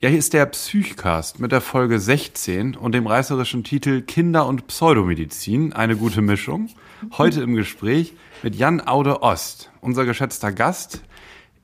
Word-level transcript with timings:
Ja, 0.00 0.08
hier 0.08 0.20
ist 0.20 0.32
der 0.32 0.46
Psychcast 0.46 1.40
mit 1.40 1.50
der 1.50 1.60
Folge 1.60 1.98
16 1.98 2.76
und 2.76 2.92
dem 2.92 3.08
reißerischen 3.08 3.64
Titel 3.64 4.02
Kinder- 4.02 4.46
und 4.46 4.68
Pseudomedizin, 4.68 5.72
eine 5.72 5.96
gute 5.96 6.22
Mischung. 6.22 6.68
Heute 7.18 7.42
im 7.42 7.56
Gespräch 7.56 8.14
mit 8.44 8.54
Jan 8.54 8.80
Aude 8.80 9.22
Ost. 9.22 9.72
Unser 9.80 10.04
geschätzter 10.04 10.52
Gast 10.52 11.02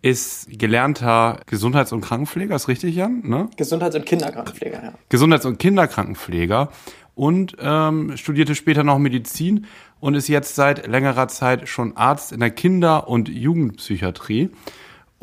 ist 0.03 0.49
gelernter 0.51 1.43
Gesundheits- 1.47 1.93
und 1.93 2.01
Krankenpfleger, 2.01 2.57
ist 2.57 2.67
richtig, 2.67 2.97
Jan? 2.97 3.21
Ne? 3.23 3.51
Gesundheits- 3.57 3.95
und 3.95 4.05
Kinderkrankenpfleger, 4.05 4.83
ja. 4.83 4.95
Gesundheits- 5.09 5.47
und 5.47 5.61
Kinderkrankenpfleger 5.61 6.73
und 7.15 7.57
ähm, 7.61 8.17
studierte 8.17 8.57
später 8.57 8.83
noch 8.83 8.99
Medizin 8.99 9.67
und 10.01 10.17
ist 10.17 10.27
jetzt 10.27 10.57
seit 10.57 10.89
längerer 10.89 11.29
Zeit 11.29 11.69
schon 11.69 11.97
Arzt 11.97 12.33
in 12.33 12.41
der 12.41 12.51
Kinder- 12.51 13.07
und 13.07 13.29
Jugendpsychiatrie 13.29 14.51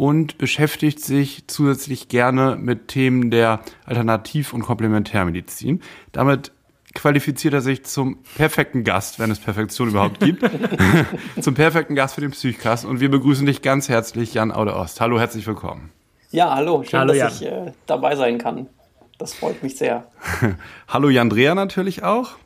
und 0.01 0.39
beschäftigt 0.39 0.99
sich 0.99 1.43
zusätzlich 1.45 2.07
gerne 2.07 2.57
mit 2.59 2.87
Themen 2.87 3.29
der 3.29 3.59
Alternativ- 3.85 4.51
und 4.51 4.63
Komplementärmedizin. 4.63 5.83
Damit 6.11 6.51
qualifiziert 6.95 7.53
er 7.53 7.61
sich 7.61 7.85
zum 7.85 8.17
perfekten 8.35 8.83
Gast, 8.83 9.19
wenn 9.19 9.29
es 9.29 9.37
Perfektion 9.37 9.89
überhaupt 9.89 10.19
gibt, 10.19 10.43
zum 11.39 11.53
perfekten 11.53 11.93
Gast 11.93 12.15
für 12.15 12.21
den 12.21 12.31
Psychcast. 12.31 12.83
Und 12.83 12.99
wir 12.99 13.11
begrüßen 13.11 13.45
dich 13.45 13.61
ganz 13.61 13.89
herzlich, 13.89 14.33
Jan 14.33 14.51
Aude 14.51 14.75
Ost. 14.75 14.99
Hallo, 15.01 15.19
herzlich 15.19 15.45
willkommen. 15.45 15.91
Ja, 16.31 16.55
hallo, 16.55 16.81
schön, 16.81 17.01
hallo, 17.01 17.13
dass 17.13 17.39
Jan. 17.39 17.61
ich 17.61 17.67
äh, 17.67 17.71
dabei 17.85 18.15
sein 18.15 18.39
kann. 18.39 18.69
Das 19.19 19.35
freut 19.35 19.61
mich 19.61 19.77
sehr. 19.77 20.07
hallo, 20.87 21.09
Jan 21.09 21.29
Dreher 21.29 21.53
natürlich 21.53 22.01
auch. 22.01 22.37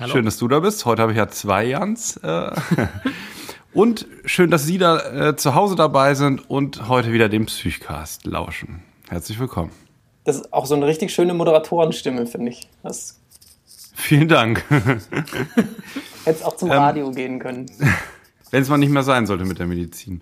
Hallo. 0.00 0.10
Schön, 0.10 0.24
dass 0.24 0.36
du 0.38 0.48
da 0.48 0.58
bist. 0.58 0.84
Heute 0.84 1.02
habe 1.02 1.12
ich 1.12 1.18
ja 1.18 1.28
zwei 1.28 1.64
Jans. 1.64 2.16
Äh, 2.16 2.50
Und 3.74 4.06
schön, 4.24 4.52
dass 4.52 4.64
Sie 4.64 4.78
da 4.78 5.30
äh, 5.30 5.36
zu 5.36 5.56
Hause 5.56 5.74
dabei 5.74 6.14
sind 6.14 6.48
und 6.48 6.88
heute 6.88 7.12
wieder 7.12 7.28
dem 7.28 7.46
Psychcast 7.46 8.24
lauschen. 8.24 8.84
Herzlich 9.08 9.40
willkommen. 9.40 9.72
Das 10.22 10.36
ist 10.36 10.52
auch 10.52 10.66
so 10.66 10.76
eine 10.76 10.86
richtig 10.86 11.12
schöne 11.12 11.34
Moderatorenstimme, 11.34 12.26
finde 12.26 12.52
ich. 12.52 12.68
Das 12.84 13.18
Vielen 13.96 14.28
Dank. 14.28 14.64
Hätte 16.24 16.46
auch 16.46 16.56
zum 16.56 16.70
ähm, 16.70 16.78
Radio 16.78 17.10
gehen 17.10 17.40
können. 17.40 17.66
Wenn 18.52 18.62
es 18.62 18.68
mal 18.68 18.78
nicht 18.78 18.92
mehr 18.92 19.02
sein 19.02 19.26
sollte 19.26 19.44
mit 19.44 19.58
der 19.58 19.66
Medizin. 19.66 20.20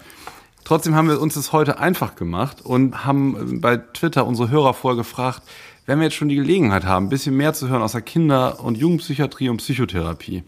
Trotzdem 0.65 0.95
haben 0.95 1.09
wir 1.09 1.21
uns 1.21 1.35
das 1.35 1.53
heute 1.53 1.79
einfach 1.79 2.15
gemacht 2.15 2.65
und 2.65 3.05
haben 3.05 3.61
bei 3.61 3.77
Twitter 3.77 4.27
unsere 4.27 4.49
Hörer 4.49 4.73
vorgefragt, 4.73 5.43
wenn 5.85 5.99
wir 5.99 6.05
jetzt 6.05 6.15
schon 6.15 6.29
die 6.29 6.37
Gelegenheit 6.37 6.85
haben, 6.85 7.07
ein 7.07 7.11
bisschen 7.11 7.37
mehr 7.37 7.53
zu 7.53 7.69
hören 7.69 7.83
aus 7.83 7.93
der 7.93 8.01
Kinder- 8.01 8.61
und 8.61 8.79
Jugendpsychiatrie 8.79 9.51
und 9.51 9.59
Psychotherapie, 9.59 10.45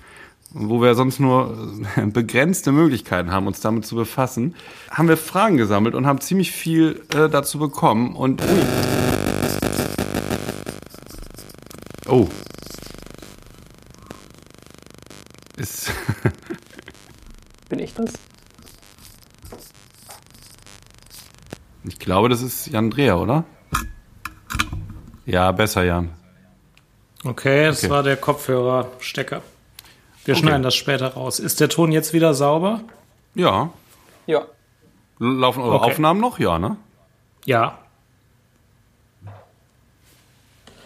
wo 0.55 0.81
wir 0.81 0.95
sonst 0.95 1.19
nur 1.19 1.83
äh, 1.97 2.07
begrenzte 2.07 2.73
Möglichkeiten 2.73 3.33
haben, 3.33 3.47
uns 3.47 3.61
damit 3.61 3.85
zu 3.85 3.97
befassen, 3.97 4.55
haben 4.91 5.09
wir 5.09 5.17
Fragen 5.17 5.57
gesammelt 5.57 5.95
und 5.95 6.07
haben 6.07 6.21
ziemlich 6.21 6.53
viel 6.53 7.03
äh, 7.13 7.29
dazu 7.29 7.59
bekommen. 7.59 8.15
Und 8.15 8.41
oh, 12.09 12.29
ist 15.57 15.93
bin 17.69 17.81
ich 17.81 17.93
das? 17.95 18.13
Ich 21.83 21.99
glaube, 21.99 22.29
das 22.29 22.43
ist 22.43 22.69
Jan 22.69 22.91
Dreher, 22.91 23.19
oder? 23.19 23.45
Ja, 25.27 25.51
besser, 25.53 25.83
Jan. 25.83 26.11
Okay, 27.25 27.67
das 27.67 27.83
okay. 27.83 27.91
war 27.91 28.03
der 28.03 28.17
Kopfhörerstecker. 28.17 29.43
Wir 30.25 30.35
okay. 30.35 30.43
schneiden 30.43 30.63
das 30.63 30.75
später 30.75 31.09
raus. 31.09 31.39
Ist 31.39 31.61
der 31.61 31.69
Ton 31.69 31.93
jetzt 31.93 32.13
wieder 32.13 32.35
sauber? 32.35 32.81
Ja. 33.35 33.71
Ja. 34.27 34.47
Laufen 35.19 35.63
eure 35.63 35.77
okay. 35.77 35.93
Aufnahmen 35.93 36.21
noch? 36.21 36.39
Ja, 36.39 36.59
ne? 36.59 36.77
Ja. 37.45 37.79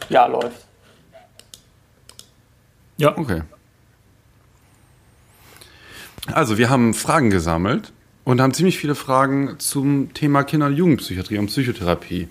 Ja, 0.09 0.27
läuft. 0.27 0.67
Ja. 2.97 3.17
Okay. 3.17 3.43
Also, 6.33 6.59
wir 6.59 6.69
haben 6.69 6.95
Fragen 6.95 7.31
gesammelt 7.31 7.93
und 8.25 8.41
haben 8.41 8.53
ziemlich 8.53 8.79
viele 8.79 8.95
Fragen 8.95 9.59
zum 9.59 10.13
Thema 10.15 10.43
Kinder- 10.43 10.67
und 10.67 10.75
Jugendpsychiatrie 10.77 11.39
und 11.39 11.47
Psychotherapie 11.47 12.29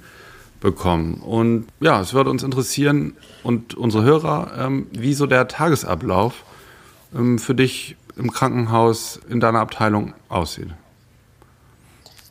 bekommen. 0.59 1.21
Und 1.21 1.67
ja, 1.79 2.01
es 2.01 2.13
würde 2.13 2.29
uns 2.29 2.43
interessieren 2.43 3.15
und 3.43 3.75
unsere 3.75 4.03
Hörer, 4.03 4.51
ähm, 4.57 4.87
wie 4.91 5.13
so 5.13 5.25
der 5.25 5.47
Tagesablauf 5.47 6.43
für 7.11 7.55
dich 7.55 7.95
im 8.17 8.31
Krankenhaus 8.31 9.19
in 9.29 9.39
deiner 9.39 9.59
Abteilung 9.59 10.13
aussieht. 10.29 10.69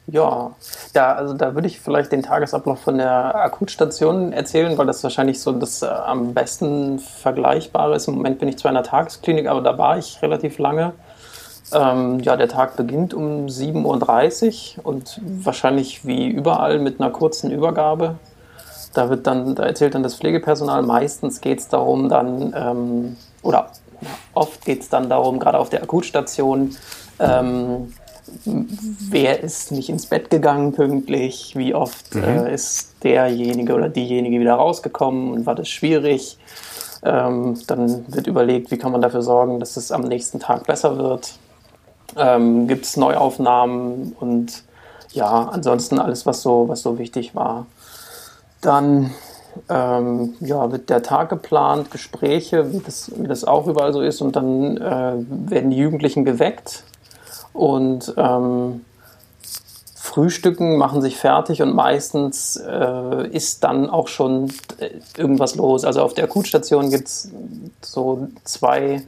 Ja, 0.08 0.52
da, 0.92 1.14
also 1.14 1.34
da 1.34 1.54
würde 1.54 1.66
ich 1.66 1.80
vielleicht 1.80 2.12
den 2.12 2.22
Tagesablauf 2.22 2.80
von 2.80 2.98
der 2.98 3.34
Akutstation 3.34 4.32
erzählen, 4.32 4.78
weil 4.78 4.86
das 4.86 5.02
wahrscheinlich 5.02 5.40
so 5.40 5.50
das 5.50 5.82
äh, 5.82 5.86
am 5.86 6.32
besten 6.32 7.00
vergleichbare 7.00 7.96
ist. 7.96 8.06
Im 8.06 8.14
Moment 8.14 8.38
bin 8.38 8.48
ich 8.48 8.56
zwar 8.56 8.70
in 8.70 8.76
der 8.76 8.84
Tagesklinik, 8.84 9.48
aber 9.48 9.62
da 9.62 9.76
war 9.78 9.98
ich 9.98 10.22
relativ 10.22 10.58
lange. 10.58 10.92
Ähm, 11.72 12.20
ja, 12.20 12.36
der 12.36 12.48
Tag 12.48 12.76
beginnt 12.76 13.14
um 13.14 13.46
7.30 13.46 14.78
Uhr 14.78 14.86
und 14.86 15.20
wahrscheinlich 15.24 16.06
wie 16.06 16.28
überall 16.28 16.78
mit 16.78 17.00
einer 17.00 17.10
kurzen 17.10 17.50
Übergabe. 17.50 18.14
Da 18.94 19.10
wird 19.10 19.26
dann, 19.26 19.56
da 19.56 19.64
erzählt 19.64 19.96
dann 19.96 20.04
das 20.04 20.14
Pflegepersonal, 20.14 20.82
meistens 20.82 21.40
geht 21.40 21.58
es 21.58 21.68
darum, 21.68 22.08
dann, 22.08 22.54
ähm, 22.56 23.16
oder 23.42 23.70
Oft 24.34 24.64
geht 24.64 24.82
es 24.82 24.88
dann 24.88 25.08
darum, 25.08 25.38
gerade 25.38 25.58
auf 25.58 25.70
der 25.70 25.82
Akutstation, 25.82 26.76
ähm, 27.18 27.92
wer 28.44 29.40
ist 29.42 29.72
nicht 29.72 29.88
ins 29.88 30.06
Bett 30.06 30.30
gegangen 30.30 30.72
pünktlich, 30.72 31.54
wie 31.56 31.74
oft 31.74 32.14
mhm. 32.14 32.24
äh, 32.24 32.54
ist 32.54 32.94
derjenige 33.02 33.74
oder 33.74 33.88
diejenige 33.88 34.40
wieder 34.40 34.54
rausgekommen 34.54 35.32
und 35.32 35.46
war 35.46 35.54
das 35.54 35.68
schwierig. 35.68 36.38
Ähm, 37.02 37.60
dann 37.66 38.12
wird 38.12 38.26
überlegt, 38.26 38.70
wie 38.70 38.78
kann 38.78 38.92
man 38.92 39.00
dafür 39.00 39.22
sorgen, 39.22 39.60
dass 39.60 39.76
es 39.76 39.92
am 39.92 40.02
nächsten 40.02 40.40
Tag 40.40 40.66
besser 40.66 40.98
wird. 40.98 41.34
Ähm, 42.16 42.66
Gibt 42.66 42.84
es 42.84 42.96
Neuaufnahmen 42.96 44.16
und 44.18 44.64
ja, 45.12 45.48
ansonsten 45.52 45.98
alles, 45.98 46.26
was 46.26 46.42
so, 46.42 46.68
was 46.68 46.82
so 46.82 46.98
wichtig 46.98 47.34
war. 47.34 47.66
Dann 48.60 49.12
ähm, 49.68 50.34
ja, 50.40 50.70
wird 50.70 50.90
der 50.90 51.02
Tag 51.02 51.28
geplant, 51.30 51.90
Gespräche, 51.90 52.72
wie 52.72 52.80
das, 52.80 53.10
wie 53.16 53.26
das 53.26 53.44
auch 53.44 53.66
überall 53.66 53.92
so 53.92 54.00
ist. 54.00 54.20
Und 54.20 54.36
dann 54.36 54.76
äh, 54.76 55.14
werden 55.28 55.70
die 55.70 55.78
Jugendlichen 55.78 56.24
geweckt 56.24 56.84
und 57.52 58.14
ähm, 58.16 58.82
frühstücken, 59.94 60.76
machen 60.76 61.02
sich 61.02 61.16
fertig 61.16 61.60
und 61.60 61.74
meistens 61.74 62.56
äh, 62.56 63.28
ist 63.28 63.64
dann 63.64 63.90
auch 63.90 64.08
schon 64.08 64.50
äh, 64.78 64.90
irgendwas 65.16 65.56
los. 65.56 65.84
Also 65.84 66.00
auf 66.02 66.14
der 66.14 66.24
Akutstation 66.24 66.90
gibt 66.90 67.08
es 67.08 67.30
so 67.82 68.28
zwei 68.44 69.02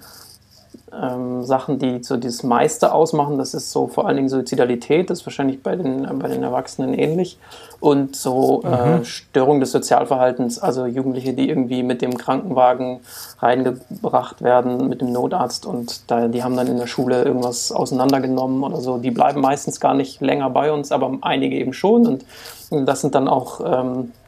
ähm, 0.92 1.44
Sachen, 1.44 1.78
die 1.78 2.02
so 2.02 2.16
das 2.16 2.42
meiste 2.42 2.92
ausmachen. 2.92 3.38
Das 3.38 3.54
ist 3.54 3.70
so 3.70 3.86
vor 3.86 4.06
allen 4.06 4.16
Dingen 4.16 4.28
Suizidalität, 4.28 5.10
das 5.10 5.20
ist 5.20 5.26
wahrscheinlich 5.26 5.62
bei 5.62 5.76
den, 5.76 6.04
äh, 6.04 6.14
bei 6.14 6.28
den 6.28 6.42
Erwachsenen 6.42 6.94
ähnlich. 6.94 7.38
Und 7.80 8.16
so 8.16 8.62
äh, 8.64 8.98
mhm. 8.98 9.04
Störung 9.04 9.60
des 9.60 9.70
Sozialverhaltens, 9.70 10.58
also 10.58 10.86
Jugendliche, 10.86 11.32
die 11.32 11.48
irgendwie 11.48 11.82
mit 11.82 12.02
dem 12.02 12.16
Krankenwagen 12.16 13.00
reingebracht 13.38 14.42
werden, 14.42 14.88
mit 14.88 15.00
dem 15.00 15.12
Notarzt 15.12 15.64
und 15.64 16.10
da, 16.10 16.26
die 16.26 16.42
haben 16.42 16.56
dann 16.56 16.66
in 16.66 16.78
der 16.78 16.88
Schule 16.88 17.22
irgendwas 17.22 17.70
auseinandergenommen 17.70 18.64
oder 18.64 18.80
so. 18.80 18.98
Die 18.98 19.12
bleiben 19.12 19.40
meistens 19.40 19.78
gar 19.78 19.94
nicht 19.94 20.20
länger 20.20 20.50
bei 20.50 20.72
uns, 20.72 20.90
aber 20.90 21.18
einige 21.20 21.56
eben 21.56 21.72
schon. 21.72 22.06
Und 22.06 22.24
das 22.70 23.00
sind 23.00 23.14
dann 23.14 23.28
auch 23.28 23.60
ähm, 23.64 24.10
äh, 24.10 24.27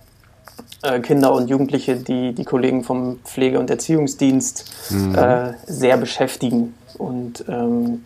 Kinder 1.02 1.32
und 1.32 1.48
Jugendliche, 1.48 1.96
die 1.96 2.32
die 2.32 2.44
Kollegen 2.44 2.84
vom 2.84 3.18
Pflege- 3.24 3.58
und 3.58 3.70
Erziehungsdienst 3.70 4.90
mhm. 4.90 5.14
äh, 5.14 5.54
sehr 5.66 5.96
beschäftigen. 5.96 6.74
Und 6.98 7.44
ähm, 7.48 8.04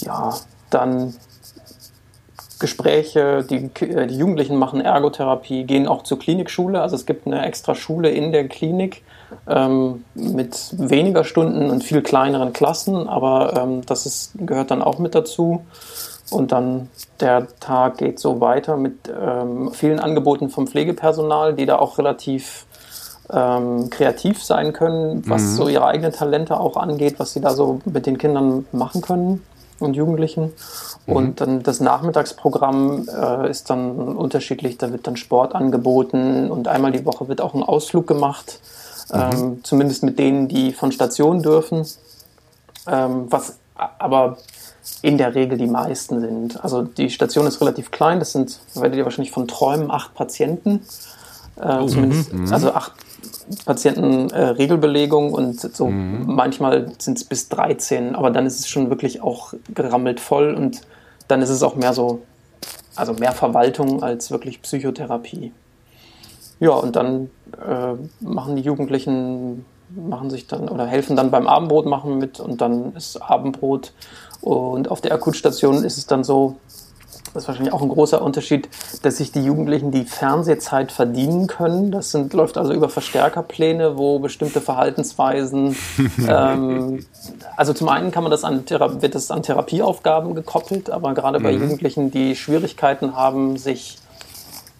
ja, 0.00 0.34
dann 0.70 1.14
Gespräche, 2.58 3.44
die, 3.44 3.70
äh, 3.84 4.06
die 4.06 4.16
Jugendlichen 4.16 4.56
machen 4.56 4.80
Ergotherapie, 4.80 5.64
gehen 5.64 5.86
auch 5.86 6.02
zur 6.02 6.18
Klinikschule. 6.18 6.80
Also 6.80 6.96
es 6.96 7.06
gibt 7.06 7.26
eine 7.26 7.44
extra 7.44 7.74
Schule 7.74 8.10
in 8.10 8.32
der 8.32 8.48
Klinik 8.48 9.02
ähm, 9.48 10.04
mit 10.14 10.70
weniger 10.72 11.24
Stunden 11.24 11.70
und 11.70 11.84
viel 11.84 12.02
kleineren 12.02 12.52
Klassen, 12.52 13.08
aber 13.08 13.54
ähm, 13.56 13.84
das 13.86 14.06
ist, 14.06 14.32
gehört 14.34 14.70
dann 14.70 14.82
auch 14.82 14.98
mit 14.98 15.14
dazu. 15.14 15.64
Und 16.34 16.52
dann 16.52 16.90
der 17.20 17.46
Tag 17.60 17.98
geht 17.98 18.18
so 18.18 18.40
weiter 18.40 18.76
mit 18.76 19.08
ähm, 19.08 19.70
vielen 19.72 20.00
Angeboten 20.00 20.50
vom 20.50 20.66
Pflegepersonal, 20.66 21.54
die 21.54 21.66
da 21.66 21.78
auch 21.78 21.98
relativ 21.98 22.66
ähm, 23.30 23.88
kreativ 23.90 24.42
sein 24.42 24.72
können, 24.72 25.22
was 25.26 25.42
mhm. 25.42 25.56
so 25.56 25.68
ihre 25.68 25.86
eigenen 25.86 26.12
Talente 26.12 26.58
auch 26.58 26.76
angeht, 26.76 27.14
was 27.18 27.32
sie 27.32 27.40
da 27.40 27.54
so 27.54 27.80
mit 27.84 28.06
den 28.06 28.18
Kindern 28.18 28.66
machen 28.72 29.00
können 29.00 29.42
und 29.78 29.94
Jugendlichen. 29.94 30.52
Mhm. 31.06 31.16
Und 31.16 31.40
dann 31.40 31.62
das 31.62 31.80
Nachmittagsprogramm 31.80 33.08
äh, 33.08 33.50
ist 33.50 33.70
dann 33.70 34.16
unterschiedlich. 34.16 34.76
Da 34.78 34.92
wird 34.92 35.06
dann 35.06 35.16
Sport 35.16 35.54
angeboten 35.54 36.50
und 36.50 36.68
einmal 36.68 36.92
die 36.92 37.06
Woche 37.06 37.28
wird 37.28 37.40
auch 37.40 37.54
ein 37.54 37.62
Ausflug 37.62 38.06
gemacht, 38.06 38.60
mhm. 39.12 39.20
ähm, 39.20 39.60
zumindest 39.62 40.02
mit 40.02 40.18
denen, 40.18 40.48
die 40.48 40.72
von 40.72 40.92
Station 40.92 41.42
dürfen. 41.42 41.86
Ähm, 42.86 43.26
was 43.30 43.56
aber 43.98 44.36
in 45.02 45.18
der 45.18 45.34
Regel 45.34 45.58
die 45.58 45.66
meisten 45.66 46.20
sind. 46.20 46.62
Also 46.62 46.82
die 46.82 47.10
Station 47.10 47.46
ist 47.46 47.60
relativ 47.60 47.90
klein, 47.90 48.18
das 48.18 48.32
sind, 48.32 48.60
werdet 48.74 48.96
ihr 48.96 49.04
wahrscheinlich 49.04 49.32
von 49.32 49.48
träumen, 49.48 49.90
acht 49.90 50.14
Patienten. 50.14 50.80
Äh, 51.56 51.78
oh, 51.80 51.86
zumindest, 51.86 52.32
mhm. 52.32 52.52
also 52.52 52.72
acht 52.72 52.92
Patienten 53.64 54.30
äh, 54.30 54.42
Regelbelegung 54.46 55.32
und 55.32 55.60
so 55.60 55.88
mhm. 55.88 56.24
manchmal 56.26 56.92
sind 56.98 57.18
es 57.18 57.24
bis 57.24 57.48
13, 57.48 58.14
aber 58.14 58.30
dann 58.30 58.46
ist 58.46 58.60
es 58.60 58.68
schon 58.68 58.90
wirklich 58.90 59.22
auch 59.22 59.54
gerammelt 59.74 60.20
voll 60.20 60.54
und 60.54 60.80
dann 61.28 61.42
ist 61.42 61.50
es 61.50 61.62
auch 61.62 61.76
mehr 61.76 61.92
so, 61.92 62.22
also 62.96 63.12
mehr 63.14 63.32
Verwaltung 63.32 64.02
als 64.02 64.30
wirklich 64.30 64.62
Psychotherapie. 64.62 65.52
Ja, 66.60 66.70
und 66.70 66.96
dann 66.96 67.30
äh, 67.52 67.94
machen 68.20 68.56
die 68.56 68.62
Jugendlichen, 68.62 69.64
machen 69.90 70.30
sich 70.30 70.46
dann 70.46 70.68
oder 70.68 70.86
helfen 70.86 71.16
dann 71.16 71.30
beim 71.30 71.46
Abendbrot 71.46 71.86
machen 71.86 72.18
mit 72.18 72.40
und 72.40 72.60
dann 72.60 72.94
ist 72.94 73.16
Abendbrot. 73.20 73.92
Und 74.44 74.90
auf 74.90 75.00
der 75.00 75.12
Akutstation 75.12 75.84
ist 75.84 75.96
es 75.96 76.06
dann 76.06 76.22
so, 76.22 76.56
das 77.32 77.44
ist 77.44 77.48
wahrscheinlich 77.48 77.72
auch 77.72 77.80
ein 77.80 77.88
großer 77.88 78.20
Unterschied, 78.20 78.68
dass 79.00 79.16
sich 79.16 79.32
die 79.32 79.42
Jugendlichen 79.42 79.90
die 79.90 80.04
Fernsehzeit 80.04 80.92
verdienen 80.92 81.46
können. 81.46 81.90
Das 81.90 82.10
sind, 82.10 82.34
läuft 82.34 82.58
also 82.58 82.74
über 82.74 82.90
Verstärkerpläne, 82.90 83.96
wo 83.96 84.18
bestimmte 84.18 84.60
Verhaltensweisen, 84.60 85.74
ähm, 86.28 87.06
also 87.56 87.72
zum 87.72 87.88
einen 87.88 88.10
kann 88.10 88.22
man 88.22 88.30
das 88.30 88.44
an, 88.44 88.64
wird 88.68 89.14
das 89.14 89.30
an 89.30 89.42
Therapieaufgaben 89.42 90.34
gekoppelt, 90.34 90.90
aber 90.90 91.14
gerade 91.14 91.40
bei 91.40 91.52
mhm. 91.52 91.62
Jugendlichen, 91.62 92.10
die 92.10 92.36
Schwierigkeiten 92.36 93.16
haben, 93.16 93.56
sich 93.56 93.96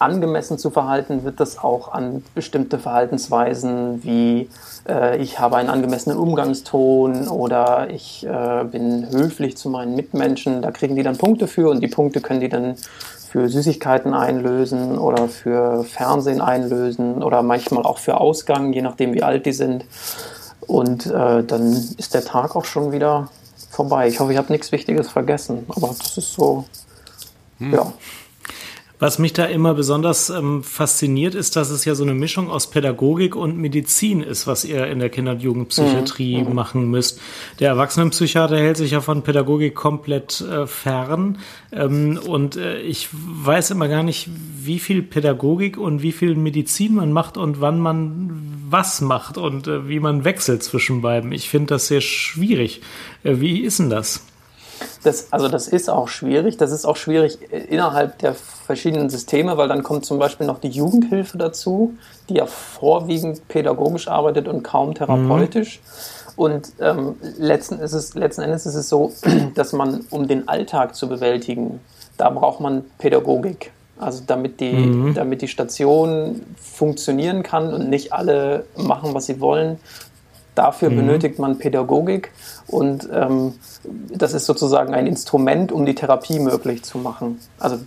angemessen 0.05 0.59
zu 0.59 0.71
verhalten, 0.71 1.25
wird 1.25 1.41
das 1.41 1.59
auch 1.59 1.93
an 1.93 2.23
bestimmte 2.35 2.79
Verhaltensweisen 2.79 4.05
wie 4.05 4.49
äh, 4.89 5.19
ich 5.19 5.39
habe 5.39 5.56
einen 5.56 5.71
angemessenen 5.71 6.19
Umgangston 6.19 7.29
oder 7.29 7.89
ich 7.91 8.27
äh, 8.27 8.65
bin 8.65 9.09
höflich 9.11 9.56
zu 9.56 9.69
meinen 9.71 9.97
Mitmenschen, 9.97 10.62
da 10.62 10.71
kriegen 10.71 10.97
die 10.97 11.03
dann 11.03 11.19
Punkte 11.19 11.49
für 11.49 11.71
und 11.71 11.81
die 11.81 11.89
Punkte 11.89 12.21
können 12.21 12.41
die 12.41 12.49
dann 12.49 12.77
für 13.31 13.49
Süßigkeiten 13.49 14.15
einlösen 14.15 14.97
oder 14.97 15.29
für 15.29 15.83
Fernsehen 15.83 16.41
einlösen 16.41 17.21
oder 17.23 17.43
manchmal 17.43 17.83
auch 17.83 17.99
für 17.99 18.21
Ausgang, 18.21 18.73
je 18.73 18.83
nachdem 18.83 19.12
wie 19.12 19.25
alt 19.25 19.45
die 19.45 19.53
sind. 19.53 19.85
Und 20.61 21.07
äh, 21.07 21.43
dann 21.43 21.73
ist 21.99 22.15
der 22.15 22.25
Tag 22.25 22.55
auch 22.55 22.65
schon 22.65 22.93
wieder 22.93 23.29
vorbei. 23.71 24.07
Ich 24.07 24.21
hoffe, 24.21 24.33
ich 24.33 24.39
habe 24.39 24.53
nichts 24.53 24.71
Wichtiges 24.71 25.11
vergessen, 25.11 25.67
aber 25.69 25.89
das 25.89 26.17
ist 26.17 26.33
so, 26.33 26.65
hm. 27.59 27.75
ja. 27.75 27.93
Was 29.00 29.19
mich 29.19 29.32
da 29.32 29.46
immer 29.46 29.75
besonders 29.75 30.31
ähm, 30.31 30.62
fasziniert, 30.62 31.35
ist, 31.35 31.56
dass 31.56 31.70
es 31.70 31.85
ja 31.85 31.96
so 31.96 32.05
eine 32.05 32.14
Mischung 32.14 32.49
aus 32.49 32.70
Pädagogik 32.70 33.35
und 33.35 33.58
Medizin 33.58 34.23
ist, 34.23 34.46
was 34.46 34.64
ihr 34.64 34.87
in 34.87 35.00
der 35.00 35.11
Kinder- 35.11 35.32
und 35.32 35.43
Jugendpsychiatrie 35.43 36.44
mhm. 36.44 36.55
machen 36.55 36.91
müsst. 36.91 37.20
Der 37.58 37.70
Erwachsenenpsychiater 37.70 38.56
hält 38.56 38.76
sich 38.76 38.93
ja 38.93 39.00
von 39.00 39.23
Pädagogik 39.23 39.75
komplett 39.75 40.41
äh, 40.41 40.69
fern. 40.69 41.38
Ähm, 41.73 42.20
und 42.25 42.56
äh, 42.56 42.81
ich 42.82 43.08
weiß 43.12 43.73
immer 43.73 43.88
gar 43.88 44.05
nicht, 44.05 44.29
wie 44.62 44.79
viel 44.79 45.02
Pädagogik 45.02 45.76
und 45.76 46.02
wie 46.02 46.12
viel 46.12 46.37
Medizin 46.37 46.94
man 46.94 47.11
macht 47.11 47.37
und 47.37 47.61
wann 47.61 47.81
man 47.81 48.31
was 48.70 49.00
macht 49.00 49.38
und 49.38 49.67
äh, 49.67 49.88
wie 49.88 49.99
man 49.99 50.25
wechselt 50.25 50.62
zwischen 50.62 51.02
beiden. 51.02 51.32
Ich 51.32 51.49
finde 51.49 51.75
das 51.75 51.88
sehr 51.88 52.00
schwierig. 52.00 52.81
Äh, 53.25 53.40
wie 53.40 53.58
ist 53.58 53.81
denn 53.81 53.90
das? 53.90 54.25
Das, 55.03 55.32
also 55.32 55.49
das 55.49 55.69
ist 55.69 55.91
auch 55.91 56.09
schwierig. 56.09 56.56
Das 56.56 56.71
ist 56.71 56.85
auch 56.85 56.97
schwierig 56.97 57.38
innerhalb 57.50 58.19
der 58.19 58.35
verschiedenen 58.35 59.11
Systeme, 59.11 59.56
weil 59.56 59.69
dann 59.69 59.82
kommt 59.82 60.06
zum 60.06 60.19
Beispiel 60.19 60.47
noch 60.47 60.61
die 60.61 60.69
Jugendhilfe 60.69 61.38
dazu, 61.38 61.94
die 62.29 62.35
ja 62.35 62.47
vorwiegend 62.47 63.47
pädagogisch 63.49 64.09
arbeitet 64.09 64.49
und 64.49 64.62
kaum 64.62 64.94
therapeutisch. 64.94 65.81
Mhm. 65.81 66.35
Und 66.37 66.73
ähm, 66.81 67.15
letzten, 67.38 67.79
ist 67.79 67.93
es, 67.93 68.15
letzten 68.15 68.43
Endes 68.43 68.67
ist 68.67 68.75
es 68.75 68.88
so, 68.88 69.12
dass 69.55 69.73
man, 69.73 70.05
um 70.11 70.26
den 70.26 70.49
Alltag 70.49 70.94
zu 70.94 71.09
bewältigen, 71.09 71.81
da 72.17 72.31
braucht 72.31 72.61
man 72.61 72.85
Pädagogik. 72.99 73.73
Also 73.97 74.25
damit 74.26 74.59
die, 74.59 74.73
mhm. 74.73 75.15
damit 75.15 75.41
die 75.41 75.49
Station 75.49 76.43
funktionieren 76.61 77.44
kann 77.44 77.73
und 77.73 77.88
nicht 77.88 78.12
alle 78.12 78.65
machen, 78.76 79.15
was 79.15 79.26
sie 79.26 79.41
wollen, 79.41 79.79
Dafür 80.55 80.91
mhm. 80.91 80.97
benötigt 80.97 81.39
man 81.39 81.59
Pädagogik 81.59 82.31
und 82.67 83.09
ähm, 83.12 83.55
das 84.11 84.35
ist 84.35 84.47
sozusagen 84.47 84.95
ein 84.95 85.06
Instrument, 85.06 85.73
um 85.73 85.85
die 85.85 85.95
Therapie 85.95 86.39
möglich 86.39 86.83
zu 86.85 86.99
machen. 86.99 87.41
Also 87.59 87.79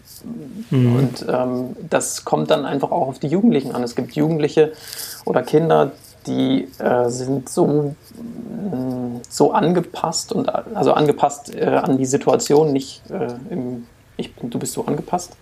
mhm. 0.69 0.95
und 0.95 1.25
ähm, 1.29 1.75
das 1.89 2.25
kommt 2.25 2.51
dann 2.51 2.65
einfach 2.65 2.91
auch 2.91 3.07
auf 3.07 3.19
die 3.19 3.27
Jugendlichen 3.27 3.73
an. 3.73 3.83
Es 3.83 3.95
gibt 3.95 4.13
Jugendliche 4.13 4.73
oder 5.25 5.43
Kinder, 5.43 5.91
die 6.25 6.67
äh, 6.79 7.09
sind 7.09 7.47
so, 7.47 7.65
mm, 7.65 9.21
so 9.29 9.53
angepasst 9.53 10.33
und 10.33 10.49
also 10.49 10.93
angepasst 10.93 11.55
äh, 11.55 11.65
an 11.65 11.97
die 11.97 12.05
Situation, 12.05 12.73
nicht 12.73 13.01
äh, 13.09 13.33
im 13.49 13.87
ich 14.17 14.35
bin, 14.35 14.49
du 14.49 14.59
bist 14.59 14.73
so 14.73 14.85
angepasst, 14.85 15.37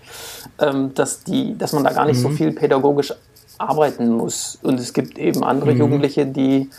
ähm, 0.60 0.94
dass, 0.94 1.24
die, 1.24 1.58
dass 1.58 1.74
man 1.74 1.84
da 1.84 1.92
gar 1.92 2.06
nicht 2.06 2.18
mhm. 2.18 2.24
so 2.24 2.30
viel 2.30 2.52
pädagogisch 2.52 3.14
arbeiten 3.58 4.10
muss. 4.10 4.60
Und 4.62 4.80
es 4.80 4.94
gibt 4.94 5.18
eben 5.18 5.44
andere 5.44 5.74
mhm. 5.74 5.80
Jugendliche, 5.80 6.26
die 6.26 6.70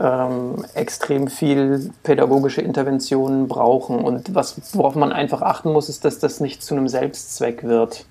ähm, 0.00 0.64
extrem 0.74 1.28
viel 1.28 1.90
pädagogische 2.02 2.60
Interventionen 2.60 3.48
brauchen. 3.48 3.98
Und 3.98 4.34
was, 4.34 4.74
worauf 4.74 4.94
man 4.94 5.12
einfach 5.12 5.42
achten 5.42 5.72
muss, 5.72 5.88
ist, 5.88 6.04
dass 6.04 6.18
das 6.18 6.40
nicht 6.40 6.62
zu 6.62 6.74
einem 6.74 6.88
Selbstzweck 6.88 7.62
wird. 7.62 8.06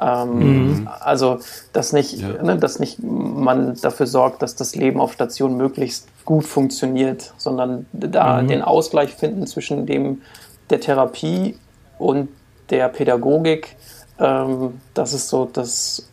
Ähm, 0.00 0.38
mhm. 0.38 0.88
Also, 1.00 1.40
dass 1.72 1.92
nicht, 1.92 2.14
ja. 2.14 2.42
ne, 2.42 2.56
dass 2.56 2.78
nicht 2.78 3.02
man 3.02 3.76
dafür 3.80 4.06
sorgt, 4.06 4.42
dass 4.42 4.56
das 4.56 4.74
Leben 4.74 5.00
auf 5.00 5.12
Station 5.12 5.56
möglichst 5.56 6.08
gut 6.24 6.46
funktioniert, 6.46 7.34
sondern 7.36 7.86
da 7.92 8.40
mhm. 8.40 8.48
den 8.48 8.62
Ausgleich 8.62 9.14
finden 9.14 9.46
zwischen 9.46 9.86
dem 9.86 10.22
der 10.70 10.80
Therapie 10.80 11.56
und 11.98 12.28
der 12.70 12.88
Pädagogik. 12.88 13.76
Ähm, 14.18 14.80
das 14.94 15.12
ist 15.12 15.28
so 15.28 15.44
das 15.44 16.09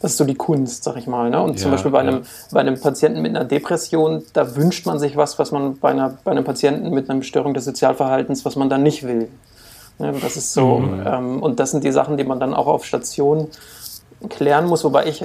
das 0.00 0.12
ist 0.12 0.16
so 0.16 0.24
die 0.24 0.34
Kunst, 0.34 0.82
sag 0.82 0.96
ich 0.96 1.06
mal. 1.06 1.28
Ne? 1.30 1.42
Und 1.42 1.52
ja, 1.52 1.56
zum 1.56 1.70
Beispiel 1.70 1.90
bei 1.90 2.00
einem, 2.00 2.16
ja. 2.16 2.22
bei 2.52 2.60
einem 2.60 2.80
Patienten 2.80 3.20
mit 3.20 3.36
einer 3.36 3.44
Depression, 3.44 4.22
da 4.32 4.56
wünscht 4.56 4.86
man 4.86 4.98
sich 4.98 5.16
was, 5.16 5.38
was 5.38 5.52
man 5.52 5.78
bei, 5.78 5.90
einer, 5.90 6.16
bei 6.24 6.30
einem 6.30 6.44
Patienten 6.44 6.90
mit 6.90 7.10
einer 7.10 7.22
Störung 7.22 7.52
des 7.52 7.66
Sozialverhaltens, 7.66 8.44
was 8.44 8.56
man 8.56 8.70
dann 8.70 8.82
nicht 8.82 9.06
will. 9.06 9.28
Ne? 9.98 10.14
Das 10.22 10.36
ist 10.36 10.54
so, 10.54 10.78
mhm. 10.78 11.02
ähm, 11.06 11.42
und 11.42 11.60
das 11.60 11.72
sind 11.72 11.84
die 11.84 11.92
Sachen, 11.92 12.16
die 12.16 12.24
man 12.24 12.40
dann 12.40 12.54
auch 12.54 12.66
auf 12.66 12.86
Station 12.86 13.48
klären 14.28 14.66
muss, 14.66 14.84
wobei 14.84 15.06
ich 15.06 15.24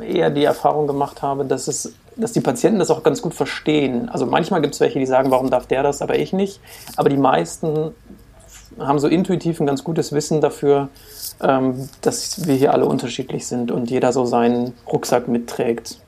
eher 0.00 0.30
die 0.30 0.44
Erfahrung 0.44 0.86
gemacht 0.86 1.22
habe, 1.22 1.44
dass 1.44 1.68
es, 1.68 1.92
dass 2.16 2.32
die 2.32 2.40
Patienten 2.40 2.78
das 2.78 2.90
auch 2.90 3.02
ganz 3.02 3.20
gut 3.20 3.34
verstehen. 3.34 4.08
Also 4.08 4.26
manchmal 4.26 4.62
gibt 4.62 4.74
es 4.74 4.80
welche, 4.80 4.98
die 4.98 5.06
sagen, 5.06 5.30
warum 5.30 5.50
darf 5.50 5.66
der 5.66 5.82
das, 5.82 6.00
aber 6.00 6.18
ich 6.18 6.32
nicht. 6.32 6.60
Aber 6.96 7.08
die 7.08 7.18
meisten 7.18 7.92
haben 8.78 8.98
so 8.98 9.08
intuitiv 9.08 9.60
ein 9.60 9.66
ganz 9.66 9.84
gutes 9.84 10.12
Wissen 10.12 10.40
dafür, 10.40 10.88
ähm, 11.40 11.88
dass 12.00 12.46
wir 12.46 12.54
hier 12.54 12.72
alle 12.72 12.86
unterschiedlich 12.86 13.46
sind 13.46 13.70
und 13.70 13.90
jeder 13.90 14.12
so 14.12 14.24
seinen 14.24 14.74
Rucksack 14.86 15.28
mitträgt. 15.28 15.98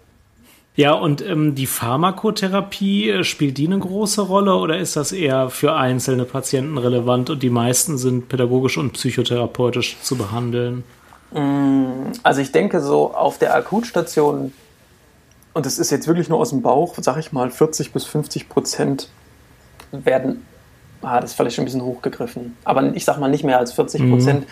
Ja, 0.76 0.92
und 0.92 1.20
ähm, 1.20 1.54
die 1.54 1.66
Pharmakotherapie, 1.66 3.10
äh, 3.10 3.24
spielt 3.24 3.58
die 3.58 3.66
eine 3.66 3.78
große 3.78 4.22
Rolle 4.22 4.54
oder 4.54 4.78
ist 4.78 4.96
das 4.96 5.12
eher 5.12 5.50
für 5.50 5.74
einzelne 5.74 6.24
Patienten 6.24 6.78
relevant 6.78 7.28
und 7.30 7.42
die 7.42 7.50
meisten 7.50 7.98
sind 7.98 8.28
pädagogisch 8.28 8.78
und 8.78 8.92
psychotherapeutisch 8.92 9.98
zu 10.00 10.16
behandeln? 10.16 10.84
Mm, 11.32 12.12
also 12.22 12.40
ich 12.40 12.52
denke 12.52 12.80
so 12.80 13.12
auf 13.14 13.38
der 13.38 13.54
Akutstation, 13.54 14.52
und 15.52 15.66
das 15.66 15.78
ist 15.78 15.90
jetzt 15.90 16.06
wirklich 16.06 16.28
nur 16.28 16.38
aus 16.38 16.50
dem 16.50 16.62
Bauch, 16.62 16.94
sag 17.00 17.18
ich 17.18 17.32
mal, 17.32 17.50
40 17.50 17.92
bis 17.92 18.04
50 18.04 18.48
Prozent 18.48 19.08
werden, 19.90 20.46
ah, 21.02 21.20
das 21.20 21.30
ist 21.30 21.36
vielleicht 21.36 21.56
schon 21.56 21.62
ein 21.62 21.66
bisschen 21.66 21.84
hochgegriffen, 21.84 22.56
aber 22.64 22.94
ich 22.94 23.04
sag 23.04 23.18
mal 23.18 23.30
nicht 23.30 23.44
mehr 23.44 23.58
als 23.58 23.72
40 23.72 24.10
Prozent. 24.10 24.40
Mhm 24.40 24.46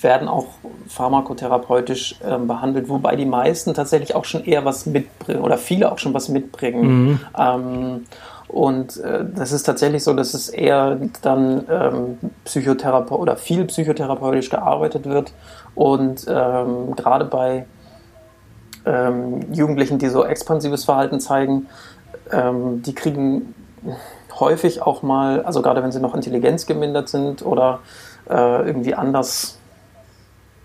werden 0.00 0.28
auch 0.28 0.46
pharmakotherapeutisch 0.88 2.16
äh, 2.24 2.38
behandelt, 2.38 2.88
wobei 2.88 3.16
die 3.16 3.26
meisten 3.26 3.74
tatsächlich 3.74 4.14
auch 4.14 4.24
schon 4.24 4.44
eher 4.44 4.64
was 4.64 4.86
mitbringen 4.86 5.40
oder 5.40 5.58
viele 5.58 5.92
auch 5.92 5.98
schon 5.98 6.14
was 6.14 6.28
mitbringen. 6.28 7.04
Mhm. 7.04 7.20
Ähm, 7.38 8.06
und 8.48 8.96
äh, 8.96 9.26
das 9.34 9.52
ist 9.52 9.64
tatsächlich 9.64 10.02
so, 10.02 10.14
dass 10.14 10.32
es 10.32 10.48
eher 10.48 10.98
dann 11.20 11.64
ähm, 11.70 12.18
Psychotherapeut 12.44 13.18
oder 13.18 13.36
viel 13.36 13.66
psychotherapeutisch 13.66 14.48
gearbeitet 14.48 15.04
wird. 15.04 15.32
Und 15.74 16.24
ähm, 16.28 16.96
gerade 16.96 17.26
bei 17.26 17.66
ähm, 18.86 19.52
Jugendlichen, 19.52 19.98
die 19.98 20.08
so 20.08 20.24
expansives 20.24 20.86
Verhalten 20.86 21.20
zeigen, 21.20 21.66
ähm, 22.32 22.82
die 22.82 22.94
kriegen 22.94 23.54
häufig 24.40 24.82
auch 24.82 25.02
mal, 25.02 25.42
also 25.42 25.62
gerade 25.62 25.82
wenn 25.82 25.92
sie 25.92 26.00
noch 26.00 26.14
intelligenzgemindert 26.14 27.08
sind 27.08 27.44
oder 27.44 27.80
äh, 28.28 28.66
irgendwie 28.66 28.94
anders 28.94 29.58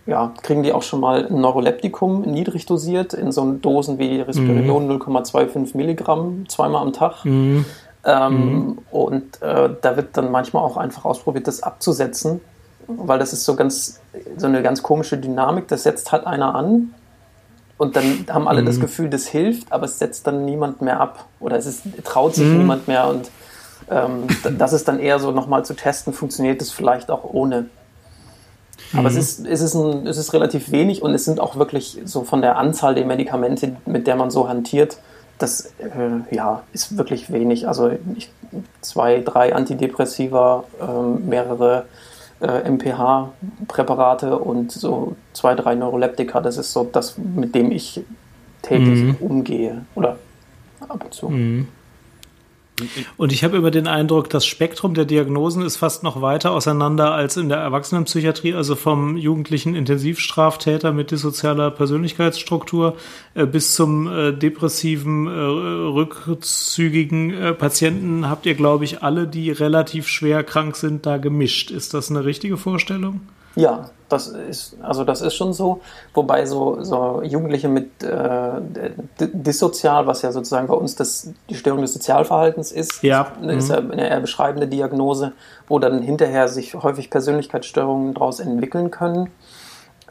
ja, 0.05 0.33
kriegen 0.41 0.63
die 0.63 0.73
auch 0.73 0.83
schon 0.83 0.99
mal 0.99 1.27
ein 1.27 1.39
Neuroleptikum 1.39 2.21
niedrig 2.21 2.65
dosiert 2.65 3.13
in 3.13 3.31
so 3.31 3.53
Dosen 3.53 3.99
wie 3.99 4.19
Risperion 4.19 4.87
mhm. 4.87 5.01
0,25 5.01 5.77
Milligramm 5.77 6.45
zweimal 6.49 6.81
am 6.81 6.91
Tag. 6.91 7.23
Mhm. 7.23 7.65
Ähm, 8.05 8.33
mhm. 8.33 8.77
Und 8.91 9.41
äh, 9.41 9.69
da 9.81 9.95
wird 9.95 10.17
dann 10.17 10.29
manchmal 10.29 10.63
auch 10.63 10.75
einfach 10.75 11.05
ausprobiert, 11.05 11.47
das 11.47 11.63
abzusetzen, 11.63 12.41
weil 12.87 13.17
das 13.17 13.31
ist 13.31 13.45
so 13.45 13.55
ganz 13.55 14.01
so 14.35 14.47
eine 14.47 14.61
ganz 14.61 14.83
komische 14.83 15.17
Dynamik. 15.17 15.69
Das 15.69 15.83
setzt 15.83 16.11
halt 16.11 16.27
einer 16.27 16.53
an 16.53 16.93
und 17.77 17.95
dann 17.95 18.25
haben 18.29 18.49
alle 18.49 18.65
das 18.65 18.77
mhm. 18.77 18.81
Gefühl, 18.81 19.09
das 19.09 19.25
hilft, 19.27 19.71
aber 19.71 19.85
es 19.85 19.99
setzt 19.99 20.27
dann 20.27 20.43
niemand 20.43 20.81
mehr 20.81 20.99
ab 20.99 21.25
oder 21.39 21.55
es 21.55 21.65
ist, 21.65 21.83
traut 22.03 22.35
sich 22.35 22.47
mhm. 22.47 22.57
niemand 22.57 22.87
mehr 22.89 23.07
und 23.07 23.31
ähm, 23.93 24.57
das 24.57 24.73
ist 24.73 24.87
dann 24.87 24.99
eher 24.99 25.19
so 25.19 25.31
nochmal 25.31 25.65
zu 25.65 25.73
testen, 25.75 26.13
funktioniert 26.13 26.61
das 26.61 26.71
vielleicht 26.71 27.11
auch 27.11 27.23
ohne. 27.23 27.65
Aber 28.93 29.01
mhm. 29.01 29.07
es, 29.07 29.15
ist, 29.15 29.47
es, 29.47 29.61
ist 29.61 29.73
ein, 29.73 30.07
es 30.07 30.17
ist 30.17 30.33
relativ 30.33 30.71
wenig 30.71 31.01
und 31.01 31.13
es 31.13 31.25
sind 31.25 31.39
auch 31.39 31.55
wirklich 31.55 31.99
so 32.05 32.23
von 32.23 32.41
der 32.41 32.57
Anzahl 32.57 32.95
der 32.95 33.05
Medikamente, 33.05 33.75
mit 33.85 34.07
der 34.07 34.15
man 34.15 34.31
so 34.31 34.47
hantiert, 34.47 34.97
das 35.39 35.73
äh, 35.79 36.35
ja, 36.35 36.63
ist 36.73 36.97
wirklich 36.97 37.31
wenig. 37.31 37.67
Also 37.67 37.91
ich, 38.15 38.29
zwei, 38.81 39.19
drei 39.19 39.55
Antidepressiva, 39.55 40.63
äh, 40.79 41.25
mehrere 41.25 41.85
äh, 42.39 42.69
MPH-Präparate 42.69 44.37
und 44.37 44.71
so 44.71 45.15
zwei, 45.33 45.55
drei 45.55 45.75
Neuroleptika, 45.75 46.39
das 46.39 46.57
ist 46.57 46.71
so 46.71 46.83
das, 46.83 47.17
mit 47.17 47.55
dem 47.55 47.71
ich 47.71 48.03
täglich 48.61 49.03
mhm. 49.03 49.15
umgehe. 49.19 49.85
Oder 49.95 50.17
ab 50.87 51.03
und 51.03 51.13
zu. 51.13 51.29
Mhm. 51.29 51.67
Und 53.17 53.31
ich 53.31 53.43
habe 53.43 53.57
immer 53.57 53.71
den 53.71 53.87
Eindruck, 53.87 54.29
das 54.29 54.45
Spektrum 54.45 54.95
der 54.95 55.05
Diagnosen 55.05 55.63
ist 55.63 55.77
fast 55.77 56.03
noch 56.03 56.21
weiter 56.21 56.51
auseinander 56.51 57.13
als 57.13 57.37
in 57.37 57.49
der 57.49 57.59
Erwachsenenpsychiatrie, 57.59 58.55
also 58.55 58.75
vom 58.75 59.15
jugendlichen 59.15 59.75
Intensivstraftäter 59.75 60.91
mit 60.91 61.11
dissozialer 61.11 61.71
Persönlichkeitsstruktur 61.71 62.97
äh, 63.35 63.45
bis 63.45 63.75
zum 63.75 64.07
äh, 64.07 64.33
depressiven, 64.33 65.27
äh, 65.27 65.29
rückzügigen 65.29 67.33
äh, 67.33 67.53
Patienten 67.53 68.27
habt 68.27 68.45
ihr, 68.45 68.55
glaube 68.55 68.85
ich, 68.85 69.03
alle, 69.03 69.27
die 69.27 69.51
relativ 69.51 70.07
schwer 70.07 70.43
krank 70.43 70.75
sind, 70.75 71.05
da 71.05 71.17
gemischt. 71.17 71.69
Ist 71.69 71.93
das 71.93 72.09
eine 72.09 72.25
richtige 72.25 72.57
Vorstellung? 72.57 73.21
Ja, 73.55 73.91
das 74.13 74.27
ist, 74.27 74.77
also 74.81 75.03
das 75.03 75.21
ist 75.21 75.35
schon 75.35 75.53
so. 75.53 75.81
Wobei 76.13 76.45
so, 76.45 76.83
so 76.83 77.21
Jugendliche 77.23 77.67
mit 77.67 78.03
äh, 78.03 78.61
dissozial, 79.19 80.07
was 80.07 80.21
ja 80.21 80.31
sozusagen 80.31 80.67
bei 80.67 80.73
uns 80.73 80.95
das, 80.95 81.31
die 81.49 81.55
Störung 81.55 81.81
des 81.81 81.93
Sozialverhaltens 81.93 82.71
ist, 82.71 83.03
ja. 83.03 83.33
ist 83.47 83.69
ja 83.69 83.77
eine 83.77 84.09
eher 84.09 84.19
beschreibende 84.19 84.67
Diagnose, 84.67 85.33
wo 85.67 85.79
dann 85.79 86.01
hinterher 86.01 86.47
sich 86.47 86.75
häufig 86.75 87.09
Persönlichkeitsstörungen 87.09 88.13
daraus 88.13 88.39
entwickeln 88.39 88.91
können. 88.91 89.29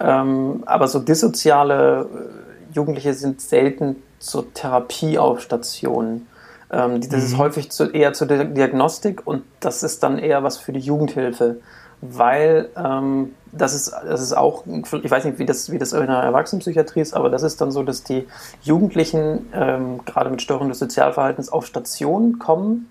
Ähm, 0.01 0.63
aber 0.67 0.89
so 0.89 0.99
dissoziale 0.99 2.03
äh, 2.03 2.75
Jugendliche 2.75 3.15
sind 3.15 3.41
selten 3.41 3.97
zur 4.19 4.53
Therapie 4.53 5.19
auf 5.19 5.41
Stationen. 5.41 6.27
Ähm, 6.71 7.01
das 7.01 7.11
mhm. 7.11 7.27
ist 7.27 7.39
häufig 7.39 7.71
zu, 7.71 7.91
eher 7.91 8.13
zur 8.13 8.27
Diagnostik 8.27 9.27
und 9.27 9.45
das 9.61 9.83
ist 9.83 10.03
dann 10.03 10.19
eher 10.19 10.43
was 10.43 10.57
für 10.57 10.73
die 10.73 10.81
Jugendhilfe 10.81 11.61
weil 12.03 12.69
ähm, 12.77 13.35
das, 13.53 13.75
ist, 13.75 13.93
das 14.07 14.21
ist 14.21 14.33
auch, 14.33 14.65
ich 14.67 15.11
weiß 15.11 15.25
nicht, 15.25 15.39
wie 15.39 15.47
das, 15.47 15.71
wie 15.71 15.79
das 15.79 15.93
in 15.93 16.07
der 16.07 16.17
Erwachsenenpsychiatrie 16.17 17.01
ist, 17.01 17.15
aber 17.15 17.31
das 17.31 17.43
ist 17.45 17.61
dann 17.61 17.71
so, 17.71 17.85
dass 17.85 18.03
die 18.03 18.27
Jugendlichen 18.63 19.49
ähm, 19.55 20.05
gerade 20.05 20.29
mit 20.29 20.43
Störungen 20.43 20.69
des 20.69 20.81
Sozialverhaltens 20.81 21.49
auf 21.49 21.65
Station 21.65 22.41
kommen 22.41 22.91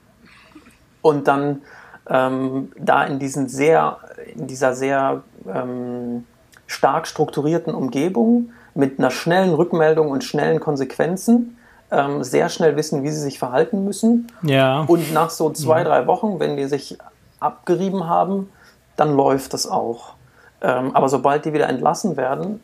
und 1.01 1.27
dann 1.27 1.61
ähm, 2.09 2.71
da 2.79 3.03
in 3.03 3.19
diesen 3.19 3.49
sehr, 3.49 3.97
in 4.33 4.47
dieser 4.47 4.73
sehr 4.73 5.23
ähm, 5.45 6.25
stark 6.65 7.05
strukturierten 7.05 7.75
Umgebung 7.75 8.51
mit 8.73 8.97
einer 8.97 9.11
schnellen 9.11 9.53
Rückmeldung 9.53 10.09
und 10.09 10.23
schnellen 10.23 10.61
Konsequenzen 10.61 11.57
ähm, 11.91 12.23
sehr 12.23 12.47
schnell 12.47 12.77
wissen, 12.77 13.03
wie 13.03 13.09
sie 13.09 13.19
sich 13.19 13.37
verhalten 13.37 13.83
müssen. 13.83 14.27
Ja. 14.43 14.83
Und 14.87 15.13
nach 15.13 15.29
so 15.29 15.49
zwei, 15.49 15.83
drei 15.83 16.07
Wochen, 16.07 16.39
wenn 16.39 16.55
die 16.55 16.65
sich 16.65 16.97
abgerieben 17.41 18.07
haben, 18.07 18.49
dann 19.01 19.15
läuft 19.15 19.53
das 19.53 19.67
auch. 19.67 20.13
Ähm, 20.61 20.95
aber 20.95 21.09
sobald 21.09 21.45
die 21.45 21.53
wieder 21.53 21.67
entlassen 21.67 22.17
werden, 22.17 22.61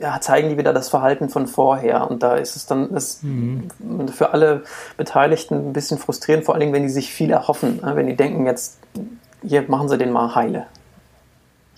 ja, 0.00 0.20
zeigen 0.20 0.50
die 0.50 0.58
wieder 0.58 0.72
das 0.72 0.88
Verhalten 0.88 1.28
von 1.28 1.48
vorher. 1.48 2.08
Und 2.08 2.22
da 2.22 2.36
ist 2.36 2.54
es 2.54 2.66
dann 2.66 2.92
das 2.92 3.22
mhm. 3.22 3.68
für 4.12 4.30
alle 4.30 4.62
Beteiligten 4.96 5.70
ein 5.70 5.72
bisschen 5.72 5.98
frustrierend, 5.98 6.44
vor 6.44 6.54
allen 6.54 6.60
Dingen, 6.60 6.72
wenn 6.72 6.84
die 6.84 6.88
sich 6.88 7.12
viel 7.12 7.30
erhoffen. 7.30 7.80
Ne? 7.82 7.96
Wenn 7.96 8.06
die 8.06 8.16
denken, 8.16 8.46
jetzt 8.46 8.78
hier 9.42 9.64
machen 9.68 9.88
sie 9.88 9.98
den 9.98 10.12
mal 10.12 10.34
heile. 10.34 10.66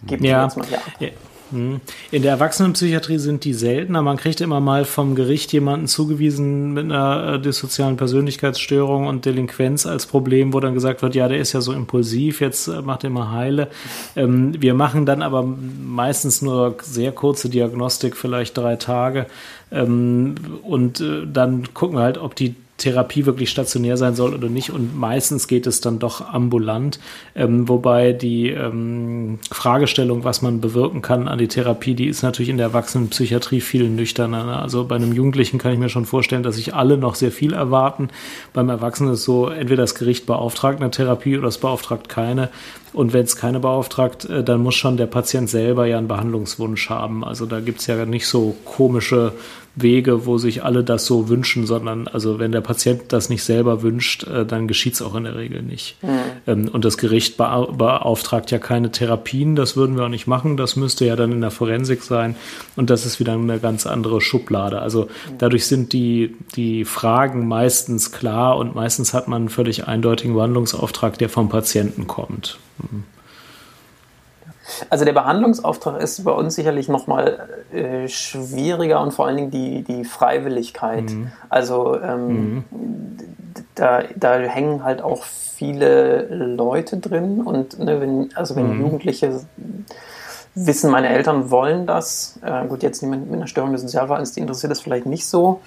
Gebt 0.07 0.23
ja. 0.23 0.45
jetzt 0.45 0.59
mal 0.59 0.67
hier 0.67 0.79
ab. 0.79 0.85
Ja. 0.99 1.09
Hm. 1.51 1.81
In 2.11 2.23
der 2.23 2.33
Erwachsenenpsychiatrie 2.33 3.19
sind 3.19 3.45
die 3.45 3.55
seltener. 3.55 4.03
Man 4.03 4.17
kriegt 4.17 4.41
immer 4.41 4.61
mal 4.61 4.85
vom 4.85 5.15
Gericht 5.15 5.53
jemanden 5.53 5.87
zugewiesen 5.87 6.73
mit 6.73 6.85
einer 6.85 7.35
äh, 7.35 7.41
dissozialen 7.41 7.97
Persönlichkeitsstörung 7.97 9.07
und 9.07 9.25
Delinquenz 9.25 9.87
als 9.87 10.07
Problem, 10.07 10.53
wo 10.53 10.61
dann 10.61 10.75
gesagt 10.75 11.03
wird, 11.03 11.15
ja, 11.15 11.29
der 11.29 11.39
ist 11.39 11.53
ja 11.53 11.61
so 11.61 11.73
impulsiv, 11.73 12.41
jetzt 12.41 12.69
äh, 12.69 12.83
macht 12.83 13.05
er 13.05 13.11
mal 13.11 13.31
heile. 13.31 13.69
Ähm, 14.17 14.61
wir 14.61 14.75
machen 14.75 15.07
dann 15.07 15.23
aber 15.23 15.45
meistens 15.45 16.43
nur 16.43 16.77
sehr 16.83 17.13
kurze 17.13 17.49
Diagnostik, 17.49 18.17
vielleicht 18.17 18.57
drei 18.57 18.77
Tage. 18.77 19.27
Ähm, 19.71 20.35
und 20.63 21.01
äh, 21.01 21.27
dann 21.31 21.75
gucken 21.75 21.99
wir 21.99 22.03
halt, 22.03 22.19
ob 22.19 22.35
die 22.35 22.55
Therapie 22.77 23.25
wirklich 23.25 23.51
stationär 23.51 23.97
sein 23.97 24.17
soll 24.17 24.35
oder 24.35 24.49
nicht. 24.49 24.71
Und 24.71 24.99
meistens 24.99 25.47
geht 25.47 25.67
es 25.67 25.81
dann 25.81 25.99
doch 25.99 26.33
ambulant, 26.33 26.99
ähm, 27.37 27.69
wobei 27.69 28.13
die 28.13 28.51
ähm, 28.51 29.39
Fragestellung, 29.51 30.25
was 30.25 30.43
man 30.43 30.61
bewirken 30.61 31.01
kann 31.01 31.29
an 31.29 31.39
die 31.39 31.49
Therapie, 31.49 31.95
die 31.95 32.09
ist 32.09 32.23
natürlich 32.23 32.49
in 32.49 32.57
der 32.57 32.67
Erwachsenenpsychiatrie 32.67 33.61
viel 33.61 33.89
nüchterner. 33.89 34.45
Ne? 34.45 34.59
Also 34.59 34.85
bei 34.85 34.97
einem 34.97 35.13
Jugendlichen 35.13 35.59
kann 35.59 35.73
ich 35.73 35.79
mir 35.79 35.89
schon 35.89 36.05
vorstellen, 36.05 36.43
dass 36.43 36.57
sich 36.57 36.75
alle 36.75 36.99
noch 36.99 37.15
sehr 37.15 37.31
viel 37.31 37.53
erwarten. 37.53 38.09
Beim 38.53 38.69
Erwachsenen 38.69 39.15
ist 39.15 39.25
so, 39.25 39.49
entweder 39.49 39.83
das 39.83 39.95
Gericht 39.95 40.27
beauftragt 40.27 40.81
eine 40.81 40.91
Therapie 40.91 41.39
oder 41.39 41.49
es 41.49 41.59
beauftragt 41.59 42.09
keine. 42.09 42.51
Und 42.93 43.13
wenn 43.13 43.25
es 43.25 43.37
keine 43.37 43.61
beauftragt, 43.61 44.25
äh, 44.25 44.43
dann 44.43 44.63
muss 44.63 44.75
schon 44.75 44.97
der 44.97 45.07
Patient 45.07 45.49
selber 45.49 45.87
ja 45.87 45.99
einen 45.99 46.09
Behandlungswunsch 46.09 46.91
haben. 46.91 47.25
Also 47.25 47.47
da 47.47 47.61
gibt 47.61 47.81
es 47.81 47.87
ja 47.87 48.05
nicht 48.05 48.27
so 48.27 48.57
komische 48.65 49.33
Wege, 49.77 50.27
wo 50.27 50.39
sich 50.39 50.63
alle 50.63 50.85
das 50.85 51.05
so 51.05 51.29
wünschen, 51.29 51.67
sondern 51.67 52.07
also 52.07 52.39
wenn 52.39 52.53
der 52.53 52.61
Patient 52.61 53.03
das 53.09 53.29
nicht 53.29 53.43
selber 53.43 53.83
wünscht, 53.83 54.25
äh, 54.25 54.47
dann 54.47 54.69
geschieht 54.69 54.95
es 54.95 55.03
auch 55.03 55.15
in 55.15 55.25
der 55.25 55.37
Regel 55.37 55.63
nicht. 55.63 55.97
Mhm. 56.03 56.69
und 56.69 56.85
das 56.85 56.99
Gericht 56.99 57.37
beauftragt 57.37 58.51
ja 58.51 58.59
keine 58.59 58.91
Therapien, 58.93 59.57
das 59.57 59.77
würden 59.77 59.97
wir 59.97 60.05
auch 60.05 60.09
nicht 60.09 60.27
machen, 60.27 60.57
das 60.57 60.77
müsste 60.77 61.07
ja 61.07 61.17
dann 61.17 61.33
in 61.33 61.41
der 61.41 61.51
Forensik 61.51 62.03
sein 62.03 62.37
und 62.77 62.91
das 62.91 63.07
ist 63.07 63.21
wieder 63.21 63.33
eine 63.33 63.59
ganz 63.59 63.87
andere 63.87 64.21
Schublade. 64.21 64.81
Also 64.81 65.09
dadurch 65.39 65.67
sind 65.67 65.93
die, 65.93 66.37
die 66.55 66.85
Fragen 66.85 67.49
meistens 67.49 68.13
klar 68.13 68.57
und 68.57 68.75
meistens 68.75 69.15
hat 69.15 69.29
man 69.29 69.43
einen 69.43 69.49
völlig 69.49 69.89
eindeutigen 69.89 70.35
Behandlungsauftrag, 70.35 71.19
der 71.19 71.29
vom 71.29 71.49
Patienten 71.49 72.07
kommt. 72.07 72.59
Mhm. 72.79 73.05
Also 74.91 75.05
der 75.05 75.13
Behandlungsauftrag 75.13 76.01
ist 76.01 76.25
bei 76.25 76.33
uns 76.33 76.55
sicherlich 76.55 76.89
nochmal 76.89 77.49
äh, 77.73 78.09
schwieriger 78.09 79.01
und 79.01 79.13
vor 79.13 79.27
allen 79.27 79.37
Dingen 79.37 79.51
die, 79.51 79.83
die 79.83 80.05
Freiwilligkeit. 80.05 81.11
Mhm. 81.11 81.33
Also 81.49 82.01
ähm, 82.01 82.55
mhm. 82.55 82.65
da, 83.75 84.03
da 84.17 84.39
hängen 84.39 84.85
halt 84.85 85.03
auch 85.03 85.25
viele 85.25 86.27
Leute 86.31 86.99
drin 86.99 87.43
und 87.43 87.79
ne, 87.79 88.01
wenn, 88.01 88.31
also 88.35 88.57
wenn 88.57 88.77
mhm. 88.77 88.81
Jugendliche 88.83 89.41
wissen, 90.55 90.91
meine 90.91 91.09
Eltern 91.09 91.51
wollen 91.51 91.87
das, 91.87 92.39
äh, 92.43 92.67
gut, 92.67 92.83
jetzt 92.83 93.03
mit, 93.03 93.27
mit 93.27 93.35
einer 93.35 93.47
Störung 93.47 93.73
des 93.73 93.83
Sozialverhaltens, 93.83 94.33
die 94.33 94.41
interessiert 94.41 94.71
das 94.71 94.81
vielleicht 94.81 95.07
nicht 95.07 95.27
so, 95.27 95.61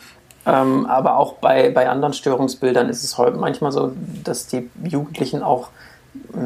ähm, 0.46 0.86
aber 0.86 1.18
auch 1.18 1.34
bei, 1.34 1.70
bei 1.72 1.90
anderen 1.90 2.14
Störungsbildern 2.14 2.88
ist 2.88 3.04
es 3.04 3.18
heute 3.18 3.38
manchmal 3.38 3.72
so, 3.72 3.92
dass 4.24 4.48
die 4.48 4.70
Jugendlichen 4.84 5.44
auch 5.44 5.70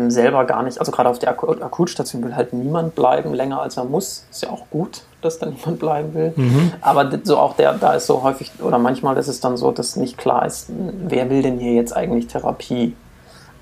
selber 0.08 0.46
gar 0.46 0.63
nicht, 0.63 0.80
also 0.80 0.92
gerade 0.92 1.10
auf 1.10 1.20
der 1.20 1.30
Akutstation 1.32 2.24
will 2.24 2.36
halt 2.36 2.54
niemand 2.54 2.96
bleiben 2.96 3.34
länger 3.34 3.62
als 3.62 3.78
er 3.78 3.86
muss. 3.86 4.25
Ist 4.32 4.44
ja 4.44 4.50
auch 4.50 4.70
gut, 4.70 5.04
dass 5.22 5.40
da 5.40 5.46
niemand 5.48 5.80
bleiben 5.80 6.13
will. 6.13 6.34
Mhm. 6.36 6.74
Aber 6.82 7.10
so 7.24 7.38
auch 7.38 7.56
der, 7.56 7.74
da 7.74 7.94
ist 7.94 8.08
so 8.08 8.24
häufig 8.24 8.51
oder 8.62 8.78
manchmal 8.78 9.18
ist 9.18 9.28
es 9.28 9.40
dann 9.40 9.58
so, 9.58 9.72
dass 9.72 9.96
nicht 9.96 10.18
klar 10.18 10.46
ist, 10.46 10.70
wer 10.70 11.30
will 11.30 11.42
denn 11.42 11.60
hier 11.60 11.74
jetzt 11.74 11.96
eigentlich 11.96 12.28
Therapie? 12.28 12.96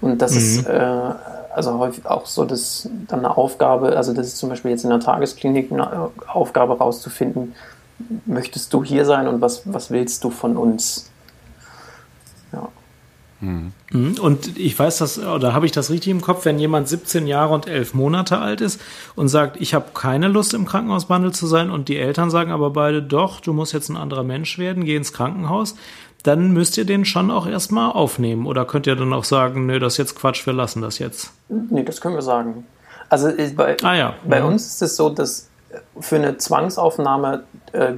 Und 0.01 0.21
das 0.21 0.31
mhm. 0.31 0.37
ist 0.37 0.67
äh, 0.67 0.89
also 1.53 1.77
häufig 1.79 2.05
auch 2.05 2.25
so, 2.25 2.45
dass 2.45 2.87
dann 3.07 3.19
eine 3.19 3.35
Aufgabe, 3.35 3.95
also 3.97 4.13
das 4.13 4.27
ist 4.27 4.37
zum 4.37 4.49
Beispiel 4.49 4.71
jetzt 4.71 4.83
in 4.83 4.89
der 4.89 4.99
Tagesklinik 4.99 5.71
eine 5.71 6.09
Aufgabe 6.27 6.77
rauszufinden, 6.77 7.55
möchtest 8.25 8.73
du 8.73 8.83
hier 8.83 9.05
sein 9.05 9.27
und 9.27 9.41
was, 9.41 9.63
was 9.65 9.91
willst 9.91 10.23
du 10.23 10.29
von 10.29 10.57
uns? 10.57 11.08
Mhm. 13.41 13.71
Und 14.21 14.57
ich 14.57 14.77
weiß 14.77 14.97
das, 14.97 15.17
oder 15.19 15.53
habe 15.53 15.65
ich 15.65 15.71
das 15.71 15.89
richtig 15.89 16.11
im 16.11 16.21
Kopf, 16.21 16.45
wenn 16.45 16.59
jemand 16.59 16.87
17 16.87 17.25
Jahre 17.25 17.53
und 17.53 17.67
11 17.67 17.93
Monate 17.93 18.39
alt 18.39 18.61
ist 18.61 18.81
und 19.15 19.29
sagt, 19.29 19.57
ich 19.61 19.73
habe 19.73 19.91
keine 19.93 20.27
Lust 20.27 20.53
im 20.53 20.65
Krankenhaus 20.65 21.05
behandelt 21.05 21.35
zu 21.35 21.47
sein 21.47 21.69
und 21.69 21.87
die 21.87 21.97
Eltern 21.97 22.29
sagen 22.29 22.51
aber 22.51 22.71
beide, 22.71 23.01
doch, 23.01 23.39
du 23.39 23.53
musst 23.53 23.73
jetzt 23.73 23.89
ein 23.89 23.97
anderer 23.97 24.23
Mensch 24.23 24.57
werden, 24.57 24.83
geh 24.83 24.95
ins 24.95 25.13
Krankenhaus, 25.13 25.75
dann 26.23 26.51
müsst 26.51 26.77
ihr 26.77 26.85
den 26.85 27.05
schon 27.05 27.31
auch 27.31 27.47
erstmal 27.47 27.91
aufnehmen. 27.91 28.45
Oder 28.45 28.65
könnt 28.65 28.87
ihr 28.87 28.95
dann 28.95 29.13
auch 29.13 29.23
sagen, 29.23 29.65
nö, 29.65 29.79
das 29.79 29.93
ist 29.93 29.97
jetzt 29.97 30.15
Quatsch, 30.15 30.45
wir 30.45 30.53
lassen 30.53 30.81
das 30.81 30.99
jetzt? 30.99 31.31
Nee, 31.47 31.83
das 31.83 32.01
können 32.01 32.15
wir 32.15 32.21
sagen. 32.21 32.65
Also 33.07 33.29
bei, 33.55 33.77
ah, 33.83 33.95
ja. 33.95 34.13
bei 34.27 34.41
mhm. 34.41 34.49
uns 34.49 34.67
ist 34.67 34.81
es 34.81 34.95
so, 34.95 35.09
dass 35.09 35.49
für 35.99 36.17
eine 36.17 36.37
Zwangsaufnahme 36.37 37.43
äh, 37.71 37.93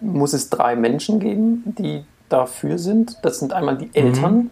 muss 0.00 0.32
es 0.32 0.48
drei 0.48 0.76
Menschen 0.76 1.18
geben, 1.18 1.62
die 1.78 2.04
dafür 2.28 2.78
sind. 2.78 3.18
Das 3.22 3.38
sind 3.38 3.52
einmal 3.52 3.76
die 3.76 3.90
Eltern, 3.92 4.34
mhm. 4.34 4.50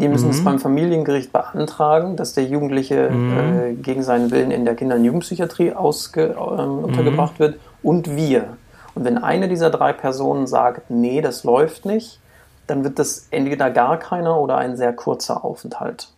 Die 0.00 0.06
müssen 0.06 0.26
mhm. 0.26 0.30
es 0.30 0.44
beim 0.44 0.58
Familiengericht 0.60 1.32
beantragen, 1.32 2.16
dass 2.16 2.32
der 2.32 2.44
Jugendliche 2.44 3.10
mhm. 3.10 3.36
äh, 3.36 3.74
gegen 3.74 4.02
seinen 4.04 4.30
Willen 4.30 4.52
in 4.52 4.64
der 4.64 4.76
Kinder- 4.76 4.94
und 4.94 5.04
Jugendpsychiatrie 5.04 5.72
ausge, 5.72 6.36
äh, 6.36 6.38
untergebracht 6.38 7.34
mhm. 7.34 7.38
wird 7.38 7.60
und 7.82 8.14
wir. 8.14 8.56
Und 8.94 9.04
wenn 9.04 9.18
eine 9.18 9.48
dieser 9.48 9.70
drei 9.70 9.92
Personen 9.92 10.46
sagt, 10.46 10.90
nee, 10.90 11.20
das 11.20 11.42
läuft 11.42 11.84
nicht, 11.84 12.20
dann 12.68 12.84
wird 12.84 12.98
das 12.98 13.26
entweder 13.30 13.70
gar 13.70 13.98
keiner 13.98 14.38
oder 14.38 14.56
ein 14.56 14.76
sehr 14.76 14.92
kurzer 14.92 15.44
Aufenthalt. 15.44 16.12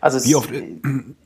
Also 0.00 0.24
wie 0.24 0.34
oft, 0.34 0.50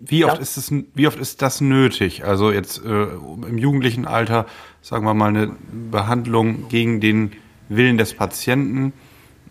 wie 0.00 0.24
oft 0.24 0.36
ja. 0.36 0.40
ist 0.40 0.56
es, 0.56 0.72
wie 0.94 1.06
oft 1.06 1.18
ist 1.18 1.42
das 1.42 1.60
nötig? 1.60 2.24
Also 2.24 2.50
jetzt 2.50 2.82
äh, 2.84 3.04
im 3.04 3.58
jugendlichen 3.58 4.06
Alter, 4.06 4.46
sagen 4.80 5.04
wir 5.04 5.14
mal, 5.14 5.28
eine 5.28 5.56
Behandlung 5.90 6.68
gegen 6.68 7.00
den 7.00 7.32
Willen 7.68 7.98
des 7.98 8.14
Patienten 8.14 8.92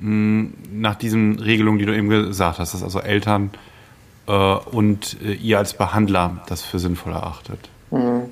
nach 0.01 0.95
diesen 0.95 1.39
Regelungen, 1.39 1.77
die 1.77 1.85
du 1.85 1.95
eben 1.95 2.09
gesagt 2.09 2.59
hast, 2.59 2.73
dass 2.73 2.83
also 2.83 2.99
Eltern 2.99 3.51
äh, 4.27 4.31
und 4.31 5.17
äh, 5.23 5.33
ihr 5.33 5.59
als 5.59 5.73
Behandler 5.73 6.41
das 6.47 6.63
für 6.63 6.79
sinnvoll 6.79 7.13
erachtet. 7.13 7.69
Mhm. 7.91 8.31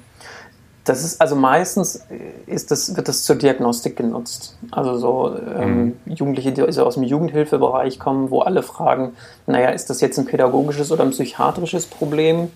Das 0.86 1.04
ist 1.04 1.22
also 1.22 1.36
meistens 1.36 2.04
ist 2.48 2.72
das, 2.72 2.96
wird 2.96 3.08
das 3.08 3.24
zur 3.24 3.36
Diagnostik 3.36 3.96
genutzt. 3.98 4.58
Also 4.72 4.98
so 4.98 5.38
ähm, 5.38 5.96
mhm. 6.06 6.14
Jugendliche, 6.14 6.52
die 6.52 6.64
aus 6.64 6.96
dem 6.96 7.04
Jugendhilfebereich 7.04 8.00
kommen, 8.00 8.32
wo 8.32 8.42
alle 8.42 8.64
fragen, 8.64 9.12
naja, 9.46 9.70
ist 9.70 9.92
das 9.92 10.02
jetzt 10.02 10.18
ein 10.18 10.26
pädagogisches 10.26 10.92
oder 10.92 11.04
ein 11.04 11.12
psychiatrisches 11.12 11.86
Problem? 11.86 12.50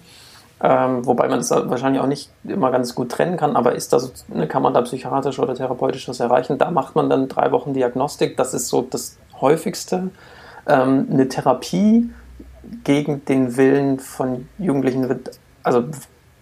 Ähm, 0.65 1.05
wobei 1.05 1.27
man 1.27 1.39
das 1.39 1.51
wahrscheinlich 1.51 2.01
auch 2.01 2.07
nicht 2.07 2.31
immer 2.45 2.71
ganz 2.71 2.95
gut 2.95 3.11
trennen 3.11 3.35
kann, 3.35 3.57
aber 3.57 3.75
ist 3.75 3.91
das, 3.91 4.25
ne, 4.29 4.47
kann 4.47 4.63
man 4.63 4.73
da 4.73 4.81
psychiatrisch 4.81 5.37
oder 5.37 5.55
therapeutisch 5.55 6.07
was 6.07 6.21
erreichen? 6.21 6.57
Da 6.57 6.71
macht 6.71 6.95
man 6.95 7.09
dann 7.09 7.27
drei 7.27 7.51
Wochen 7.51 7.73
Diagnostik, 7.73 8.37
das 8.37 8.53
ist 8.53 8.69
so 8.69 8.81
das 8.81 9.17
häufigste. 9.41 10.11
Ähm, 10.65 11.07
eine 11.11 11.27
Therapie 11.27 12.09
gegen 12.85 13.25
den 13.25 13.57
Willen 13.57 13.99
von 13.99 14.47
Jugendlichen 14.57 15.09
wird 15.09 15.31
also 15.63 15.83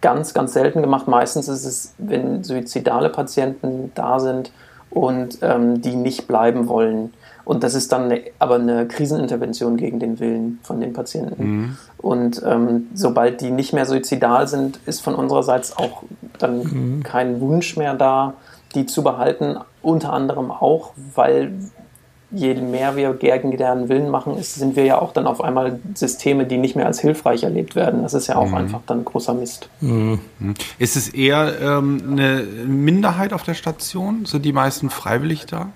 ganz, 0.01 0.35
ganz 0.35 0.53
selten 0.53 0.81
gemacht. 0.81 1.07
Meistens 1.07 1.47
ist 1.47 1.65
es, 1.65 1.95
wenn 1.97 2.43
suizidale 2.43 3.09
Patienten 3.09 3.91
da 3.95 4.19
sind 4.19 4.51
und 4.91 5.39
ähm, 5.41 5.81
die 5.81 5.95
nicht 5.95 6.27
bleiben 6.27 6.67
wollen. 6.67 7.11
Und 7.43 7.63
das 7.63 7.74
ist 7.74 7.91
dann 7.91 8.03
eine, 8.03 8.21
aber 8.39 8.55
eine 8.55 8.88
Krisenintervention 8.88 9.77
gegen 9.77 10.00
den 10.00 10.19
Willen 10.19 10.60
von 10.63 10.79
den 10.79 10.93
Patienten. 10.93 11.43
Mhm. 11.43 11.77
Und 11.98 12.41
ähm, 12.45 12.88
sobald 12.93 13.41
die 13.41 13.51
nicht 13.51 13.74
mehr 13.74 13.86
suizidal 13.86 14.48
sind, 14.48 14.79
ist 14.86 15.01
von 15.01 15.15
unsererseits 15.15 15.77
auch 15.77 16.03
dann 16.38 16.60
mhm. 16.60 17.03
kein 17.03 17.41
Wunsch 17.41 17.77
mehr 17.77 17.93
da, 17.93 18.33
die 18.75 18.86
zu 18.86 19.03
behalten. 19.03 19.57
Unter 19.81 20.13
anderem 20.13 20.51
auch, 20.51 20.91
weil 21.15 21.53
je 22.31 22.53
mehr 22.55 22.95
wir 22.95 23.13
gegen 23.13 23.55
deren 23.57 23.89
Willen 23.89 24.10
machen, 24.10 24.38
ist, 24.38 24.55
sind 24.55 24.75
wir 24.75 24.86
ja 24.86 25.01
auch 25.01 25.12
dann 25.13 25.27
auf 25.27 25.41
einmal 25.41 25.79
Systeme, 25.93 26.45
die 26.45 26.57
nicht 26.57 26.75
mehr 26.75 26.86
als 26.86 27.00
hilfreich 27.00 27.43
erlebt 27.43 27.75
werden. 27.75 28.03
Das 28.03 28.13
ist 28.13 28.27
ja 28.27 28.38
auch 28.38 28.50
mhm. 28.50 28.55
einfach 28.55 28.79
dann 28.88 29.03
großer 29.03 29.33
Mist. 29.33 29.69
Mhm. 29.81 30.19
Ist 30.79 30.95
es 30.95 31.10
eher 31.10 31.60
ähm, 31.62 32.01
eine 32.12 32.43
Minderheit 32.65 33.33
auf 33.33 33.43
der 33.43 33.53
Station? 33.53 34.25
Sind 34.25 34.45
die 34.45 34.53
meisten 34.53 34.89
freiwillig 34.89 35.45
da? 35.45 35.69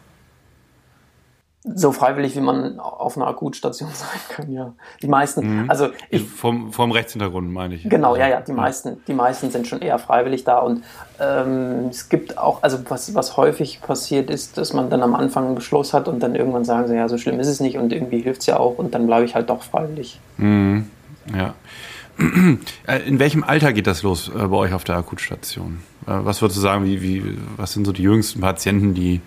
So 1.73 1.91
freiwillig, 1.91 2.35
wie 2.35 2.41
man 2.41 2.79
auf 2.79 3.17
einer 3.17 3.27
Akutstation 3.27 3.89
sein 3.93 4.19
kann, 4.29 4.51
ja. 4.51 4.73
Die 5.01 5.07
meisten, 5.07 5.63
mhm. 5.63 5.69
also 5.69 5.89
ich, 6.09 6.23
vom, 6.23 6.71
vom 6.71 6.91
Rechtshintergrund 6.91 7.51
meine 7.51 7.75
ich. 7.75 7.89
Genau, 7.89 8.15
ja, 8.15 8.27
ja, 8.27 8.41
die 8.41 8.53
meisten, 8.53 8.97
die 9.07 9.13
meisten 9.13 9.49
sind 9.49 9.67
schon 9.67 9.81
eher 9.81 9.97
freiwillig 9.97 10.43
da 10.43 10.59
und 10.59 10.83
ähm, 11.19 11.87
es 11.89 12.09
gibt 12.09 12.37
auch, 12.37 12.61
also 12.61 12.77
was, 12.89 13.15
was 13.15 13.37
häufig 13.37 13.81
passiert 13.81 14.29
ist, 14.29 14.57
dass 14.57 14.73
man 14.73 14.89
dann 14.89 15.01
am 15.01 15.15
Anfang 15.15 15.45
einen 15.45 15.55
Beschluss 15.55 15.93
hat 15.93 16.07
und 16.07 16.21
dann 16.21 16.35
irgendwann 16.35 16.65
sagen 16.65 16.87
sie, 16.87 16.95
ja, 16.95 17.09
so 17.09 17.17
schlimm 17.17 17.39
ist 17.39 17.47
es 17.47 17.59
nicht 17.59 17.77
und 17.77 17.91
irgendwie 17.91 18.19
hilft 18.19 18.41
es 18.41 18.47
ja 18.47 18.57
auch 18.57 18.77
und 18.77 18.93
dann 18.93 19.07
bleibe 19.07 19.25
ich 19.25 19.33
halt 19.33 19.49
doch 19.49 19.63
freiwillig. 19.63 20.19
Mhm. 20.37 20.89
Ja. 21.35 21.53
Äh, 22.87 22.99
in 23.07 23.19
welchem 23.19 23.43
Alter 23.43 23.73
geht 23.73 23.87
das 23.87 24.03
los 24.03 24.29
äh, 24.29 24.47
bei 24.47 24.55
euch 24.55 24.73
auf 24.73 24.83
der 24.83 24.95
Akutstation? 24.95 25.79
Äh, 26.05 26.11
was 26.23 26.41
würdest 26.41 26.57
du 26.57 26.61
sagen, 26.61 26.85
wie, 26.85 27.01
wie, 27.01 27.37
was 27.57 27.73
sind 27.73 27.83
so 27.83 27.91
die 27.91 28.03
jüngsten 28.03 28.39
Patienten, 28.39 28.93
die 28.93 29.21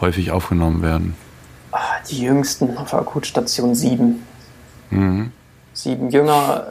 häufig 0.00 0.30
aufgenommen 0.30 0.82
werden? 0.82 1.14
Die 2.10 2.22
jüngsten 2.22 2.76
auf 2.76 2.90
der 2.90 3.00
Akutstation 3.00 3.74
sieben. 3.74 4.24
Mhm. 4.90 5.32
Sieben. 5.72 6.10
Jünger, 6.10 6.66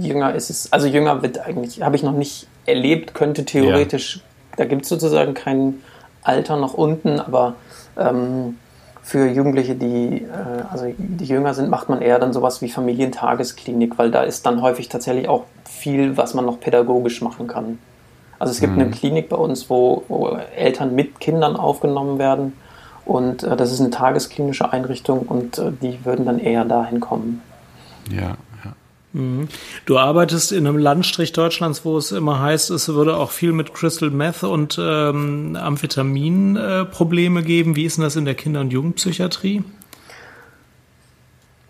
jünger 0.00 0.34
ist 0.34 0.50
es, 0.50 0.72
also 0.72 0.86
jünger 0.86 1.22
wird 1.22 1.38
eigentlich, 1.38 1.82
habe 1.82 1.96
ich 1.96 2.02
noch 2.02 2.12
nicht 2.12 2.46
erlebt, 2.66 3.14
könnte 3.14 3.44
theoretisch, 3.44 4.16
ja. 4.16 4.22
da 4.56 4.64
gibt 4.64 4.82
es 4.82 4.88
sozusagen 4.88 5.34
kein 5.34 5.82
Alter 6.22 6.56
nach 6.56 6.74
unten, 6.74 7.20
aber 7.20 7.54
ähm, 7.96 8.56
für 9.02 9.28
Jugendliche, 9.28 9.76
die, 9.76 10.22
äh, 10.22 10.62
also 10.70 10.86
die 10.98 11.24
jünger 11.24 11.54
sind, 11.54 11.70
macht 11.70 11.88
man 11.88 12.02
eher 12.02 12.18
dann 12.18 12.32
sowas 12.32 12.60
wie 12.62 12.68
Familientagesklinik, 12.68 13.98
weil 13.98 14.10
da 14.10 14.22
ist 14.22 14.46
dann 14.46 14.62
häufig 14.62 14.88
tatsächlich 14.88 15.28
auch 15.28 15.44
viel, 15.64 16.16
was 16.16 16.34
man 16.34 16.44
noch 16.44 16.60
pädagogisch 16.60 17.22
machen 17.22 17.46
kann. 17.46 17.78
Also 18.38 18.50
es 18.50 18.60
gibt 18.60 18.74
mhm. 18.74 18.80
eine 18.80 18.90
Klinik 18.90 19.28
bei 19.28 19.36
uns, 19.36 19.70
wo, 19.70 20.04
wo 20.08 20.36
Eltern 20.56 20.94
mit 20.94 21.20
Kindern 21.20 21.56
aufgenommen 21.56 22.18
werden 22.18 22.52
und 23.06 23.44
äh, 23.44 23.56
das 23.56 23.72
ist 23.72 23.80
eine 23.80 23.90
tagesklinische 23.90 24.72
Einrichtung 24.72 25.20
und 25.20 25.58
äh, 25.58 25.72
die 25.80 26.04
würden 26.04 26.26
dann 26.26 26.38
eher 26.38 26.64
dahin 26.64 27.00
kommen. 27.00 27.40
Ja, 28.10 28.36
ja. 28.64 28.72
Mhm. 29.12 29.48
Du 29.86 29.96
arbeitest 29.96 30.52
in 30.52 30.66
einem 30.66 30.76
Landstrich 30.76 31.32
Deutschlands, 31.32 31.84
wo 31.84 31.96
es 31.96 32.10
immer 32.12 32.40
heißt, 32.40 32.70
es 32.70 32.88
würde 32.88 33.16
auch 33.16 33.30
viel 33.30 33.52
mit 33.52 33.72
Crystal 33.72 34.10
Meth 34.10 34.42
und 34.42 34.76
ähm, 34.80 35.56
Amphetamin 35.58 36.56
äh, 36.56 36.84
Probleme 36.84 37.42
geben. 37.42 37.76
Wie 37.76 37.84
ist 37.84 37.96
denn 37.96 38.04
das 38.04 38.16
in 38.16 38.24
der 38.24 38.34
Kinder- 38.34 38.60
und 38.60 38.72
Jugendpsychiatrie? 38.72 39.62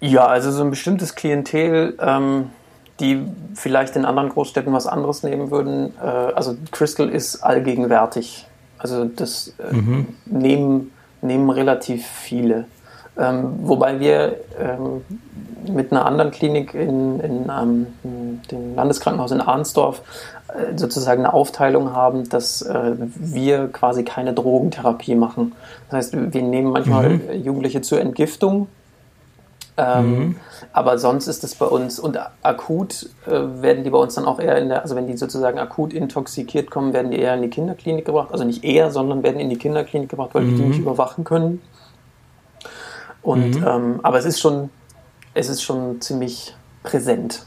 Ja, 0.00 0.26
also 0.26 0.50
so 0.50 0.62
ein 0.62 0.70
bestimmtes 0.70 1.14
Klientel, 1.14 1.96
ähm, 2.00 2.50
die 2.98 3.22
vielleicht 3.54 3.94
in 3.96 4.06
anderen 4.06 4.30
Großstädten 4.30 4.72
was 4.72 4.86
anderes 4.86 5.22
nehmen 5.22 5.50
würden. 5.50 5.92
Äh, 6.02 6.06
also 6.06 6.56
Crystal 6.72 7.10
ist 7.10 7.42
allgegenwärtig. 7.42 8.46
Also 8.78 9.04
das 9.04 9.54
äh, 9.58 9.74
mhm. 9.74 10.06
nehmen 10.24 10.92
nehmen 11.22 11.50
relativ 11.50 12.06
viele. 12.06 12.64
Ähm, 13.18 13.54
wobei 13.62 13.98
wir 13.98 14.36
ähm, 14.58 15.02
mit 15.72 15.90
einer 15.90 16.04
anderen 16.04 16.30
Klinik 16.30 16.74
in, 16.74 17.20
in 17.20 17.50
ähm, 17.50 17.86
dem 18.50 18.74
Landeskrankenhaus 18.74 19.30
in 19.30 19.40
Arnsdorf 19.40 20.02
äh, 20.48 20.76
sozusagen 20.76 21.24
eine 21.24 21.32
Aufteilung 21.32 21.94
haben, 21.94 22.28
dass 22.28 22.62
äh, 22.62 22.92
wir 22.96 23.68
quasi 23.68 24.04
keine 24.04 24.34
Drogentherapie 24.34 25.14
machen. 25.14 25.52
Das 25.88 26.12
heißt, 26.12 26.32
wir 26.34 26.42
nehmen 26.42 26.72
manchmal 26.72 27.08
mhm. 27.10 27.42
Jugendliche 27.42 27.80
zur 27.80 28.00
Entgiftung. 28.00 28.68
Ähm, 29.78 30.18
mhm. 30.18 30.36
Aber 30.72 30.98
sonst 30.98 31.26
ist 31.26 31.44
es 31.44 31.54
bei 31.54 31.66
uns 31.66 31.98
und 31.98 32.18
akut 32.42 33.10
äh, 33.26 33.30
werden 33.30 33.84
die 33.84 33.90
bei 33.90 33.98
uns 33.98 34.14
dann 34.14 34.24
auch 34.24 34.40
eher 34.40 34.56
in 34.56 34.70
der, 34.70 34.82
also 34.82 34.96
wenn 34.96 35.06
die 35.06 35.16
sozusagen 35.16 35.58
akut 35.58 35.92
intoxikiert 35.92 36.70
kommen, 36.70 36.94
werden 36.94 37.10
die 37.10 37.18
eher 37.18 37.34
in 37.34 37.42
die 37.42 37.50
Kinderklinik 37.50 38.06
gebracht. 38.06 38.28
Also 38.32 38.44
nicht 38.44 38.64
eher, 38.64 38.90
sondern 38.90 39.22
werden 39.22 39.38
in 39.38 39.50
die 39.50 39.58
Kinderklinik 39.58 40.08
gebracht, 40.08 40.30
weil 40.32 40.44
mhm. 40.44 40.50
wir 40.50 40.56
die 40.56 40.70
nicht 40.70 40.80
überwachen 40.80 41.24
können. 41.24 41.60
Und 43.22 43.60
mhm. 43.60 43.66
ähm, 43.66 44.00
aber 44.02 44.18
es 44.18 44.24
ist 44.24 44.40
schon, 44.40 44.70
es 45.34 45.48
ist 45.48 45.62
schon 45.62 46.00
ziemlich 46.00 46.54
präsent. 46.82 47.44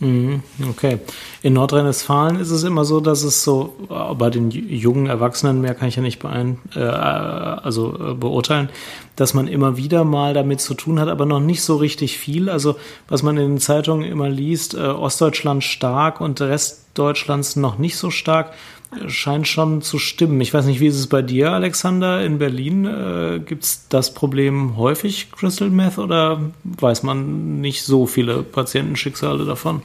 Mhm, 0.00 0.42
okay. 0.70 0.98
In 1.42 1.52
Nordrhein-Westfalen 1.52 2.40
ist 2.40 2.50
es 2.50 2.64
immer 2.64 2.86
so, 2.86 3.00
dass 3.00 3.22
es 3.22 3.44
so, 3.44 3.76
äh, 3.90 4.14
bei 4.14 4.30
den 4.30 4.50
jungen 4.50 5.06
Erwachsenen, 5.06 5.60
mehr 5.60 5.74
kann 5.74 5.88
ich 5.88 5.96
ja 5.96 6.02
nicht 6.02 6.20
beein, 6.20 6.58
äh, 6.74 6.80
also 6.80 8.12
äh, 8.12 8.14
beurteilen, 8.14 8.70
dass 9.16 9.34
man 9.34 9.46
immer 9.46 9.76
wieder 9.76 10.04
mal 10.04 10.32
damit 10.32 10.62
zu 10.62 10.72
tun 10.72 10.98
hat, 10.98 11.08
aber 11.08 11.26
noch 11.26 11.40
nicht 11.40 11.62
so 11.62 11.76
richtig 11.76 12.16
viel. 12.16 12.48
Also 12.48 12.76
was 13.08 13.22
man 13.22 13.36
in 13.36 13.48
den 13.48 13.58
Zeitungen 13.58 14.10
immer 14.10 14.30
liest, 14.30 14.72
äh, 14.72 14.78
Ostdeutschland 14.78 15.62
stark 15.62 16.22
und 16.22 16.40
Rest 16.40 16.86
Deutschlands 16.94 17.56
noch 17.56 17.78
nicht 17.78 17.96
so 17.96 18.10
stark 18.10 18.54
scheint 19.06 19.46
schon 19.46 19.82
zu 19.82 19.98
stimmen. 19.98 20.40
Ich 20.40 20.52
weiß 20.52 20.66
nicht, 20.66 20.80
wie 20.80 20.88
ist 20.88 20.98
es 20.98 21.06
bei 21.06 21.22
dir, 21.22 21.52
Alexander? 21.52 22.24
In 22.24 22.38
Berlin 22.38 22.84
äh, 22.86 23.40
gibt 23.40 23.64
es 23.64 23.86
das 23.88 24.14
Problem 24.14 24.76
häufig, 24.76 25.30
Crystal 25.32 25.70
Meth, 25.70 25.98
oder 25.98 26.40
weiß 26.64 27.02
man 27.02 27.60
nicht 27.60 27.84
so 27.84 28.06
viele 28.06 28.42
Patientenschicksale 28.42 29.44
davon? 29.44 29.82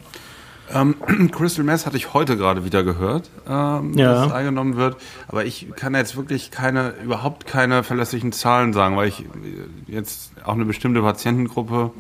Ähm, 0.74 0.96
Crystal 1.32 1.64
Meth 1.64 1.86
hatte 1.86 1.98
ich 1.98 2.14
heute 2.14 2.38
gerade 2.38 2.66
wieder 2.66 2.84
gehört, 2.84 3.30
ähm, 3.48 3.94
ja. 3.96 4.14
dass 4.14 4.28
es 4.28 4.34
eingenommen 4.34 4.76
wird. 4.76 4.98
Aber 5.28 5.46
ich 5.46 5.68
kann 5.76 5.94
jetzt 5.94 6.16
wirklich 6.18 6.50
keine, 6.50 6.94
überhaupt 7.04 7.46
keine 7.46 7.84
verlässlichen 7.84 8.32
Zahlen 8.32 8.74
sagen, 8.74 8.98
weil 8.98 9.10
ich 9.10 9.24
jetzt 9.88 10.32
auch 10.44 10.54
eine 10.54 10.66
bestimmte 10.66 11.02
Patientengruppe 11.02 11.92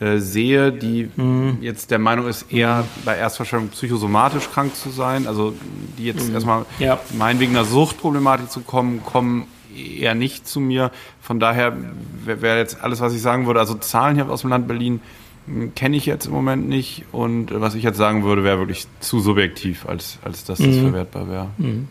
äh, 0.00 0.18
sehe, 0.18 0.72
die 0.72 1.10
mhm. 1.16 1.58
jetzt 1.60 1.90
der 1.90 1.98
Meinung 1.98 2.28
ist, 2.28 2.52
eher 2.52 2.84
bei 3.04 3.16
Erstverschwörung 3.16 3.68
psychosomatisch 3.68 4.48
krank 4.50 4.76
zu 4.76 4.90
sein, 4.90 5.26
also 5.26 5.54
die 5.98 6.04
jetzt 6.04 6.28
mhm. 6.28 6.34
erstmal 6.34 6.66
ja. 6.78 7.00
meinen 7.16 7.40
wegen 7.40 7.56
einer 7.56 7.64
Suchtproblematik 7.64 8.50
zu 8.50 8.60
kommen, 8.60 9.02
kommen 9.04 9.46
eher 9.76 10.14
nicht 10.14 10.46
zu 10.46 10.60
mir. 10.60 10.92
Von 11.20 11.40
daher 11.40 11.76
wäre 12.24 12.58
jetzt 12.58 12.82
alles, 12.82 13.00
was 13.00 13.12
ich 13.12 13.22
sagen 13.22 13.46
würde, 13.46 13.60
also 13.60 13.74
Zahlen 13.74 14.14
hier 14.14 14.28
aus 14.28 14.42
dem 14.42 14.50
Land 14.50 14.68
Berlin 14.68 15.00
hm, 15.46 15.74
kenne 15.74 15.96
ich 15.96 16.06
jetzt 16.06 16.26
im 16.26 16.32
Moment 16.32 16.68
nicht 16.68 17.04
und 17.10 17.48
was 17.52 17.74
ich 17.74 17.82
jetzt 17.82 17.96
sagen 17.96 18.22
würde, 18.22 18.44
wäre 18.44 18.58
wirklich 18.58 18.86
zu 19.00 19.20
subjektiv, 19.20 19.86
als, 19.88 20.18
als 20.22 20.44
dass 20.44 20.58
das 20.58 20.68
mhm. 20.68 20.82
verwertbar 20.82 21.28
wäre. 21.28 21.50
Mhm. 21.58 21.88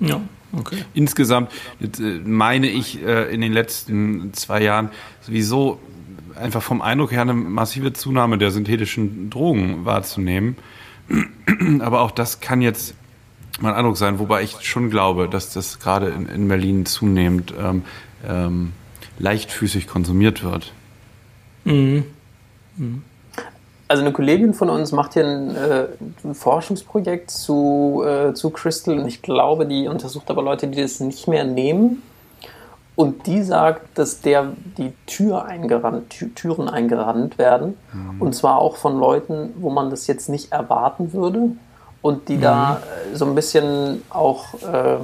Ja. 0.00 0.20
Okay. 0.52 0.84
Insgesamt 0.94 1.52
äh, 1.80 2.20
meine 2.24 2.68
ich 2.68 3.02
äh, 3.04 3.32
in 3.32 3.40
den 3.40 3.52
letzten 3.52 4.32
zwei 4.32 4.62
Jahren 4.62 4.90
sowieso 5.20 5.78
einfach 6.40 6.62
vom 6.62 6.82
Eindruck 6.82 7.12
her 7.12 7.22
eine 7.22 7.34
massive 7.34 7.92
Zunahme 7.92 8.38
der 8.38 8.50
synthetischen 8.50 9.30
Drogen 9.30 9.84
wahrzunehmen. 9.84 10.56
Aber 11.80 12.00
auch 12.00 12.10
das 12.10 12.40
kann 12.40 12.60
jetzt 12.62 12.94
mein 13.60 13.74
Eindruck 13.74 13.96
sein, 13.96 14.18
wobei 14.18 14.42
ich 14.42 14.60
schon 14.62 14.90
glaube, 14.90 15.28
dass 15.28 15.52
das 15.52 15.78
gerade 15.80 16.08
in, 16.08 16.26
in 16.26 16.48
Berlin 16.48 16.86
zunehmend 16.86 17.52
ähm, 17.58 17.82
ähm, 18.26 18.72
leichtfüßig 19.18 19.86
konsumiert 19.86 20.42
wird. 20.42 20.72
Mhm. 21.64 22.04
Mhm. 22.76 23.02
Also 23.88 24.04
eine 24.04 24.12
Kollegin 24.12 24.54
von 24.54 24.70
uns 24.70 24.92
macht 24.92 25.14
hier 25.14 25.26
ein, 25.26 25.56
äh, 25.56 25.86
ein 26.22 26.34
Forschungsprojekt 26.34 27.30
zu, 27.30 28.04
äh, 28.06 28.32
zu 28.34 28.50
Crystal 28.50 28.96
und 28.96 29.08
ich 29.08 29.20
glaube, 29.20 29.66
die 29.66 29.88
untersucht 29.88 30.30
aber 30.30 30.42
Leute, 30.42 30.68
die 30.68 30.80
das 30.80 31.00
nicht 31.00 31.26
mehr 31.26 31.44
nehmen. 31.44 32.00
Und 32.96 33.26
die 33.26 33.42
sagt, 33.42 33.98
dass 33.98 34.20
der 34.20 34.52
die 34.76 34.92
Tür 35.06 35.44
eingerannt, 35.44 36.10
Tü 36.10 36.28
Türen 36.34 36.68
eingerannt 36.68 37.38
werden. 37.38 37.76
Mhm. 37.92 38.20
Und 38.20 38.34
zwar 38.34 38.58
auch 38.58 38.76
von 38.76 38.98
Leuten, 38.98 39.54
wo 39.58 39.70
man 39.70 39.90
das 39.90 40.06
jetzt 40.06 40.28
nicht 40.28 40.52
erwarten 40.52 41.12
würde 41.12 41.52
und 42.02 42.28
die 42.28 42.36
mhm. 42.36 42.42
da 42.42 42.82
äh, 43.12 43.16
so 43.16 43.26
ein 43.26 43.34
bisschen 43.34 44.02
auch 44.10 44.54
äh, 44.54 44.96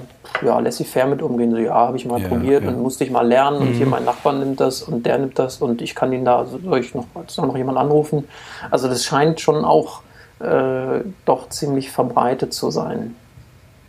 ja, 0.45 0.59
laissez-faire 0.59 1.07
mit 1.07 1.23
umgehen. 1.23 1.51
So, 1.51 1.59
ja, 1.59 1.75
habe 1.75 1.97
ich 1.97 2.07
mal 2.07 2.21
ja, 2.21 2.29
probiert 2.29 2.65
ja. 2.65 2.71
und 2.71 2.81
musste 2.81 3.05
ich 3.05 3.11
mal 3.11 3.27
lernen 3.27 3.61
mhm. 3.61 3.67
und 3.67 3.73
hier 3.75 3.87
mhm. 3.87 3.93
mein 3.93 4.05
Nachbar 4.05 4.33
nimmt 4.33 4.61
das 4.61 4.83
und 4.83 5.05
der 5.05 5.19
nimmt 5.19 5.39
das 5.39 5.59
und 5.59 5.83
ich 5.83 5.95
kann 5.95 6.13
ihn 6.13 6.25
da, 6.25 6.47
soll 6.47 6.79
ich 6.79 6.95
noch, 6.95 7.07
soll 7.27 7.47
noch 7.47 7.57
jemand 7.57 7.79
anrufen? 7.79 8.25
Also 8.71 8.89
das 8.89 9.05
scheint 9.05 9.41
schon 9.41 9.65
auch 9.65 10.03
äh, 10.41 11.01
doch 11.25 11.49
ziemlich 11.51 11.91
verbreitet 11.91 12.55
zu 12.55 12.71
sein. 12.71 13.15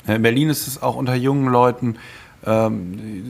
in 0.08 0.22
Berlin 0.22 0.50
ist 0.50 0.68
es 0.68 0.82
auch 0.82 0.96
unter 0.96 1.16
jungen 1.16 1.48
Leuten, 1.48 1.98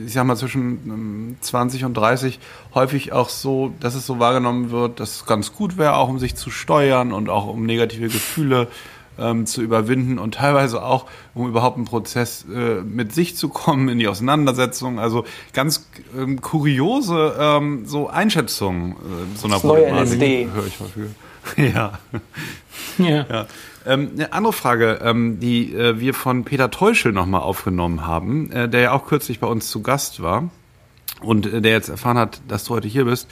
ich 0.06 0.13
sag 0.13 0.25
mal 0.25 0.36
zwischen 0.36 1.38
20 1.41 1.82
ähm, 1.82 1.88
und 1.88 1.93
30 1.95 2.39
häufig 2.75 3.13
auch 3.13 3.30
so, 3.30 3.73
dass 3.80 3.95
es 3.95 4.06
so 4.06 4.19
wahrgenommen 4.19 4.71
wird, 4.71 4.99
dass 4.99 5.15
es 5.17 5.25
ganz 5.25 5.53
gut 5.53 5.77
wäre, 5.77 5.95
auch 5.95 6.10
um 6.10 6.19
sich 6.19 6.36
zu 6.36 6.51
steuern 6.51 7.12
und 7.13 7.30
auch 7.30 7.47
um 7.47 7.65
negative 7.65 8.08
Gefühle 8.08 8.63
äh, 8.63 8.97
ähm, 9.19 9.45
zu 9.45 9.62
überwinden 9.62 10.19
und 10.19 10.36
teilweise 10.36 10.84
auch, 10.84 11.06
um 11.34 11.47
überhaupt 11.47 11.77
einen 11.77 11.86
Prozess 11.86 12.45
äh, 12.53 12.82
mit 12.82 13.13
sich 13.13 13.36
zu 13.36 13.49
kommen, 13.49 13.89
in 13.89 13.99
die 13.99 14.08
Auseinandersetzung. 14.08 14.99
Also 14.99 15.25
ganz 15.53 15.88
ähm, 16.15 16.41
kuriose 16.41 17.36
ähm, 17.39 17.86
so 17.86 18.08
Einschätzungen 18.10 18.91
äh, 18.91 19.38
so 19.38 19.47
einer 19.47 19.56
das 19.56 19.63
neue 19.63 19.88
LSD. 19.88 20.49
Höre 20.53 20.67
ich 20.67 20.80
häufig. 20.80 21.03
Ja. 21.56 21.97
Ja. 22.97 23.25
ja. 23.30 23.45
Ähm, 23.88 24.12
eine 24.15 24.34
andere 24.34 24.54
Frage, 24.54 25.00
ähm, 25.02 25.39
die 25.39 25.73
äh, 25.73 26.00
wir 26.00 26.13
von 26.13 26.43
Peter 26.43 26.69
Teuschel 26.69 27.13
nochmal 27.13 27.41
aufgenommen 27.41 28.06
haben, 28.06 28.52
äh, 28.52 28.67
der 28.67 28.82
ja 28.82 28.91
auch 28.91 29.08
kürzlich 29.08 29.39
bei 29.39 29.47
uns 29.47 29.69
zu 29.69 29.82
Gast 29.82 30.21
war 30.21 30.50
und 31.21 31.45
äh, 31.45 31.62
der 31.62 31.71
jetzt 31.71 31.89
erfahren 31.89 32.17
hat, 32.17 32.41
dass 32.47 32.65
du 32.65 32.76
heute 32.76 32.88
hier 32.88 33.06
bist. 33.06 33.30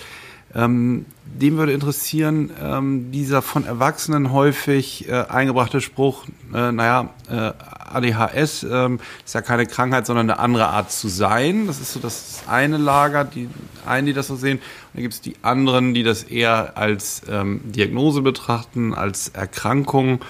Ähm, 0.53 1.05
dem 1.25 1.57
würde 1.57 1.73
interessieren, 1.73 2.51
ähm, 2.63 3.11
dieser 3.11 3.41
von 3.41 3.65
Erwachsenen 3.65 4.31
häufig 4.31 5.09
äh, 5.09 5.25
eingebrachte 5.27 5.81
Spruch, 5.81 6.25
äh, 6.53 6.71
naja, 6.71 7.09
äh, 7.29 7.51
ADHS 7.93 8.63
ähm, 8.69 8.99
ist 9.25 9.33
ja 9.35 9.41
keine 9.41 9.65
Krankheit, 9.65 10.05
sondern 10.05 10.29
eine 10.29 10.39
andere 10.39 10.67
Art 10.67 10.91
zu 10.91 11.07
sein. 11.07 11.67
Das 11.67 11.79
ist 11.79 11.93
so 11.93 11.99
das 11.99 12.43
eine 12.47 12.77
Lager, 12.77 13.23
die 13.23 13.49
einen, 13.85 14.07
die 14.07 14.13
das 14.13 14.27
so 14.27 14.35
sehen. 14.35 14.57
Und 14.57 14.63
dann 14.93 15.01
gibt 15.03 15.13
es 15.13 15.21
die 15.21 15.35
anderen, 15.41 15.93
die 15.93 16.03
das 16.03 16.23
eher 16.23 16.77
als 16.77 17.21
ähm, 17.29 17.61
Diagnose 17.63 18.21
betrachten, 18.21 18.93
als 18.93 19.29
Erkrankung. 19.29 20.23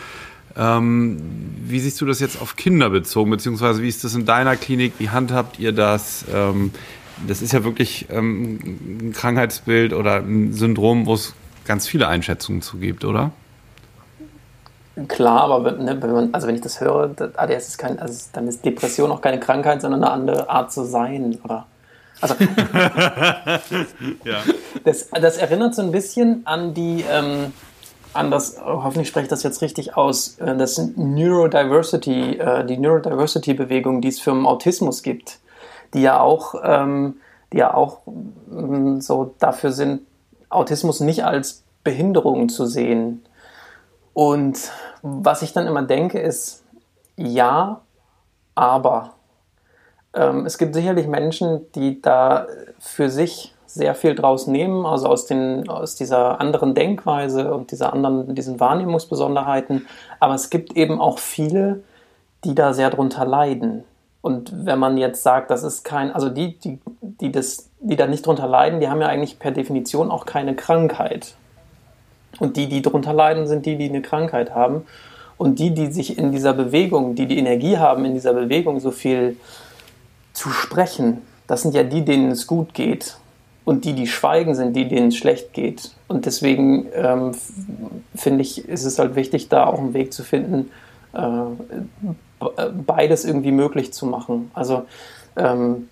Ähm, 0.57 1.17
wie 1.65 1.79
siehst 1.79 1.99
du 2.01 2.05
das 2.05 2.19
jetzt 2.19 2.41
auf 2.41 2.55
Kinder 2.55 2.89
bezogen, 2.89 3.29
beziehungsweise 3.29 3.81
wie 3.81 3.89
ist 3.89 4.03
das 4.03 4.15
in 4.15 4.25
deiner 4.25 4.55
Klinik? 4.55 4.93
Wie 4.99 5.09
handhabt 5.09 5.59
ihr 5.59 5.71
das? 5.71 6.25
Ähm, 6.33 6.71
das 7.27 7.41
ist 7.41 7.53
ja 7.53 7.63
wirklich 7.63 8.07
ähm, 8.09 8.59
ein 9.01 9.13
Krankheitsbild 9.13 9.93
oder 9.93 10.17
ein 10.17 10.53
Syndrom, 10.53 11.05
wo 11.05 11.13
es 11.13 11.33
ganz 11.65 11.87
viele 11.87 12.07
Einschätzungen 12.07 12.61
zu 12.61 12.77
gibt, 12.77 13.05
oder? 13.05 13.31
Klar, 15.07 15.41
aber 15.51 15.71
ne, 15.73 16.01
wenn 16.01 16.11
man, 16.11 16.33
also 16.33 16.47
wenn 16.47 16.55
ich 16.55 16.61
das 16.61 16.79
höre, 16.79 17.11
ADS 17.35 17.67
ist 17.67 17.77
kein, 17.77 17.99
also 17.99 18.29
dann 18.33 18.47
ist 18.47 18.63
Depression 18.63 19.11
auch 19.11 19.21
keine 19.21 19.39
Krankheit, 19.39 19.81
sondern 19.81 20.03
eine 20.03 20.11
andere 20.11 20.49
Art 20.49 20.71
zu 20.71 20.83
sein, 20.83 21.37
oder? 21.43 21.65
Also, 22.21 22.35
ja. 24.23 24.41
das, 24.85 25.09
das, 25.09 25.37
erinnert 25.37 25.75
so 25.75 25.81
ein 25.81 25.91
bisschen 25.91 26.45
an 26.45 26.73
die, 26.73 27.03
ähm, 27.11 27.51
an 28.13 28.31
das, 28.31 28.57
oh, 28.57 28.83
hoffentlich 28.83 29.09
spreche 29.09 29.25
ich 29.25 29.29
das 29.29 29.43
jetzt 29.43 29.61
richtig 29.61 29.97
aus, 29.97 30.37
äh, 30.39 30.55
das 30.55 30.77
Neurodiversity, 30.77 32.37
äh, 32.37 32.65
die 32.65 32.77
Neurodiversity-Bewegung, 32.77 33.99
die 33.99 34.07
es 34.07 34.21
für 34.21 34.31
den 34.31 34.45
Autismus 34.45 35.03
gibt 35.03 35.39
die 35.95 36.01
ja 36.01 36.19
auch, 36.19 36.55
ähm, 36.63 37.15
die 37.51 37.57
ja 37.57 37.73
auch 37.73 37.99
ähm, 38.51 39.01
so 39.01 39.33
dafür 39.39 39.71
sind, 39.71 40.01
Autismus 40.49 40.99
nicht 40.99 41.23
als 41.23 41.63
Behinderung 41.83 42.49
zu 42.49 42.65
sehen. 42.65 43.24
Und 44.15 44.71
was 45.01 45.41
ich 45.41 45.51
dann 45.51 45.67
immer 45.67 45.83
denke, 45.83 46.19
ist, 46.19 46.63
ja, 47.17 47.81
aber. 48.55 49.11
Ähm, 50.13 50.45
es 50.45 50.57
gibt 50.57 50.73
sicherlich 50.73 51.05
Menschen, 51.05 51.69
die 51.73 52.01
da 52.01 52.47
für 52.79 53.09
sich 53.09 53.53
sehr 53.65 53.93
viel 53.93 54.15
draus 54.15 54.47
nehmen, 54.47 54.85
also 54.85 55.07
aus, 55.07 55.25
den, 55.25 55.67
aus 55.67 55.95
dieser 55.95 56.39
anderen 56.39 56.73
Denkweise 56.73 57.53
und 57.53 57.71
dieser 57.71 57.91
anderen, 57.91 58.33
diesen 58.35 58.61
Wahrnehmungsbesonderheiten. 58.61 59.85
Aber 60.21 60.33
es 60.33 60.49
gibt 60.49 60.77
eben 60.77 61.01
auch 61.01 61.19
viele, 61.19 61.83
die 62.45 62.55
da 62.55 62.71
sehr 62.71 62.91
drunter 62.91 63.25
leiden. 63.25 63.83
Und 64.21 64.65
wenn 64.65 64.79
man 64.79 64.95
jetzt 64.95 65.23
sagt, 65.23 65.51
das 65.51 65.63
ist 65.63 65.83
kein, 65.83 66.13
also 66.13 66.29
die, 66.29 66.57
die, 66.57 66.79
die, 67.01 67.33
das, 67.33 67.69
die 67.81 67.97
da 67.97 68.07
nicht 68.07 68.25
drunter 68.25 68.47
leiden, 68.47 68.79
die 68.79 68.87
haben 68.87 69.01
ja 69.01 69.07
eigentlich 69.07 69.39
per 69.39 69.51
Definition 69.51 70.09
auch 70.09 70.25
keine 70.25 70.55
Krankheit. 70.55 71.35
Und 72.39 72.57
die, 72.57 72.67
die 72.67 72.81
drunter 72.81 73.13
leiden, 73.13 73.47
sind 73.47 73.65
die, 73.65 73.77
die 73.77 73.89
eine 73.89 74.01
Krankheit 74.01 74.53
haben. 74.53 74.83
Und 75.37 75.59
die, 75.59 75.73
die 75.73 75.91
sich 75.91 76.17
in 76.17 76.31
dieser 76.31 76.53
Bewegung, 76.53 77.15
die 77.15 77.25
die 77.25 77.37
Energie 77.37 77.77
haben, 77.77 78.05
in 78.05 78.13
dieser 78.13 78.33
Bewegung 78.33 78.79
so 78.79 78.91
viel 78.91 79.37
zu 80.33 80.49
sprechen, 80.49 81.21
das 81.47 81.61
sind 81.61 81.75
ja 81.75 81.83
die, 81.83 82.03
denen 82.03 82.31
es 82.31 82.47
gut 82.47 82.73
geht. 82.73 83.17
Und 83.65 83.83
die, 83.83 83.93
die 83.93 84.07
schweigen, 84.07 84.53
sind 84.53 84.75
die, 84.75 84.87
denen 84.87 85.07
es 85.07 85.17
schlecht 85.17 85.53
geht. 85.53 85.91
Und 86.07 86.25
deswegen 86.25 86.85
ähm, 86.93 87.31
finde 88.15 88.41
ich, 88.41 88.67
ist 88.67 88.85
es 88.85 88.99
halt 88.99 89.15
wichtig, 89.15 89.49
da 89.49 89.65
auch 89.65 89.79
einen 89.79 89.93
Weg 89.93 90.13
zu 90.13 90.23
finden, 90.23 90.69
äh, 91.13 91.19
beides 92.85 93.25
irgendwie 93.25 93.51
möglich 93.51 93.91
zu 93.91 94.05
machen. 94.05 94.51
Also 94.53 94.85
ähm, 95.37 95.89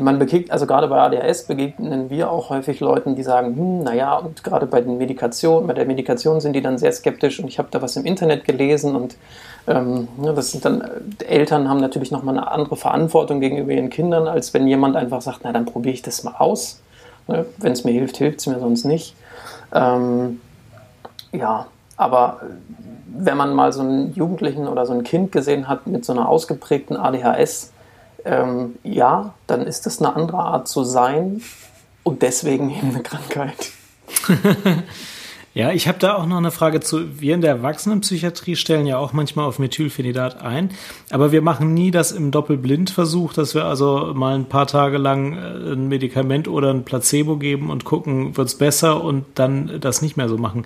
man 0.00 0.18
begegnet, 0.18 0.50
also 0.50 0.66
gerade 0.66 0.88
bei 0.88 0.98
ADHS 0.98 1.44
begegnen 1.44 2.08
wir 2.08 2.30
auch 2.30 2.48
häufig 2.48 2.80
Leuten, 2.80 3.14
die 3.16 3.22
sagen, 3.22 3.54
hm, 3.54 3.82
naja, 3.82 4.16
und 4.16 4.42
gerade 4.42 4.66
bei 4.66 4.80
den 4.80 4.96
Medikationen, 4.96 5.66
bei 5.66 5.74
der 5.74 5.84
Medikation 5.84 6.40
sind 6.40 6.54
die 6.54 6.62
dann 6.62 6.78
sehr 6.78 6.92
skeptisch 6.92 7.38
und 7.38 7.48
ich 7.48 7.58
habe 7.58 7.68
da 7.70 7.82
was 7.82 7.96
im 7.96 8.06
Internet 8.06 8.44
gelesen 8.44 8.96
und 8.96 9.16
ähm, 9.66 10.08
ja, 10.22 10.32
das 10.32 10.52
sind 10.52 10.64
dann, 10.64 10.82
Eltern 11.28 11.68
haben 11.68 11.80
natürlich 11.80 12.10
nochmal 12.10 12.36
eine 12.36 12.50
andere 12.50 12.76
Verantwortung 12.76 13.40
gegenüber 13.40 13.72
ihren 13.72 13.90
Kindern, 13.90 14.26
als 14.26 14.54
wenn 14.54 14.66
jemand 14.66 14.96
einfach 14.96 15.20
sagt, 15.20 15.40
na 15.42 15.52
dann 15.52 15.66
probiere 15.66 15.94
ich 15.94 16.02
das 16.02 16.24
mal 16.24 16.36
aus. 16.38 16.80
Ne? 17.28 17.44
Wenn 17.58 17.72
es 17.72 17.84
mir 17.84 17.92
hilft, 17.92 18.16
hilft 18.16 18.40
es 18.40 18.46
mir 18.46 18.58
sonst 18.58 18.84
nicht. 18.84 19.14
Ähm, 19.74 20.40
ja, 21.32 21.66
aber 21.96 22.40
wenn 23.14 23.36
man 23.36 23.54
mal 23.54 23.72
so 23.72 23.82
einen 23.82 24.14
Jugendlichen 24.14 24.66
oder 24.66 24.86
so 24.86 24.94
ein 24.94 25.04
Kind 25.04 25.32
gesehen 25.32 25.68
hat 25.68 25.86
mit 25.86 26.04
so 26.04 26.12
einer 26.12 26.28
ausgeprägten 26.28 26.96
ADHS, 26.96 27.71
ähm, 28.24 28.76
ja, 28.82 29.34
dann 29.46 29.62
ist 29.62 29.86
das 29.86 30.00
eine 30.00 30.14
andere 30.14 30.38
Art 30.38 30.68
zu 30.68 30.84
sein 30.84 31.42
und 32.02 32.22
deswegen 32.22 32.70
eben 32.70 32.90
eine 32.94 33.02
Krankheit. 33.02 33.70
Ja, 35.54 35.70
ich 35.70 35.86
habe 35.86 35.98
da 35.98 36.14
auch 36.14 36.24
noch 36.24 36.38
eine 36.38 36.50
Frage 36.50 36.80
zu. 36.80 37.20
Wir 37.20 37.34
in 37.34 37.42
der 37.42 37.50
Erwachsenenpsychiatrie 37.50 38.56
stellen 38.56 38.86
ja 38.86 38.96
auch 38.96 39.12
manchmal 39.12 39.44
auf 39.44 39.58
Methylphenidat 39.58 40.40
ein, 40.40 40.70
aber 41.10 41.30
wir 41.30 41.42
machen 41.42 41.74
nie 41.74 41.90
das 41.90 42.10
im 42.10 42.30
Doppelblindversuch, 42.30 43.34
dass 43.34 43.54
wir 43.54 43.66
also 43.66 44.14
mal 44.14 44.34
ein 44.34 44.46
paar 44.46 44.66
Tage 44.66 44.96
lang 44.96 45.34
äh, 45.36 45.72
ein 45.72 45.88
Medikament 45.88 46.48
oder 46.48 46.70
ein 46.70 46.84
Placebo 46.84 47.36
geben 47.36 47.68
und 47.68 47.84
gucken, 47.84 48.34
wird's 48.38 48.54
besser 48.54 49.04
und 49.04 49.26
dann 49.34 49.78
das 49.78 50.00
nicht 50.00 50.16
mehr 50.16 50.30
so 50.30 50.38
machen. 50.38 50.64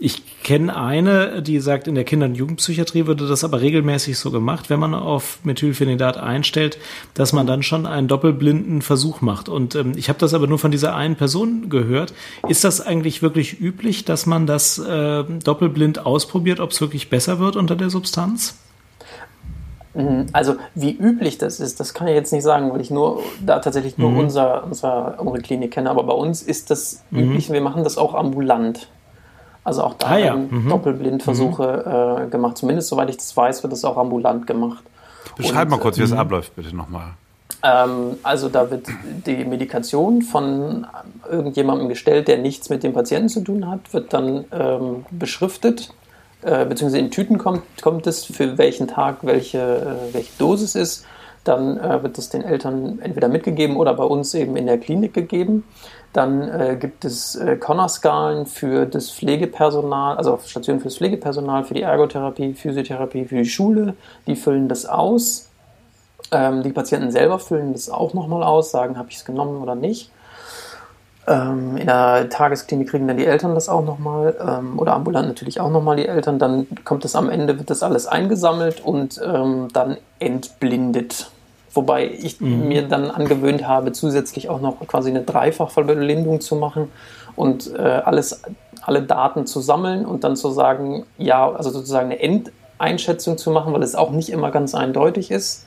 Ich 0.00 0.42
kenne 0.42 0.76
eine, 0.76 1.40
die 1.40 1.60
sagt, 1.60 1.86
in 1.86 1.94
der 1.94 2.02
Kinder- 2.02 2.26
und 2.26 2.34
Jugendpsychiatrie 2.34 3.06
würde 3.06 3.28
das 3.28 3.44
aber 3.44 3.60
regelmäßig 3.60 4.18
so 4.18 4.32
gemacht, 4.32 4.68
wenn 4.68 4.80
man 4.80 4.92
auf 4.92 5.38
Methylphenidat 5.44 6.16
einstellt, 6.16 6.78
dass 7.14 7.32
man 7.32 7.46
dann 7.46 7.62
schon 7.62 7.86
einen 7.86 8.08
doppelblinden 8.08 8.82
Versuch 8.82 9.20
macht. 9.20 9.48
Und 9.48 9.76
ähm, 9.76 9.92
ich 9.94 10.08
habe 10.08 10.18
das 10.18 10.34
aber 10.34 10.48
nur 10.48 10.58
von 10.58 10.72
dieser 10.72 10.96
einen 10.96 11.14
Person 11.14 11.70
gehört. 11.70 12.12
Ist 12.48 12.64
das 12.64 12.80
eigentlich 12.80 13.22
wirklich 13.22 13.60
üblich, 13.60 14.04
dass 14.04 14.23
man 14.26 14.46
das 14.46 14.78
äh, 14.78 15.24
doppelblind 15.24 16.04
ausprobiert, 16.04 16.60
ob 16.60 16.70
es 16.70 16.80
wirklich 16.80 17.10
besser 17.10 17.38
wird 17.38 17.56
unter 17.56 17.76
der 17.76 17.90
Substanz? 17.90 18.56
Mhm. 19.94 20.26
Also 20.32 20.56
wie 20.74 20.90
üblich 20.92 21.38
das 21.38 21.60
ist, 21.60 21.80
das 21.80 21.94
kann 21.94 22.08
ich 22.08 22.14
jetzt 22.14 22.32
nicht 22.32 22.42
sagen, 22.42 22.72
weil 22.72 22.80
ich 22.80 22.90
nur 22.90 23.20
da 23.44 23.60
tatsächlich 23.60 23.96
nur 23.96 24.10
mhm. 24.10 24.18
unser, 24.18 24.64
unser, 24.64 25.20
unsere 25.20 25.40
Klinik 25.40 25.72
kenne. 25.72 25.90
Aber 25.90 26.02
bei 26.04 26.12
uns 26.12 26.42
ist 26.42 26.70
das 26.70 27.04
mhm. 27.10 27.20
üblich, 27.20 27.50
wir 27.50 27.60
machen 27.60 27.84
das 27.84 27.96
auch 27.96 28.14
ambulant. 28.14 28.88
Also 29.62 29.82
auch 29.82 29.94
da 29.94 30.08
ah, 30.08 30.18
ja. 30.18 30.36
mhm. 30.36 30.68
Doppelblindversuche 30.68 32.18
mhm. 32.18 32.26
äh, 32.26 32.30
gemacht. 32.30 32.58
Zumindest 32.58 32.88
soweit 32.88 33.08
ich 33.08 33.16
das 33.16 33.34
weiß, 33.36 33.62
wird 33.62 33.72
das 33.72 33.84
auch 33.84 33.96
ambulant 33.96 34.46
gemacht. 34.46 34.84
Beschreib 35.36 35.64
Und, 35.64 35.70
mal 35.70 35.78
kurz, 35.78 35.96
wie 35.96 36.02
das 36.02 36.10
mhm. 36.10 36.18
abläuft, 36.18 36.54
bitte 36.54 36.74
nochmal. 36.76 37.14
Ähm, 37.64 38.18
also 38.22 38.50
da 38.50 38.70
wird 38.70 38.86
die 39.26 39.44
Medikation 39.44 40.20
von 40.20 40.86
irgendjemandem 41.28 41.88
gestellt, 41.88 42.28
der 42.28 42.38
nichts 42.38 42.68
mit 42.68 42.82
dem 42.82 42.92
Patienten 42.92 43.30
zu 43.30 43.40
tun 43.40 43.68
hat, 43.68 43.92
wird 43.94 44.12
dann 44.12 44.44
ähm, 44.52 45.06
beschriftet, 45.10 45.88
äh, 46.42 46.66
beziehungsweise 46.66 46.98
in 46.98 47.10
Tüten 47.10 47.38
kommt, 47.38 47.62
kommt 47.80 48.06
es, 48.06 48.26
für 48.26 48.58
welchen 48.58 48.86
Tag 48.86 49.18
welche, 49.22 49.58
äh, 49.58 50.14
welche 50.14 50.32
Dosis 50.38 50.74
ist. 50.74 51.06
Dann 51.44 51.78
äh, 51.78 52.02
wird 52.02 52.18
es 52.18 52.28
den 52.28 52.42
Eltern 52.42 52.98
entweder 53.00 53.28
mitgegeben 53.28 53.76
oder 53.76 53.94
bei 53.94 54.04
uns 54.04 54.34
eben 54.34 54.56
in 54.56 54.66
der 54.66 54.78
Klinik 54.78 55.14
gegeben. 55.14 55.64
Dann 56.12 56.42
äh, 56.42 56.76
gibt 56.78 57.04
es 57.04 57.34
äh, 57.34 57.56
Connor-Skalen 57.56 58.46
für 58.46 58.86
das 58.86 59.10
Pflegepersonal, 59.10 60.16
also 60.16 60.38
Stationen 60.46 60.80
fürs 60.80 60.98
Pflegepersonal, 60.98 61.64
für 61.64 61.74
die 61.74 61.82
Ergotherapie, 61.82 62.54
Physiotherapie, 62.54 63.24
für 63.24 63.36
die 63.36 63.46
Schule. 63.46 63.94
Die 64.26 64.36
füllen 64.36 64.68
das 64.68 64.86
aus. 64.86 65.50
Ähm, 66.30 66.62
die 66.62 66.72
Patienten 66.72 67.10
selber 67.10 67.38
füllen 67.38 67.72
das 67.72 67.90
auch 67.90 68.14
nochmal 68.14 68.42
aus, 68.42 68.70
sagen, 68.70 68.98
habe 68.98 69.10
ich 69.10 69.16
es 69.16 69.24
genommen 69.24 69.62
oder 69.62 69.74
nicht. 69.74 70.10
Ähm, 71.26 71.78
in 71.78 71.86
der 71.86 72.28
Tagesklinik 72.28 72.90
kriegen 72.90 73.08
dann 73.08 73.16
die 73.16 73.24
Eltern 73.24 73.54
das 73.54 73.70
auch 73.70 73.82
nochmal 73.82 74.36
ähm, 74.40 74.78
oder 74.78 74.92
ambulant 74.94 75.26
natürlich 75.26 75.58
auch 75.58 75.70
nochmal 75.70 75.96
die 75.96 76.06
Eltern. 76.06 76.38
Dann 76.38 76.66
kommt 76.84 77.04
es 77.04 77.16
am 77.16 77.30
Ende, 77.30 77.58
wird 77.58 77.70
das 77.70 77.82
alles 77.82 78.06
eingesammelt 78.06 78.84
und 78.84 79.20
ähm, 79.24 79.68
dann 79.72 79.96
entblindet. 80.18 81.30
Wobei 81.72 82.08
ich 82.08 82.40
mhm. 82.40 82.68
mir 82.68 82.82
dann 82.82 83.10
angewöhnt 83.10 83.66
habe, 83.66 83.92
zusätzlich 83.92 84.48
auch 84.48 84.60
noch 84.60 84.86
quasi 84.86 85.10
eine 85.10 85.22
Dreifachverblindung 85.22 86.40
zu 86.40 86.56
machen 86.56 86.90
und 87.36 87.74
äh, 87.74 87.80
alles, 87.80 88.42
alle 88.82 89.02
Daten 89.02 89.46
zu 89.46 89.60
sammeln 89.60 90.04
und 90.04 90.24
dann 90.24 90.36
zu 90.36 90.50
sagen, 90.50 91.04
ja, 91.16 91.50
also 91.50 91.70
sozusagen 91.70 92.12
eine 92.12 92.20
Endeinschätzung 92.20 93.38
zu 93.38 93.50
machen, 93.50 93.72
weil 93.72 93.82
es 93.82 93.94
auch 93.94 94.10
nicht 94.10 94.30
immer 94.30 94.50
ganz 94.50 94.74
eindeutig 94.74 95.30
ist. 95.30 95.66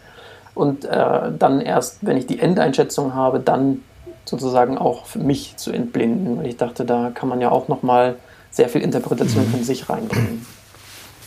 Und 0.57 0.85
äh, 0.85 1.31
dann 1.37 1.61
erst, 1.61 1.99
wenn 2.01 2.17
ich 2.17 2.25
die 2.25 2.39
Endeinschätzung 2.39 3.13
habe, 3.13 3.39
dann 3.39 3.83
sozusagen 4.25 4.77
auch 4.77 5.05
für 5.05 5.19
mich 5.19 5.55
zu 5.57 5.71
entblinden, 5.71 6.37
weil 6.37 6.47
ich 6.47 6.57
dachte, 6.57 6.83
da 6.83 7.11
kann 7.13 7.29
man 7.29 7.39
ja 7.39 7.51
auch 7.51 7.67
nochmal 7.67 8.15
sehr 8.51 8.67
viel 8.69 8.81
Interpretation 8.81 9.45
mhm. 9.45 9.51
von 9.51 9.63
sich 9.63 9.89
reinbringen. 9.89 10.45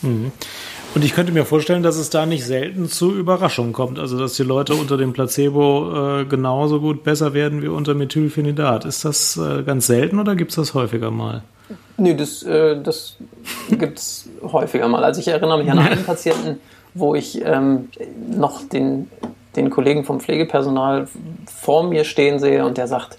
Mhm. 0.02 0.32
Und 0.94 1.04
ich 1.04 1.14
könnte 1.14 1.30
mir 1.30 1.44
vorstellen, 1.44 1.84
dass 1.84 1.96
es 1.96 2.10
da 2.10 2.26
nicht 2.26 2.44
selten 2.44 2.88
zu 2.88 3.14
Überraschungen 3.14 3.72
kommt. 3.72 4.00
Also, 4.00 4.18
dass 4.18 4.34
die 4.34 4.42
Leute 4.42 4.74
unter 4.74 4.96
dem 4.96 5.12
Placebo 5.12 6.20
äh, 6.20 6.24
genauso 6.24 6.80
gut 6.80 7.04
besser 7.04 7.32
werden 7.32 7.62
wie 7.62 7.68
unter 7.68 7.94
Methylphenidat. 7.94 8.84
Ist 8.84 9.04
das 9.04 9.36
äh, 9.36 9.62
ganz 9.62 9.86
selten 9.86 10.18
oder 10.18 10.34
gibt 10.34 10.50
es 10.50 10.56
das 10.56 10.74
häufiger 10.74 11.12
mal? 11.12 11.42
Nee, 11.96 12.14
das, 12.14 12.42
äh, 12.42 12.82
das 12.82 13.16
gibt 13.70 14.00
es 14.00 14.28
häufiger 14.42 14.88
mal. 14.88 15.04
Also, 15.04 15.20
ich 15.20 15.28
erinnere 15.28 15.58
mich 15.58 15.70
an 15.70 15.78
einen 15.78 16.04
Patienten, 16.04 16.58
wo 16.94 17.14
ich 17.14 17.44
ähm, 17.44 17.88
noch 18.28 18.62
den 18.68 19.08
den 19.56 19.70
Kollegen 19.70 20.04
vom 20.04 20.20
Pflegepersonal 20.20 21.08
vor 21.46 21.84
mir 21.84 22.04
stehen 22.04 22.38
sehe 22.38 22.64
und 22.64 22.78
der 22.78 22.86
sagt, 22.86 23.18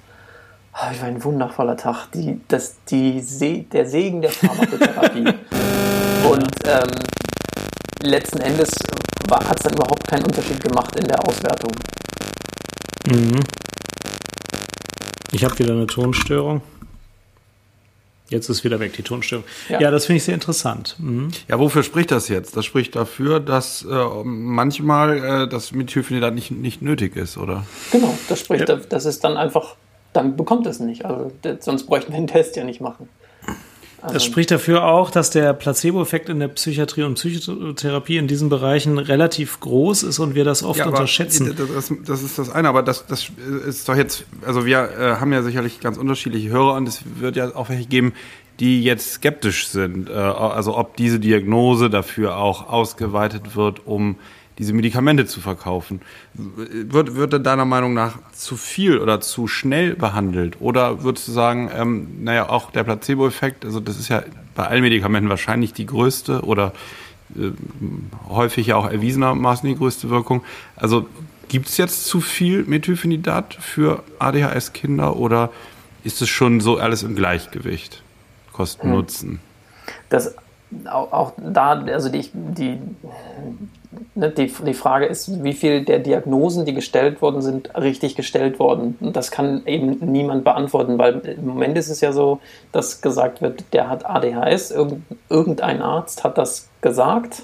oh, 0.73 1.01
war 1.01 1.07
ein 1.07 1.23
wundervoller 1.23 1.75
Tag, 1.75 2.07
die, 2.13 2.39
das, 2.47 2.77
die 2.89 3.19
Se 3.19 3.65
der 3.71 3.85
Segen 3.85 4.21
der 4.21 4.31
Pharmakotherapie. 4.31 5.25
und 6.29 6.51
ähm, 6.65 6.89
letzten 8.01 8.39
Endes 8.39 8.69
hat 9.29 9.57
es 9.57 9.63
dann 9.63 9.73
überhaupt 9.73 10.07
keinen 10.07 10.25
Unterschied 10.25 10.63
gemacht 10.63 10.95
in 10.95 11.07
der 11.07 11.19
Auswertung. 11.27 11.71
Mhm. 13.07 13.39
Ich 15.33 15.43
habe 15.43 15.57
wieder 15.59 15.73
eine 15.73 15.87
Tonstörung. 15.87 16.61
Jetzt 18.31 18.47
ist 18.47 18.63
wieder 18.63 18.79
weg 18.79 18.93
die 18.93 19.03
Tonstörung. 19.03 19.43
Ja, 19.67 19.81
ja 19.81 19.91
das 19.91 20.05
finde 20.05 20.17
ich 20.17 20.23
sehr 20.23 20.33
interessant. 20.33 20.95
Mhm. 20.99 21.31
Ja, 21.49 21.59
wofür 21.59 21.83
spricht 21.83 22.11
das 22.11 22.29
jetzt? 22.29 22.55
Das 22.55 22.63
spricht 22.63 22.95
dafür, 22.95 23.41
dass 23.41 23.83
äh, 23.83 24.05
manchmal 24.23 25.17
äh, 25.17 25.47
das 25.49 25.73
Methylphenidat 25.73 26.33
nicht, 26.33 26.49
nicht 26.49 26.81
nötig 26.81 27.17
ist, 27.17 27.37
oder? 27.37 27.65
Genau, 27.91 28.17
das 28.29 28.39
spricht, 28.39 28.69
ja. 28.69 28.77
das 28.77 29.05
ist 29.05 29.25
dann 29.25 29.35
einfach, 29.35 29.75
dann 30.13 30.37
bekommt 30.37 30.65
es 30.65 30.79
nicht. 30.79 31.03
Also 31.03 31.33
sonst 31.59 31.87
bräuchten 31.87 32.13
wir 32.13 32.19
den 32.19 32.27
Test 32.27 32.55
ja 32.55 32.63
nicht 32.63 32.79
machen. 32.79 33.09
Also 34.01 34.15
das 34.15 34.25
spricht 34.25 34.49
dafür 34.49 34.85
auch, 34.85 35.11
dass 35.11 35.29
der 35.29 35.53
Placebo-Effekt 35.53 36.27
in 36.29 36.39
der 36.39 36.47
Psychiatrie 36.47 37.03
und 37.03 37.15
Psychotherapie 37.15 38.17
in 38.17 38.27
diesen 38.27 38.49
Bereichen 38.49 38.97
relativ 38.97 39.59
groß 39.59 40.03
ist 40.03 40.17
und 40.17 40.33
wir 40.33 40.43
das 40.43 40.63
oft 40.63 40.79
ja, 40.79 40.87
unterschätzen. 40.87 41.55
Das, 41.55 41.93
das, 42.05 42.23
ist 42.23 42.39
das 42.39 42.49
eine, 42.49 42.67
aber 42.67 42.81
das, 42.81 43.05
das 43.05 43.31
ist 43.67 43.87
doch 43.87 43.95
jetzt, 43.95 44.25
also 44.43 44.65
wir 44.65 44.89
äh, 44.97 45.15
haben 45.19 45.31
ja 45.31 45.43
sicherlich 45.43 45.79
ganz 45.81 45.97
unterschiedliche 45.97 46.49
Hörer 46.49 46.73
und 46.73 46.87
es 46.87 47.03
wird 47.19 47.35
ja 47.35 47.55
auch 47.55 47.69
welche 47.69 47.85
geben, 47.85 48.13
die 48.59 48.83
jetzt 48.83 49.13
skeptisch 49.13 49.67
sind, 49.67 50.09
äh, 50.09 50.13
also 50.13 50.77
ob 50.77 50.95
diese 50.95 51.19
Diagnose 51.19 51.89
dafür 51.89 52.37
auch 52.37 52.69
ausgeweitet 52.69 53.55
wird, 53.55 53.85
um 53.85 54.17
diese 54.57 54.73
Medikamente 54.73 55.25
zu 55.25 55.39
verkaufen. 55.41 56.01
Wird, 56.33 57.15
wird 57.15 57.45
deiner 57.45 57.65
Meinung 57.65 57.93
nach 57.93 58.19
zu 58.33 58.57
viel 58.57 58.99
oder 58.99 59.21
zu 59.21 59.47
schnell 59.47 59.95
behandelt? 59.95 60.57
Oder 60.59 61.03
würdest 61.03 61.27
du 61.27 61.31
sagen, 61.31 61.69
ähm, 61.75 62.23
naja, 62.23 62.49
auch 62.49 62.71
der 62.71 62.83
Placebo-Effekt, 62.83 63.65
also 63.65 63.79
das 63.79 63.97
ist 63.97 64.09
ja 64.09 64.23
bei 64.55 64.67
allen 64.67 64.81
Medikamenten 64.81 65.29
wahrscheinlich 65.29 65.73
die 65.73 65.85
größte 65.85 66.41
oder 66.41 66.73
äh, 67.35 67.51
häufig 68.29 68.67
ja 68.67 68.75
auch 68.75 68.89
erwiesenermaßen 68.89 69.67
die 69.67 69.75
größte 69.75 70.09
Wirkung. 70.09 70.43
Also 70.75 71.07
gibt 71.47 71.67
es 71.67 71.77
jetzt 71.77 72.05
zu 72.05 72.21
viel 72.21 72.63
Methylphenidat 72.63 73.55
für 73.55 74.03
ADHS-Kinder 74.19 75.15
oder 75.15 75.49
ist 76.03 76.21
es 76.21 76.29
schon 76.29 76.59
so 76.61 76.77
alles 76.77 77.03
im 77.03 77.15
Gleichgewicht? 77.15 78.03
Kosten-Nutzen? 78.53 79.39
Das 80.09 80.35
auch, 80.85 81.11
auch 81.11 81.33
da, 81.37 81.71
also 81.81 82.09
die, 82.09 82.29
die 82.33 82.79
Ne, 84.13 84.29
die, 84.29 84.47
die 84.47 84.73
Frage 84.73 85.05
ist, 85.05 85.43
wie 85.43 85.53
viel 85.53 85.83
der 85.83 85.99
Diagnosen, 85.99 86.65
die 86.65 86.73
gestellt 86.73 87.21
worden 87.21 87.41
sind, 87.41 87.75
richtig 87.75 88.15
gestellt 88.15 88.59
worden. 88.59 88.97
Und 88.99 89.15
das 89.15 89.31
kann 89.31 89.63
eben 89.65 89.99
niemand 90.11 90.43
beantworten, 90.43 90.97
weil 90.97 91.19
im 91.19 91.47
Moment 91.47 91.77
ist 91.77 91.89
es 91.89 92.01
ja 92.01 92.11
so, 92.11 92.39
dass 92.71 93.01
gesagt 93.01 93.41
wird, 93.41 93.63
der 93.73 93.89
hat 93.89 94.05
ADHS, 94.05 94.73
irgendein 95.29 95.81
Arzt 95.81 96.23
hat 96.23 96.37
das 96.37 96.69
gesagt. 96.81 97.43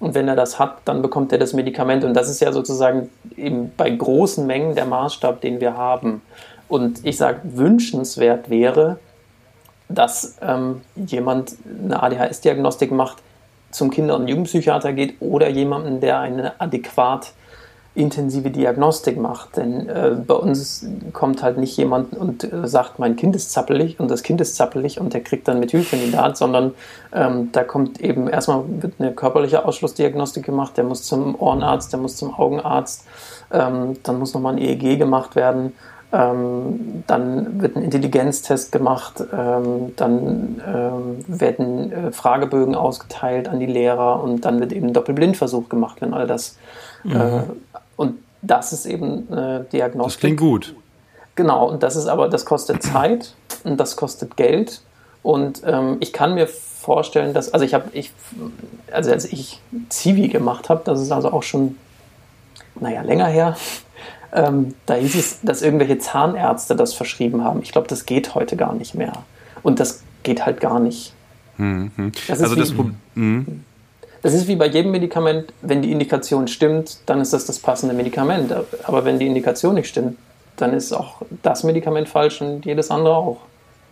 Und 0.00 0.14
wenn 0.14 0.28
er 0.28 0.36
das 0.36 0.58
hat, 0.58 0.78
dann 0.86 1.02
bekommt 1.02 1.32
er 1.32 1.38
das 1.38 1.52
Medikament. 1.52 2.04
Und 2.04 2.14
das 2.14 2.30
ist 2.30 2.40
ja 2.40 2.52
sozusagen 2.52 3.10
eben 3.36 3.72
bei 3.76 3.90
großen 3.90 4.46
Mengen 4.46 4.74
der 4.74 4.86
Maßstab, 4.86 5.40
den 5.42 5.60
wir 5.60 5.76
haben. 5.76 6.22
Und 6.68 7.04
ich 7.04 7.18
sage, 7.18 7.40
wünschenswert 7.44 8.48
wäre, 8.48 8.98
dass 9.90 10.36
ähm, 10.40 10.82
jemand 10.94 11.56
eine 11.84 12.02
ADHS-Diagnostik 12.02 12.92
macht, 12.92 13.18
zum 13.70 13.90
Kinder- 13.90 14.16
und 14.16 14.28
Jugendpsychiater 14.28 14.92
geht 14.92 15.20
oder 15.20 15.48
jemanden, 15.48 16.00
der 16.00 16.18
eine 16.18 16.60
adäquat 16.60 17.32
intensive 17.94 18.50
Diagnostik 18.50 19.18
macht. 19.18 19.56
Denn 19.56 19.88
äh, 19.88 20.16
bei 20.26 20.34
uns 20.34 20.86
kommt 21.12 21.42
halt 21.42 21.58
nicht 21.58 21.76
jemand 21.76 22.12
und 22.14 22.44
äh, 22.44 22.66
sagt, 22.68 22.98
mein 22.98 23.16
Kind 23.16 23.34
ist 23.34 23.52
zappelig 23.52 23.98
und 23.98 24.10
das 24.10 24.22
Kind 24.22 24.40
ist 24.40 24.54
zappelig 24.54 25.00
und 25.00 25.12
der 25.12 25.22
kriegt 25.22 25.48
dann 25.48 25.58
Methylphenidat, 25.58 26.36
sondern 26.36 26.72
ähm, 27.12 27.50
da 27.52 27.64
kommt 27.64 28.00
eben 28.00 28.28
erstmal 28.28 28.62
wird 28.80 28.94
eine 28.98 29.12
körperliche 29.12 29.64
Ausschlussdiagnostik 29.64 30.46
gemacht, 30.46 30.76
der 30.76 30.84
muss 30.84 31.02
zum 31.02 31.34
Ohrenarzt, 31.40 31.92
der 31.92 32.00
muss 32.00 32.16
zum 32.16 32.32
Augenarzt, 32.32 33.04
ähm, 33.52 33.96
dann 34.04 34.18
muss 34.20 34.34
nochmal 34.34 34.54
ein 34.54 34.58
EEG 34.58 34.96
gemacht 34.98 35.34
werden 35.34 35.72
ähm, 36.12 37.04
dann 37.06 37.60
wird 37.60 37.76
ein 37.76 37.82
Intelligenztest 37.82 38.72
gemacht, 38.72 39.22
ähm, 39.32 39.92
dann 39.96 40.60
ähm, 40.66 41.24
werden 41.28 41.92
äh, 41.92 42.12
Fragebögen 42.12 42.74
ausgeteilt 42.74 43.48
an 43.48 43.60
die 43.60 43.66
Lehrer 43.66 44.22
und 44.22 44.44
dann 44.44 44.58
wird 44.60 44.72
eben 44.72 44.88
ein 44.88 44.92
Doppelblindversuch 44.92 45.68
gemacht, 45.68 45.98
wenn 46.00 46.12
all 46.12 46.26
das. 46.26 46.56
Mhm. 47.04 47.12
Äh, 47.12 47.42
und 47.96 48.18
das 48.42 48.72
ist 48.72 48.86
eben 48.86 49.32
äh, 49.32 49.64
Diagnostik. 49.72 50.14
Das 50.14 50.20
klingt 50.20 50.40
gut. 50.40 50.74
Genau, 51.36 51.68
und 51.70 51.82
das 51.82 51.96
ist 51.96 52.06
aber, 52.06 52.28
das 52.28 52.44
kostet 52.44 52.82
Zeit 52.82 53.34
und 53.64 53.78
das 53.78 53.96
kostet 53.96 54.36
Geld. 54.36 54.82
Und 55.22 55.62
ähm, 55.64 55.98
ich 56.00 56.12
kann 56.12 56.34
mir 56.34 56.48
vorstellen, 56.48 57.34
dass, 57.34 57.52
also 57.52 57.64
ich 57.64 57.74
habe, 57.74 57.90
ich, 57.92 58.12
also 58.90 59.12
als 59.12 59.26
ich 59.26 59.60
Zivi 59.90 60.28
gemacht 60.28 60.68
habe, 60.68 60.82
das 60.84 61.00
ist 61.00 61.12
also 61.12 61.32
auch 61.32 61.42
schon, 61.42 61.76
naja, 62.80 63.02
länger 63.02 63.26
her, 63.26 63.56
ähm, 64.32 64.74
da 64.86 64.94
hieß 64.94 65.14
es, 65.14 65.40
dass 65.42 65.62
irgendwelche 65.62 65.98
Zahnärzte 65.98 66.76
das 66.76 66.94
verschrieben 66.94 67.44
haben. 67.44 67.62
Ich 67.62 67.72
glaube, 67.72 67.88
das 67.88 68.06
geht 68.06 68.34
heute 68.34 68.56
gar 68.56 68.74
nicht 68.74 68.94
mehr. 68.94 69.12
Und 69.62 69.80
das 69.80 70.02
geht 70.22 70.46
halt 70.46 70.60
gar 70.60 70.80
nicht. 70.80 71.12
Mhm. 71.56 71.90
Das 72.28 72.42
also 72.42 72.54
das 72.54 72.72
Problem. 72.72 72.96
Mhm. 73.14 73.64
Das 74.22 74.34
ist 74.34 74.48
wie 74.48 74.56
bei 74.56 74.66
jedem 74.66 74.90
Medikament, 74.90 75.52
wenn 75.62 75.80
die 75.80 75.90
Indikation 75.90 76.46
stimmt, 76.46 76.98
dann 77.06 77.20
ist 77.20 77.32
das 77.32 77.46
das 77.46 77.58
passende 77.58 77.94
Medikament. 77.94 78.54
Aber 78.84 79.04
wenn 79.04 79.18
die 79.18 79.26
Indikation 79.26 79.74
nicht 79.74 79.88
stimmt, 79.88 80.18
dann 80.56 80.74
ist 80.74 80.92
auch 80.92 81.22
das 81.42 81.64
Medikament 81.64 82.08
falsch 82.08 82.42
und 82.42 82.66
jedes 82.66 82.90
andere 82.90 83.14
auch. 83.14 83.40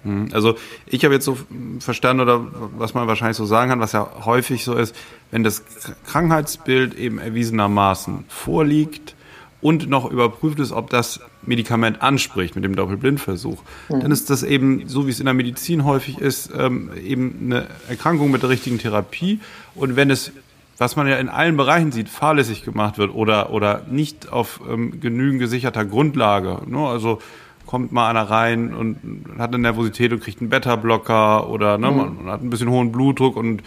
Mhm. 0.04 0.28
Also 0.32 0.56
ich 0.86 1.04
habe 1.04 1.14
jetzt 1.14 1.24
so 1.24 1.38
verstanden 1.80 2.22
oder 2.22 2.40
was 2.76 2.94
man 2.94 3.08
wahrscheinlich 3.08 3.36
so 3.36 3.46
sagen 3.46 3.70
kann, 3.70 3.80
was 3.80 3.92
ja 3.92 4.08
häufig 4.24 4.64
so 4.64 4.74
ist, 4.74 4.94
wenn 5.30 5.44
das 5.44 5.64
Krankheitsbild 6.06 6.94
eben 6.94 7.18
erwiesenermaßen 7.18 8.24
vorliegt, 8.28 9.14
und 9.60 9.88
noch 9.88 10.10
überprüft 10.10 10.60
ist, 10.60 10.72
ob 10.72 10.90
das 10.90 11.20
Medikament 11.42 12.00
anspricht 12.00 12.54
mit 12.54 12.64
dem 12.64 12.76
Doppelblindversuch, 12.76 13.62
mhm. 13.88 14.00
dann 14.00 14.10
ist 14.12 14.30
das 14.30 14.42
eben, 14.42 14.88
so 14.88 15.06
wie 15.06 15.10
es 15.10 15.18
in 15.18 15.26
der 15.26 15.34
Medizin 15.34 15.84
häufig 15.84 16.18
ist, 16.18 16.50
ähm, 16.56 16.90
eben 17.04 17.38
eine 17.44 17.66
Erkrankung 17.88 18.30
mit 18.30 18.42
der 18.42 18.50
richtigen 18.50 18.78
Therapie. 18.78 19.40
Und 19.74 19.96
wenn 19.96 20.10
es, 20.10 20.32
was 20.78 20.94
man 20.94 21.08
ja 21.08 21.16
in 21.16 21.28
allen 21.28 21.56
Bereichen 21.56 21.90
sieht, 21.90 22.08
fahrlässig 22.08 22.64
gemacht 22.64 22.98
wird 22.98 23.12
oder, 23.12 23.50
oder 23.50 23.82
nicht 23.90 24.30
auf 24.30 24.60
ähm, 24.68 25.00
genügend 25.00 25.40
gesicherter 25.40 25.84
Grundlage, 25.84 26.60
ne? 26.66 26.78
also 26.78 27.18
kommt 27.66 27.92
mal 27.92 28.08
einer 28.08 28.22
rein 28.22 28.72
und 28.72 28.96
hat 29.38 29.50
eine 29.50 29.58
Nervosität 29.58 30.10
und 30.12 30.20
kriegt 30.20 30.40
einen 30.40 30.48
Beta-Blocker 30.48 31.50
oder 31.50 31.76
ne, 31.76 31.90
mhm. 31.90 31.96
man 31.96 32.26
hat 32.32 32.42
ein 32.42 32.48
bisschen 32.48 32.70
hohen 32.70 32.92
Blutdruck 32.92 33.36
und 33.36 33.62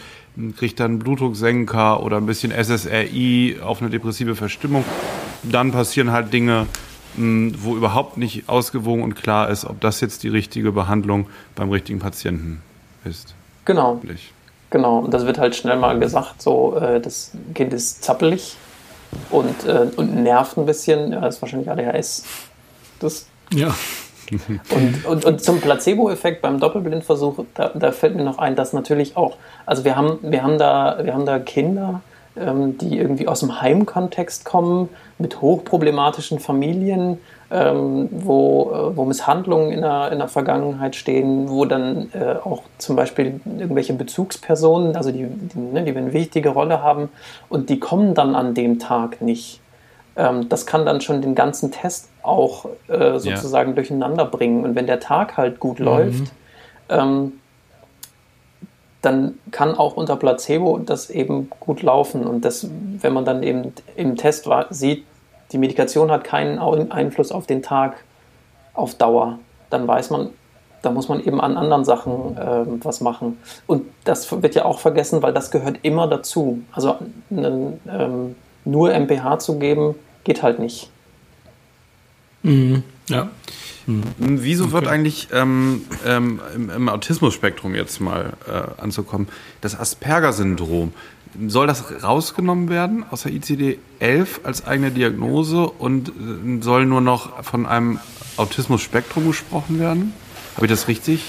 kriegt 0.58 0.80
dann 0.80 0.92
einen 0.92 1.00
Blutdrucksenker 1.00 2.04
oder 2.04 2.18
ein 2.18 2.26
bisschen 2.26 2.52
SSRI 2.52 3.58
auf 3.64 3.82
eine 3.82 3.90
depressive 3.90 4.36
Verstimmung 4.36 4.86
dann 5.44 5.72
passieren 5.72 6.12
halt 6.12 6.34
Dinge, 6.34 6.68
mh, 7.16 7.56
wo 7.60 7.76
überhaupt 7.76 8.18
nicht 8.18 8.48
ausgewogen 8.50 9.04
und 9.04 9.16
klar 9.16 9.50
ist, 9.50 9.66
ob 9.66 9.80
das 9.82 10.02
jetzt 10.02 10.24
die 10.24 10.30
richtige 10.30 10.72
Behandlung 10.72 11.28
beim 11.56 11.70
richtigen 11.70 12.00
Patienten 12.00 12.62
ist. 13.06 13.34
Genau. 13.66 14.02
Genau, 14.70 15.00
und 15.00 15.14
das 15.14 15.26
wird 15.26 15.38
halt 15.38 15.56
schnell 15.56 15.78
mal 15.78 16.00
gesagt, 16.00 16.42
so 16.42 16.78
äh, 16.78 17.02
das 17.02 17.32
Kind 17.54 17.74
ist 17.74 18.04
zappelig 18.04 18.56
und, 19.30 19.66
äh, 19.66 19.88
und 19.98 20.16
nervt 20.24 20.58
ein 20.58 20.66
bisschen. 20.66 21.12
Ja, 21.12 21.22
das 21.22 21.36
ist 21.36 21.42
wahrscheinlich 21.42 21.70
ADHS. 21.70 22.24
Das 23.00 23.26
Ja. 23.54 23.76
Und, 24.70 25.06
und, 25.06 25.26
und 25.26 25.42
zum 25.42 25.60
Placebo-Effekt 25.60 26.42
beim 26.42 26.60
Doppelblindversuch, 26.60 27.46
da, 27.54 27.72
da 27.74 27.92
fällt 27.92 28.16
mir 28.16 28.24
noch 28.24 28.38
ein, 28.38 28.56
dass 28.56 28.74
natürlich 28.74 29.18
auch, 29.18 29.36
also 29.66 29.84
wir 29.84 29.96
haben, 29.96 30.20
wir 30.22 30.44
haben, 30.44 30.58
da, 30.58 31.00
wir 31.04 31.14
haben 31.14 31.26
da 31.26 31.40
Kinder, 31.40 32.02
ähm, 32.38 32.78
die 32.78 32.98
irgendwie 32.98 33.28
aus 33.28 33.42
dem 33.42 33.62
Heimkontext 33.62 34.46
kommen, 34.46 34.90
mit 35.18 35.42
hochproblematischen 35.42 36.40
Familien, 36.40 37.20
ähm, 37.52 38.08
wo, 38.12 38.72
äh, 38.72 38.98
wo 38.98 39.06
Misshandlungen 39.06 39.72
in 39.72 39.82
der, 39.82 40.12
in 40.12 40.20
der 40.20 40.28
Vergangenheit 40.28 40.96
stehen, 40.96 41.50
wo 41.50 41.66
dann 41.66 42.10
äh, 42.14 42.36
auch 42.44 42.64
zum 42.78 42.96
Beispiel 42.96 43.42
irgendwelche 43.46 43.94
Bezugspersonen, 43.94 44.96
also 44.96 45.12
die, 45.12 45.26
die, 45.28 45.60
ne, 45.60 45.84
die 45.84 45.96
eine 45.96 46.14
wichtige 46.14 46.50
Rolle 46.50 46.82
haben, 46.82 47.10
und 47.50 47.70
die 47.70 47.80
kommen 47.80 48.14
dann 48.14 48.36
an 48.36 48.54
dem 48.54 48.80
Tag 48.80 49.22
nicht. 49.22 49.61
Ähm, 50.16 50.50
das 50.50 50.66
kann 50.66 50.86
dann 50.86 51.02
schon 51.02 51.22
den 51.22 51.36
ganzen 51.36 51.72
Test 51.72 52.10
auch 52.24 52.66
äh, 52.88 53.20
sozusagen 53.20 53.76
durcheinander 53.76 54.26
bringen. 54.26 54.64
Und 54.64 54.76
wenn 54.76 54.88
der 54.88 55.00
Tag 55.00 55.38
halt 55.38 55.60
gut 55.60 55.80
läuft, 55.80 56.32
ähm, 56.90 57.34
dann 59.02 59.40
kann 59.50 59.76
auch 59.76 59.98
unter 59.98 60.16
Placebo 60.16 60.78
das 60.78 61.10
eben 61.10 61.50
gut 61.60 61.82
laufen. 61.82 62.26
Und 62.26 62.46
das, 62.46 62.68
wenn 62.70 63.14
man 63.14 63.26
dann 63.26 63.42
eben 63.42 63.74
im 63.96 64.16
Test 64.16 64.48
war, 64.48 64.68
sieht, 64.70 65.06
die 65.52 65.58
Medikation 65.58 66.12
hat 66.12 66.24
keinen 66.24 66.60
Einfluss 66.60 67.32
auf 67.32 67.48
den 67.48 67.62
Tag 67.62 68.04
auf 68.74 68.96
Dauer, 68.96 69.40
dann 69.70 69.88
weiß 69.88 70.12
man, 70.12 70.30
da 70.82 70.92
muss 70.92 71.10
man 71.10 71.24
eben 71.24 71.42
an 71.42 71.58
anderen 71.58 71.86
Sachen 71.86 72.38
ähm, 72.40 72.80
was 72.84 73.02
machen. 73.02 73.38
Und 73.68 73.86
das 74.04 74.42
wird 74.42 74.56
ja 74.56 74.66
auch 74.66 74.80
vergessen, 74.80 75.22
weil 75.22 75.34
das 75.34 75.52
gehört 75.52 75.80
immer 75.84 76.08
dazu. 76.08 76.62
Also 76.72 76.96
einen, 77.30 77.80
ähm, 77.88 78.36
nur 78.66 78.94
MPH 78.94 79.40
zu 79.40 79.60
geben, 79.60 79.96
geht 80.24 80.44
halt 80.44 80.60
nicht. 80.60 80.90
Ja. 83.08 83.30
Wieso 84.18 84.72
wird 84.72 84.88
eigentlich 84.88 85.30
ähm, 85.34 85.86
ähm, 86.06 86.40
im, 86.56 86.70
im 86.70 86.90
Autismus-Spektrum 86.90 87.76
jetzt 87.76 88.00
mal 88.00 88.34
äh, 88.48 88.82
anzukommen, 88.82 89.28
das 89.60 89.78
Asperger-Syndrom, 89.78 90.94
soll 91.48 91.68
das 91.68 92.04
rausgenommen 92.04 92.70
werden 92.70 93.06
aus 93.10 93.24
der 93.24 93.32
ICD-11 93.32 94.44
als 94.44 94.66
eigene 94.66 94.92
Diagnose 94.92 95.66
und 95.66 96.10
äh, 96.10 96.62
soll 96.62 96.86
nur 96.86 97.02
noch 97.02 97.44
von 97.44 97.66
einem 97.66 98.00
Autismus-Spektrum 98.38 99.28
gesprochen 99.28 99.80
werden? 99.80 100.14
Habe 100.56 100.66
ich 100.66 100.72
das 100.72 100.88
richtig 100.88 101.24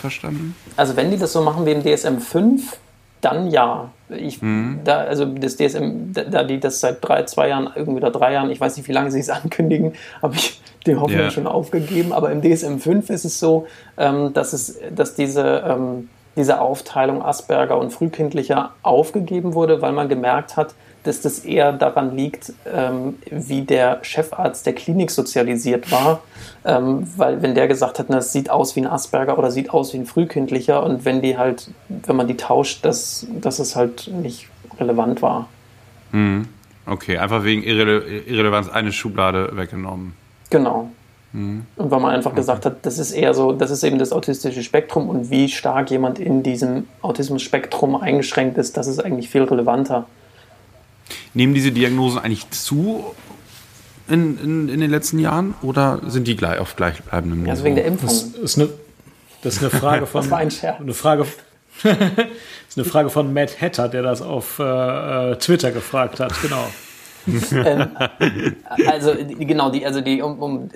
verstanden? 0.00 0.54
Also 0.76 0.96
wenn 0.96 1.10
die 1.10 1.18
das 1.18 1.32
so 1.32 1.42
machen 1.42 1.66
wie 1.66 1.72
im 1.72 1.82
DSM 1.82 2.18
5, 2.18 2.76
dann 3.20 3.50
ja. 3.50 3.90
Ich, 4.10 4.40
da, 4.84 4.98
also 5.00 5.26
das 5.26 5.56
DSM, 5.56 6.12
da, 6.12 6.44
die 6.44 6.60
das 6.60 6.80
seit 6.80 6.98
drei, 7.06 7.24
zwei 7.24 7.48
Jahren, 7.48 7.70
irgendwie 7.74 7.98
oder 8.00 8.10
drei 8.10 8.32
Jahren, 8.32 8.50
ich 8.50 8.60
weiß 8.60 8.76
nicht, 8.76 8.88
wie 8.88 8.92
lange 8.92 9.10
sie 9.10 9.20
es 9.20 9.28
ankündigen, 9.30 9.92
habe 10.22 10.34
ich 10.36 10.60
die 10.86 10.96
Hoffnung 10.96 11.20
Ja. 11.20 11.30
schon 11.30 11.46
aufgegeben. 11.46 12.12
Aber 12.12 12.30
im 12.30 12.40
DSM 12.42 12.78
5 12.78 13.10
ist 13.10 13.24
es 13.24 13.38
so, 13.38 13.66
ähm, 13.96 14.32
dass, 14.32 14.52
es, 14.52 14.78
dass 14.94 15.14
diese, 15.14 15.62
ähm, 15.66 16.08
diese 16.36 16.60
Aufteilung 16.60 17.22
Asperger 17.22 17.78
und 17.78 17.92
frühkindlicher 17.92 18.70
aufgegeben 18.82 19.54
wurde, 19.54 19.82
weil 19.82 19.92
man 19.92 20.08
gemerkt 20.08 20.56
hat, 20.56 20.74
dass 21.04 21.20
das 21.20 21.40
eher 21.40 21.72
daran 21.72 22.16
liegt, 22.16 22.52
ähm, 22.72 23.16
wie 23.30 23.62
der 23.62 24.00
Chefarzt 24.02 24.66
der 24.66 24.74
Klinik 24.74 25.10
sozialisiert 25.10 25.90
war. 25.90 26.22
Ähm, 26.64 27.06
weil 27.16 27.42
wenn 27.42 27.54
der 27.54 27.68
gesagt 27.68 27.98
hat, 27.98 28.06
na, 28.08 28.18
es 28.18 28.32
sieht 28.32 28.50
aus 28.50 28.76
wie 28.76 28.80
ein 28.80 28.86
Asperger 28.86 29.38
oder 29.38 29.50
sieht 29.50 29.70
aus 29.70 29.92
wie 29.92 29.98
ein 29.98 30.06
Frühkindlicher 30.06 30.82
und 30.82 31.04
wenn 31.04 31.22
die 31.22 31.38
halt, 31.38 31.70
wenn 31.88 32.16
man 32.16 32.26
die 32.28 32.36
tauscht, 32.36 32.84
dass, 32.84 33.26
dass 33.40 33.58
es 33.58 33.76
halt 33.76 34.08
nicht 34.08 34.48
relevant 34.78 35.22
war. 35.22 35.48
Okay, 36.86 37.18
einfach 37.18 37.44
wegen 37.44 37.62
Irrele 37.62 38.00
Irrelevanz 38.26 38.68
eine 38.68 38.92
Schublade 38.92 39.56
weggenommen. 39.56 40.14
Genau. 40.50 40.90
Und 41.76 41.90
weil 41.90 42.00
man 42.00 42.14
einfach 42.14 42.34
gesagt 42.34 42.64
hat, 42.64 42.86
das 42.86 42.98
ist 42.98 43.12
eher 43.12 43.34
so, 43.34 43.52
das 43.52 43.70
ist 43.70 43.84
eben 43.84 43.98
das 43.98 44.12
autistische 44.12 44.62
Spektrum 44.62 45.10
und 45.10 45.30
wie 45.30 45.48
stark 45.48 45.90
jemand 45.90 46.18
in 46.18 46.42
diesem 46.42 46.88
Autismus-Spektrum 47.02 47.96
eingeschränkt 47.96 48.56
ist, 48.56 48.76
das 48.78 48.86
ist 48.86 48.98
eigentlich 49.04 49.28
viel 49.28 49.42
relevanter. 49.42 50.06
Nehmen 51.34 51.54
diese 51.54 51.72
Diagnosen 51.72 52.18
eigentlich 52.18 52.50
zu 52.50 53.14
in, 54.08 54.38
in, 54.42 54.68
in 54.68 54.80
den 54.80 54.90
letzten 54.90 55.18
Jahren 55.18 55.54
oder 55.62 56.00
sind 56.06 56.26
die 56.26 56.36
gleich 56.36 56.58
auf 56.58 56.76
gleichbleibendem 56.76 57.40
Niveau? 57.40 57.50
Also 57.50 57.64
wegen 57.64 57.76
der 57.76 57.84
Impfung. 57.84 58.08
Das 58.08 58.22
ist 58.22 58.58
eine, 58.58 58.70
das 59.42 59.56
ist 59.56 59.60
eine 59.60 59.70
Frage 59.70 60.06
von. 60.06 60.22
Das 60.22 60.30
war 60.30 60.38
ein 60.38 60.50
Scherz. 60.50 60.80
Eine 60.80 60.94
Frage, 60.94 61.26
das 61.82 61.94
ist 62.68 62.78
eine 62.78 62.84
Frage 62.84 63.10
von 63.10 63.32
Matt 63.32 63.60
Hatter, 63.60 63.88
der 63.88 64.02
das 64.02 64.22
auf 64.22 64.58
äh, 64.58 64.62
äh, 65.32 65.36
Twitter 65.36 65.70
gefragt 65.70 66.20
hat. 66.20 66.32
Genau. 66.42 66.66
ähm, 67.52 67.90
also 68.86 69.12
genau, 69.38 69.70
die, 69.70 69.84
also 69.84 70.00
die, 70.00 70.22
um, 70.22 70.38
um, 70.38 70.70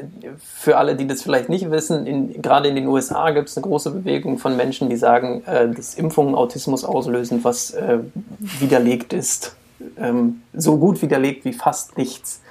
für 0.44 0.76
alle, 0.76 0.96
die 0.96 1.06
das 1.06 1.22
vielleicht 1.22 1.48
nicht 1.48 1.70
wissen, 1.70 2.06
in, 2.06 2.42
gerade 2.42 2.68
in 2.68 2.74
den 2.74 2.86
USA 2.88 3.30
gibt 3.30 3.48
es 3.48 3.56
eine 3.56 3.64
große 3.64 3.90
Bewegung 3.90 4.36
von 4.38 4.56
Menschen, 4.56 4.90
die 4.90 4.96
sagen, 4.96 5.42
äh, 5.46 5.70
dass 5.70 5.94
Impfungen 5.94 6.34
Autismus 6.34 6.84
auslösen, 6.84 7.42
was 7.42 7.70
äh, 7.70 8.00
widerlegt 8.38 9.14
ist. 9.14 9.56
Ähm, 9.96 10.42
so 10.52 10.78
gut 10.78 11.02
widerlegt 11.02 11.44
wie 11.44 11.52
fast 11.52 11.98
nichts. 11.98 12.42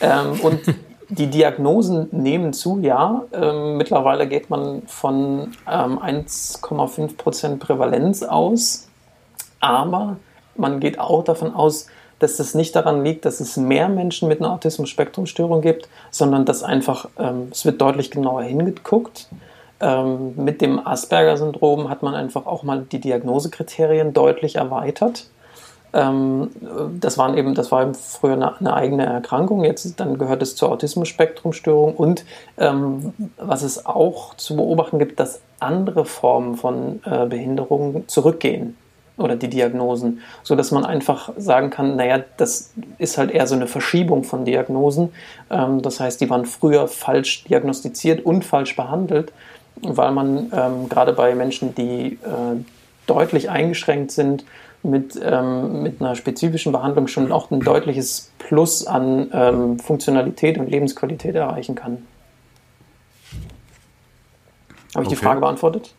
Ähm, 0.00 0.40
und 0.40 0.60
die 1.08 1.28
Diagnosen 1.28 2.08
nehmen 2.10 2.52
zu, 2.52 2.78
ja. 2.80 3.24
Ähm, 3.32 3.76
mittlerweile 3.76 4.26
geht 4.26 4.48
man 4.48 4.82
von 4.86 5.52
ähm, 5.70 5.98
1,5% 5.98 7.58
Prävalenz 7.58 8.22
aus. 8.22 8.88
Aber 9.60 10.16
man 10.56 10.80
geht 10.80 10.98
auch 10.98 11.22
davon 11.24 11.54
aus, 11.54 11.86
dass 12.18 12.36
das 12.36 12.54
nicht 12.54 12.74
daran 12.76 13.04
liegt, 13.04 13.24
dass 13.24 13.40
es 13.40 13.56
mehr 13.56 13.88
Menschen 13.88 14.28
mit 14.28 14.40
einer 14.40 14.52
Autismus-Spektrum-Störung 14.52 15.60
gibt, 15.60 15.88
sondern 16.10 16.44
dass 16.44 16.62
einfach, 16.62 17.08
ähm, 17.18 17.48
es 17.50 17.64
wird 17.64 17.80
deutlich 17.80 18.10
genauer 18.10 18.42
hingeguckt. 18.44 19.28
Ähm, 19.80 20.34
mit 20.36 20.60
dem 20.60 20.84
Asperger-Syndrom 20.86 21.90
hat 21.90 22.02
man 22.02 22.14
einfach 22.14 22.46
auch 22.46 22.62
mal 22.62 22.86
die 22.90 23.00
Diagnosekriterien 23.00 24.12
deutlich 24.12 24.56
erweitert. 24.56 25.26
Ähm, 25.92 26.50
das, 27.00 27.18
waren 27.18 27.36
eben, 27.36 27.54
das 27.54 27.70
war 27.70 27.82
eben 27.82 27.94
früher 27.94 28.32
eine, 28.32 28.58
eine 28.58 28.74
eigene 28.74 29.04
Erkrankung, 29.06 29.64
jetzt 29.64 30.00
dann 30.00 30.18
gehört 30.18 30.42
es 30.42 30.56
zur 30.56 30.70
Autismus-Spektrum-Störung. 30.70 31.94
Und 31.94 32.24
ähm, 32.58 33.12
was 33.36 33.62
es 33.62 33.84
auch 33.84 34.34
zu 34.36 34.56
beobachten 34.56 34.98
gibt, 34.98 35.20
dass 35.20 35.40
andere 35.60 36.04
Formen 36.04 36.56
von 36.56 37.00
äh, 37.04 37.26
Behinderungen 37.26 38.08
zurückgehen 38.08 38.76
oder 39.18 39.36
die 39.36 39.48
Diagnosen, 39.48 40.20
so 40.42 40.56
dass 40.56 40.70
man 40.70 40.84
einfach 40.84 41.30
sagen 41.36 41.70
kann, 41.70 41.96
naja, 41.96 42.24
das 42.36 42.72
ist 42.98 43.18
halt 43.18 43.30
eher 43.30 43.46
so 43.46 43.54
eine 43.54 43.66
Verschiebung 43.66 44.24
von 44.24 44.44
Diagnosen. 44.44 45.12
Ähm, 45.50 45.82
das 45.82 46.00
heißt, 46.00 46.20
die 46.20 46.30
waren 46.30 46.46
früher 46.46 46.88
falsch 46.88 47.44
diagnostiziert 47.44 48.24
und 48.24 48.44
falsch 48.44 48.76
behandelt, 48.76 49.32
weil 49.82 50.12
man 50.12 50.50
ähm, 50.54 50.88
gerade 50.88 51.12
bei 51.12 51.34
Menschen, 51.34 51.74
die 51.74 52.18
äh, 52.22 52.56
deutlich 53.06 53.50
eingeschränkt 53.50 54.10
sind, 54.12 54.44
mit, 54.82 55.18
ähm, 55.22 55.82
mit 55.82 56.00
einer 56.00 56.14
spezifischen 56.16 56.72
Behandlung 56.72 57.06
schon 57.08 57.30
auch 57.32 57.50
ein 57.50 57.60
deutliches 57.60 58.30
Plus 58.38 58.86
an 58.86 59.30
ähm, 59.32 59.78
Funktionalität 59.78 60.58
und 60.58 60.68
Lebensqualität 60.68 61.34
erreichen 61.34 61.74
kann. 61.74 62.06
Habe 64.94 65.04
ich 65.04 65.08
die 65.08 65.14
Okay. 65.16 65.24
Frage 65.24 65.40
beantwortet? 65.40 65.94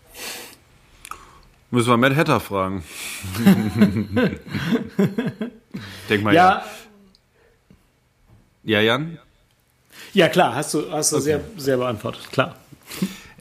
Müssen 1.71 1.89
wir 1.89 1.97
Matt 1.97 2.15
Hatter 2.15 2.39
fragen. 2.39 2.83
Denk 6.09 6.23
mal 6.23 6.33
Ja, 6.33 6.49
ja. 6.51 6.63
Ja, 8.65 8.79
Jan? 8.81 9.17
ja 10.13 10.29
klar, 10.29 10.55
hast 10.55 10.73
du, 10.73 10.91
hast 10.91 11.11
du 11.11 11.19
sehr, 11.19 11.41
sehr 11.57 11.77
beantwortet, 11.77 12.31
klar. 12.31 12.55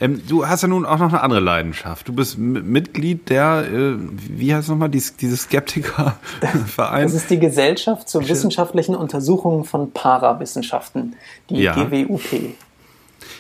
Ähm, 0.01 0.23
du 0.27 0.47
hast 0.47 0.63
ja 0.63 0.69
nun 0.69 0.85
auch 0.85 0.99
noch 0.99 1.09
eine 1.13 1.21
andere 1.23 1.41
Leidenschaft. 1.41 2.09
Du 2.09 2.13
bist 2.13 2.39
Mitglied 2.39 3.29
der, 3.31 3.65
äh, 3.71 3.95
wie 3.99 4.53
heißt 4.55 4.65
es 4.65 4.69
nochmal, 4.69 4.89
dies, 4.89 5.17
dieses 5.17 5.43
Skeptiker-Verein. 5.43 7.05
Das 7.05 7.15
ist 7.15 7.31
die 7.31 7.39
Gesellschaft 7.39 8.09
zur 8.09 8.29
wissenschaftlichen 8.29 8.95
Untersuchung 8.95 9.65
von 9.65 9.93
Parawissenschaften, 9.93 11.15
die 11.51 11.57
Ja. 11.63 11.75
GWUP. 11.75 12.55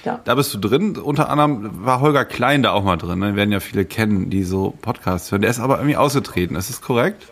Ja. 0.04 0.20
Da 0.24 0.34
bist 0.34 0.52
du 0.54 0.58
drin. 0.58 0.96
Unter 0.96 1.28
anderem 1.30 1.84
war 1.84 2.00
Holger 2.00 2.24
Klein 2.24 2.62
da 2.62 2.72
auch 2.72 2.82
mal 2.84 2.96
drin. 2.96 3.18
Ne? 3.20 3.36
Werden 3.36 3.52
ja 3.52 3.60
viele 3.60 3.84
kennen, 3.84 4.30
die 4.30 4.42
so 4.42 4.74
Podcasts 4.82 5.30
hören. 5.30 5.42
Der 5.42 5.50
ist 5.50 5.60
aber 5.60 5.76
irgendwie 5.78 5.96
ausgetreten. 5.96 6.56
Ist 6.56 6.70
das 6.70 6.80
korrekt? 6.80 7.24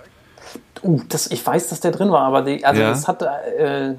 Uh, 0.83 1.01
das, 1.09 1.27
ich 1.29 1.45
weiß, 1.45 1.69
dass 1.69 1.81
der 1.81 1.91
drin 1.91 2.11
war, 2.11 2.23
aber 2.23 2.43
die, 2.43 2.65
also 2.65 2.81
Ja. 2.81 2.91
es, 2.93 3.07
hat, 3.07 3.23
äh, 3.23 3.95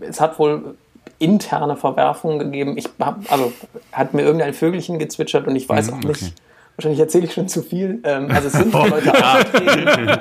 es 0.00 0.20
hat 0.20 0.38
wohl 0.38 0.76
interne 1.18 1.76
Verwerfungen 1.76 2.38
gegeben. 2.38 2.76
Ich 2.76 2.88
hab, 3.00 3.20
also 3.30 3.52
hat 3.92 4.14
mir 4.14 4.22
irgendein 4.22 4.54
Vögelchen 4.54 4.98
gezwitschert 4.98 5.46
und 5.46 5.56
ich 5.56 5.68
weiß 5.68 5.90
Mhm, 5.90 5.94
auch 5.94 6.02
nicht, 6.02 6.22
okay. 6.22 6.32
Wahrscheinlich 6.76 7.00
erzähle 7.00 7.24
ich 7.24 7.32
schon 7.32 7.48
zu 7.48 7.62
viel. 7.62 8.00
Ähm, 8.04 8.30
also 8.30 8.48
es 8.48 8.52
sind 8.52 8.72
Leute 8.72 9.12
aufgetreten 9.14 10.18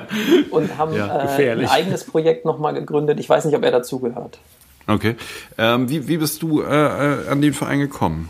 und 0.51 0.77
haben 0.77 0.93
Ja, 0.95 1.37
äh, 1.37 1.51
ein 1.51 1.67
eigenes 1.67 2.05
Projekt 2.05 2.45
nochmal 2.45 2.73
gegründet. 2.73 3.19
Ich 3.19 3.27
weiß 3.27 3.43
nicht, 3.45 3.55
ob 3.57 3.63
er 3.63 3.71
dazugehört. 3.71 4.39
Okay. 4.87 5.15
Ähm, 5.57 5.89
wie, 5.89 6.07
wie 6.07 6.17
bist 6.17 6.41
du 6.41 6.61
äh, 6.61 6.65
äh, 6.65 7.27
an 7.29 7.41
den 7.41 7.53
Verein 7.53 7.79
gekommen? 7.79 8.29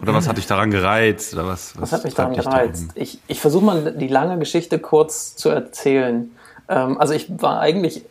Oder 0.00 0.12
was 0.12 0.26
hat 0.28 0.36
dich 0.36 0.46
daran 0.46 0.70
gereizt? 0.70 1.34
Oder 1.34 1.46
was, 1.46 1.74
Was 1.80 1.92
hat 1.92 2.04
mich 2.04 2.14
daran 2.14 2.34
gereizt? 2.34 2.88
Ich, 2.94 3.20
ich 3.28 3.40
versuche 3.40 3.64
mal 3.64 3.92
die 3.92 4.08
lange 4.08 4.38
Geschichte 4.38 4.78
kurz 4.78 5.36
zu 5.36 5.48
erzählen. 5.50 6.30
Ähm, 6.68 6.98
also 7.00 7.14
ich 7.14 7.26
war 7.40 7.60
eigentlich 7.60 8.02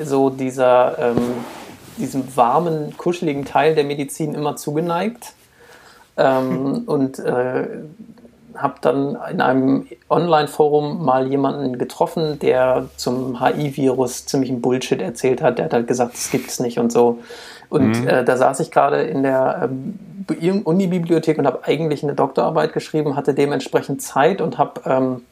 so 0.00 0.28
dieser, 0.30 0.98
ähm, 0.98 1.16
diesem 2.02 2.36
warmen, 2.36 2.96
kuscheligen 2.96 3.44
Teil 3.44 3.74
der 3.74 3.84
Medizin 3.84 4.34
immer 4.34 4.56
zugeneigt. 4.56 5.32
Ähm, 6.16 6.82
und 6.86 7.18
äh, 7.18 7.66
habe 8.56 8.74
dann 8.82 9.16
in 9.30 9.40
einem 9.40 9.86
Online-Forum 10.10 11.04
mal 11.04 11.26
jemanden 11.26 11.78
getroffen, 11.78 12.38
der 12.38 12.86
zum 12.96 13.40
HIV-Virus 13.40 14.26
ziemlichen 14.26 14.60
Bullshit 14.60 15.00
erzählt 15.00 15.40
hat. 15.40 15.58
Der 15.58 15.66
hat 15.66 15.72
halt 15.72 15.88
gesagt, 15.88 16.14
das 16.14 16.30
gibt's 16.30 16.60
nicht 16.60 16.78
und 16.78 16.92
so. 16.92 17.20
Und 17.70 18.06
äh, 18.06 18.24
da 18.24 18.36
saß 18.36 18.60
ich 18.60 18.70
gerade 18.70 19.02
in 19.02 19.22
der 19.22 19.70
ähm, 19.70 20.62
Uni-Bibliothek 20.64 21.38
und 21.38 21.46
habe 21.46 21.60
eigentlich 21.64 22.02
eine 22.02 22.14
Doktorarbeit 22.14 22.74
geschrieben, 22.74 23.16
hatte 23.16 23.32
dementsprechend 23.32 24.02
Zeit 24.02 24.42
und 24.42 24.58
habe 24.58 24.82
ähm, 24.84 25.22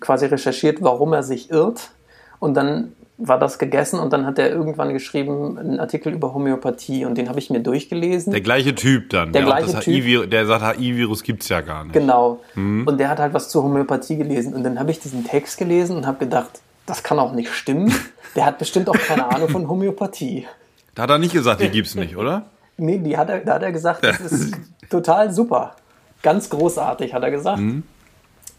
quasi 0.00 0.26
recherchiert, 0.26 0.78
warum 0.80 1.12
er 1.12 1.22
sich 1.22 1.50
irrt. 1.50 1.90
Und 2.38 2.54
dann 2.54 2.92
war 3.18 3.38
das 3.38 3.58
gegessen 3.58 3.98
und 3.98 4.12
dann 4.12 4.24
hat 4.24 4.38
er 4.38 4.48
irgendwann 4.48 4.92
geschrieben 4.92 5.58
einen 5.58 5.80
Artikel 5.80 6.12
über 6.12 6.32
Homöopathie 6.32 7.04
und 7.04 7.18
den 7.18 7.28
habe 7.28 7.40
ich 7.40 7.50
mir 7.50 7.60
durchgelesen. 7.60 8.32
Der 8.32 8.40
gleiche 8.40 8.76
Typ 8.76 9.10
dann. 9.10 9.32
Der 9.32 9.42
auch 9.42 9.56
gleiche 9.56 9.80
Typ. 9.80 10.30
Der 10.30 10.46
sagt, 10.46 10.64
HIV-Virus 10.78 11.24
gibt's 11.24 11.48
ja 11.48 11.60
gar 11.60 11.82
nicht. 11.84 11.94
Genau. 11.94 12.40
Und 12.54 12.96
der 12.98 13.08
hat 13.08 13.18
halt 13.18 13.34
was 13.34 13.48
zur 13.50 13.64
Homöopathie 13.64 14.16
gelesen. 14.16 14.54
Und 14.54 14.62
dann 14.62 14.78
habe 14.78 14.92
ich 14.92 15.00
diesen 15.00 15.24
Text 15.24 15.58
gelesen 15.58 15.96
und 15.96 16.06
habe 16.06 16.18
gedacht, 16.18 16.60
das 16.86 17.02
kann 17.02 17.18
auch 17.18 17.32
nicht 17.32 17.52
stimmen. 17.52 17.92
Der 18.36 18.46
hat 18.46 18.58
bestimmt 18.58 18.88
auch 18.88 18.96
keine 18.96 19.28
Ahnung 19.34 19.48
von 19.48 19.68
Homöopathie. 19.68 20.46
Da 20.94 21.02
hat 21.02 21.10
er 21.10 21.18
nicht 21.18 21.32
gesagt, 21.32 21.60
die 21.60 21.70
gibt's 21.70 21.96
nicht, 21.96 22.16
oder? 22.16 22.46
Nee, 22.76 22.98
die 22.98 23.16
hat 23.16 23.30
er, 23.30 23.40
da 23.40 23.54
hat 23.54 23.62
er 23.62 23.72
gesagt, 23.72 24.04
das 24.04 24.20
ist 24.20 24.54
total 24.90 25.32
super. 25.32 25.74
Ganz 26.22 26.48
großartig, 26.50 27.14
hat 27.14 27.22
er 27.22 27.30
gesagt. 27.32 27.60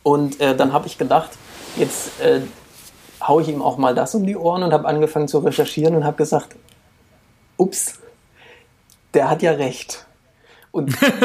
Und 0.04 0.40
äh, 0.42 0.56
dann 0.56 0.74
habe 0.74 0.88
ich 0.88 0.98
gedacht, 0.98 1.30
jetzt 1.78 2.20
äh, 2.22 2.42
haue 3.22 3.42
ich 3.42 3.50
ihm 3.50 3.62
auch 3.62 3.78
mal 3.78 3.94
das 3.96 4.16
um 4.16 4.26
die 4.26 4.36
Ohren 4.38 4.64
und 4.64 4.74
habe 4.74 4.88
angefangen 4.88 5.28
zu 5.28 5.40
recherchieren 5.40 5.96
und 5.96 6.04
habe 6.04 6.18
gesagt, 6.18 6.56
ups, 7.58 8.00
der 9.14 9.30
hat 9.30 9.42
ja 9.42 9.52
recht. 9.52 10.06
Und, 10.72 10.92
so, 10.92 11.06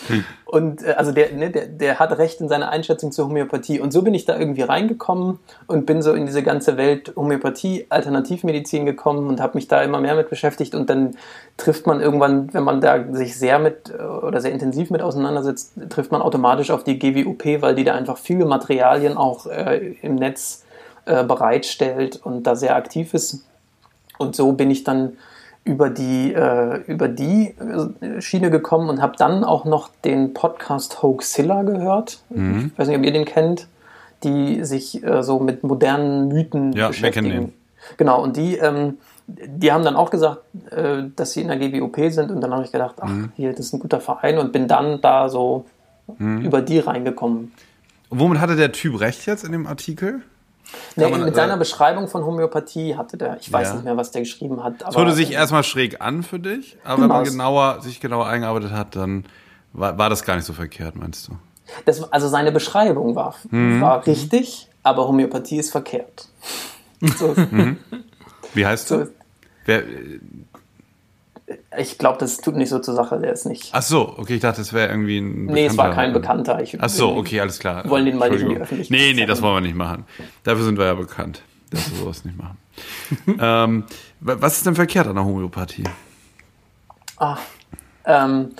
und 0.50 0.82
äh, 0.82 0.92
also 0.92 1.12
der, 1.12 1.32
ne, 1.32 1.50
der, 1.50 1.66
der 1.66 1.98
hat 2.00 2.18
recht 2.18 2.40
in 2.40 2.48
seiner 2.48 2.70
Einschätzung 2.70 3.12
zur 3.12 3.26
Homöopathie. 3.26 3.78
Und 3.78 3.92
so 3.92 4.02
bin 4.02 4.14
ich 4.14 4.24
da 4.24 4.36
irgendwie 4.36 4.62
reingekommen 4.62 5.38
und 5.68 5.86
bin 5.86 6.02
so 6.02 6.12
in 6.12 6.26
diese 6.26 6.42
ganze 6.42 6.76
Welt 6.76 7.12
Homöopathie, 7.14 7.86
Alternativmedizin 7.88 8.84
gekommen 8.84 9.28
und 9.28 9.40
habe 9.40 9.56
mich 9.56 9.68
da 9.68 9.80
immer 9.82 10.00
mehr 10.00 10.16
mit 10.16 10.28
beschäftigt. 10.28 10.74
Und 10.74 10.90
dann 10.90 11.16
trifft 11.56 11.86
man 11.86 12.00
irgendwann, 12.00 12.52
wenn 12.52 12.64
man 12.64 12.80
da 12.80 13.04
sich 13.12 13.38
sehr 13.38 13.60
mit 13.60 13.90
äh, 13.96 14.02
oder 14.02 14.40
sehr 14.40 14.50
intensiv 14.50 14.90
mit 14.90 15.02
auseinandersetzt, 15.02 15.74
trifft 15.88 16.10
man 16.10 16.20
automatisch 16.20 16.72
auf 16.72 16.82
die 16.82 16.98
GWUP, 16.98 17.62
weil 17.62 17.76
die 17.76 17.84
da 17.84 17.94
einfach 17.94 18.18
viele 18.18 18.44
Materialien 18.44 19.16
auch 19.16 19.46
äh, 19.46 19.94
im 20.02 20.16
Netz 20.16 20.64
äh, 21.06 21.22
bereitstellt 21.22 22.20
und 22.24 22.42
da 22.42 22.56
sehr 22.56 22.74
aktiv 22.74 23.14
ist. 23.14 23.44
Und 24.18 24.34
so 24.34 24.52
bin 24.52 24.70
ich 24.70 24.82
dann 24.82 25.16
über 25.64 25.90
die, 25.90 26.32
äh, 26.32 26.82
über 26.86 27.08
die 27.08 27.54
äh, 28.00 28.20
Schiene 28.20 28.50
gekommen 28.50 28.88
und 28.88 29.02
habe 29.02 29.14
dann 29.18 29.44
auch 29.44 29.64
noch 29.64 29.90
den 30.04 30.32
Podcast 30.34 31.02
Hoaxilla 31.02 31.62
gehört. 31.62 32.22
Ich 32.30 32.78
weiß 32.78 32.88
nicht, 32.88 32.96
ob 32.98 33.04
ihr 33.04 33.12
den 33.12 33.24
kennt, 33.26 33.66
die 34.24 34.64
sich 34.64 35.02
äh, 35.04 35.22
so 35.22 35.38
mit 35.38 35.62
modernen 35.62 36.28
Mythen 36.28 36.72
Ja, 36.72 36.84
wir 36.84 36.88
beschäftigen. 36.88 37.26
kennen 37.30 37.44
den. 37.46 37.52
Genau, 37.96 38.22
und 38.22 38.36
die, 38.36 38.56
ähm, 38.56 38.98
die 39.26 39.70
haben 39.72 39.84
dann 39.84 39.96
auch 39.96 40.10
gesagt, 40.10 40.40
äh, 40.70 41.04
dass 41.16 41.32
sie 41.32 41.42
in 41.42 41.48
der 41.48 41.56
GWOP 41.58 42.10
sind 42.10 42.30
und 42.30 42.40
dann 42.40 42.52
habe 42.52 42.64
ich 42.64 42.72
gedacht, 42.72 42.96
ach, 43.00 43.08
Mhm. 43.08 43.32
hier, 43.36 43.50
das 43.52 43.66
ist 43.66 43.72
ein 43.74 43.80
guter 43.80 44.00
Verein 44.00 44.38
und 44.38 44.52
bin 44.52 44.66
dann 44.68 45.00
da 45.00 45.28
so 45.28 45.66
Mhm. 46.18 46.42
über 46.42 46.60
die 46.62 46.78
reingekommen. 46.80 47.52
Womit 48.10 48.40
hatte 48.40 48.56
der 48.56 48.72
Typ 48.72 48.98
recht 49.00 49.24
jetzt 49.26 49.44
in 49.44 49.52
dem 49.52 49.66
Artikel? 49.66 50.22
Nee, 50.96 51.08
man, 51.10 51.24
mit 51.24 51.32
äh, 51.32 51.36
seiner 51.36 51.56
Beschreibung 51.56 52.08
von 52.08 52.24
Homöopathie 52.24 52.96
hatte 52.96 53.16
der, 53.16 53.38
ich 53.40 53.52
weiß 53.52 53.68
Ja. 53.68 53.74
nicht 53.74 53.84
mehr, 53.84 53.96
was 53.96 54.10
der 54.10 54.22
geschrieben 54.22 54.62
hat. 54.62 54.74
Es 54.88 54.96
hörte 54.96 55.12
sich 55.12 55.32
erstmal 55.32 55.64
schräg 55.64 56.00
an 56.00 56.22
für 56.22 56.38
dich, 56.38 56.76
aber 56.84 57.02
wenn 57.02 57.08
man 57.08 57.24
Genau. 57.24 57.30
genauer, 57.32 57.80
sich 57.82 58.00
genauer 58.00 58.26
eingearbeitet 58.26 58.72
hat, 58.72 58.96
dann 58.96 59.24
war, 59.72 59.96
war 59.98 60.10
das 60.10 60.24
gar 60.24 60.36
nicht 60.36 60.44
so 60.44 60.52
verkehrt, 60.52 60.96
meinst 60.96 61.28
du? 61.28 61.32
Das, 61.84 62.12
also 62.12 62.28
seine 62.28 62.50
Beschreibung 62.52 63.14
war, 63.14 63.34
Mhm. 63.50 63.80
war 63.80 64.04
richtig, 64.06 64.68
aber 64.82 65.06
Homöopathie 65.06 65.58
ist 65.58 65.70
verkehrt. 65.70 66.28
So, 67.18 67.34
Wie 68.54 68.66
heißt 68.66 68.88
so, 68.88 69.04
du? 69.04 69.12
Wer, 69.64 69.84
ich 71.78 71.98
glaube, 71.98 72.18
das 72.18 72.36
tut 72.38 72.54
nicht 72.56 72.68
so 72.68 72.78
zur 72.78 72.94
Sache, 72.94 73.18
der 73.18 73.32
ist 73.32 73.46
nicht. 73.46 73.70
ach 73.72 73.82
so, 73.82 74.14
okay, 74.18 74.34
ich 74.36 74.40
dachte, 74.40 74.60
es 74.60 74.72
wäre 74.72 74.88
irgendwie 74.90 75.18
ein 75.18 75.46
nee, 75.46 75.66
es 75.66 75.76
war 75.76 75.88
Bekannter. 75.88 76.02
kein 76.02 76.12
Bekannter. 76.12 76.62
Ich, 76.62 76.80
Ach 76.80 76.88
so, 76.88 77.16
okay, 77.16 77.40
alles 77.40 77.58
klar. 77.58 77.88
Wollen 77.88 78.04
den 78.06 78.16
mal 78.18 78.30
nicht 78.30 78.42
in 78.42 78.50
die. 78.50 78.56
Öffentlichkeit 78.56 78.98
Nee, 78.98 79.12
nee, 79.14 79.26
das 79.26 79.38
zeigen. 79.38 79.46
wollen 79.52 79.62
wir 79.64 79.68
nicht 79.68 79.76
machen. 79.76 80.04
Dafür 80.44 80.64
sind 80.64 80.78
wir 80.78 80.86
ja 80.86 80.94
bekannt, 80.94 81.42
dass 81.70 81.90
wir 81.90 81.98
sowas 81.98 82.24
nicht 82.24 82.38
machen. 82.38 82.56
ähm, 83.40 83.84
wa- 84.20 84.36
was 84.38 84.56
ist 84.58 84.66
denn 84.66 84.74
verkehrt 84.74 85.06
an 85.06 85.16
der 85.16 85.24
Homöopathie? 85.24 85.84
Ah, 87.16 87.36
ähm, 88.04 88.50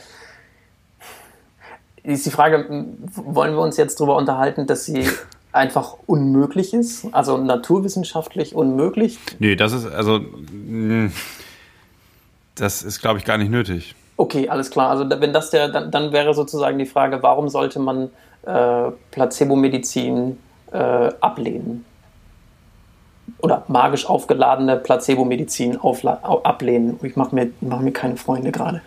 ist 2.02 2.24
die 2.26 2.30
Frage, 2.30 2.66
wollen 3.14 3.54
wir 3.54 3.60
uns 3.60 3.76
jetzt 3.76 4.00
darüber 4.00 4.16
unterhalten, 4.16 4.66
dass 4.66 4.86
sie 4.86 5.08
einfach 5.52 5.96
unmöglich 6.06 6.72
ist? 6.74 7.06
Also 7.12 7.36
naturwissenschaftlich 7.38 8.54
unmöglich? 8.54 9.18
Nee, 9.38 9.54
das 9.56 9.72
ist, 9.72 9.86
also, 9.86 10.20
mh, 10.20 11.10
das 12.60 12.82
ist, 12.82 13.00
glaube 13.00 13.18
ich, 13.18 13.24
gar 13.24 13.38
nicht 13.38 13.50
nötig. 13.50 13.94
Okay, 14.16 14.48
alles 14.48 14.70
klar. 14.70 14.90
Also 14.90 15.08
wenn 15.08 15.32
das 15.32 15.50
der, 15.50 15.68
dann, 15.68 15.90
dann 15.90 16.12
wäre 16.12 16.34
sozusagen 16.34 16.78
die 16.78 16.86
Frage, 16.86 17.22
warum 17.22 17.48
sollte 17.48 17.78
man 17.78 18.10
äh, 18.44 18.90
Placebo-Medizin 19.10 20.38
äh, 20.72 20.76
ablehnen? 21.20 21.84
Oder 23.38 23.64
magisch 23.68 24.04
aufgeladene 24.04 24.76
Placebo-Medizin 24.76 25.78
ablehnen? 25.80 27.00
Ich 27.02 27.16
mache 27.16 27.34
mir, 27.34 27.50
mach 27.62 27.80
mir 27.80 27.92
keine 27.92 28.16
Freunde 28.16 28.52
gerade. 28.52 28.82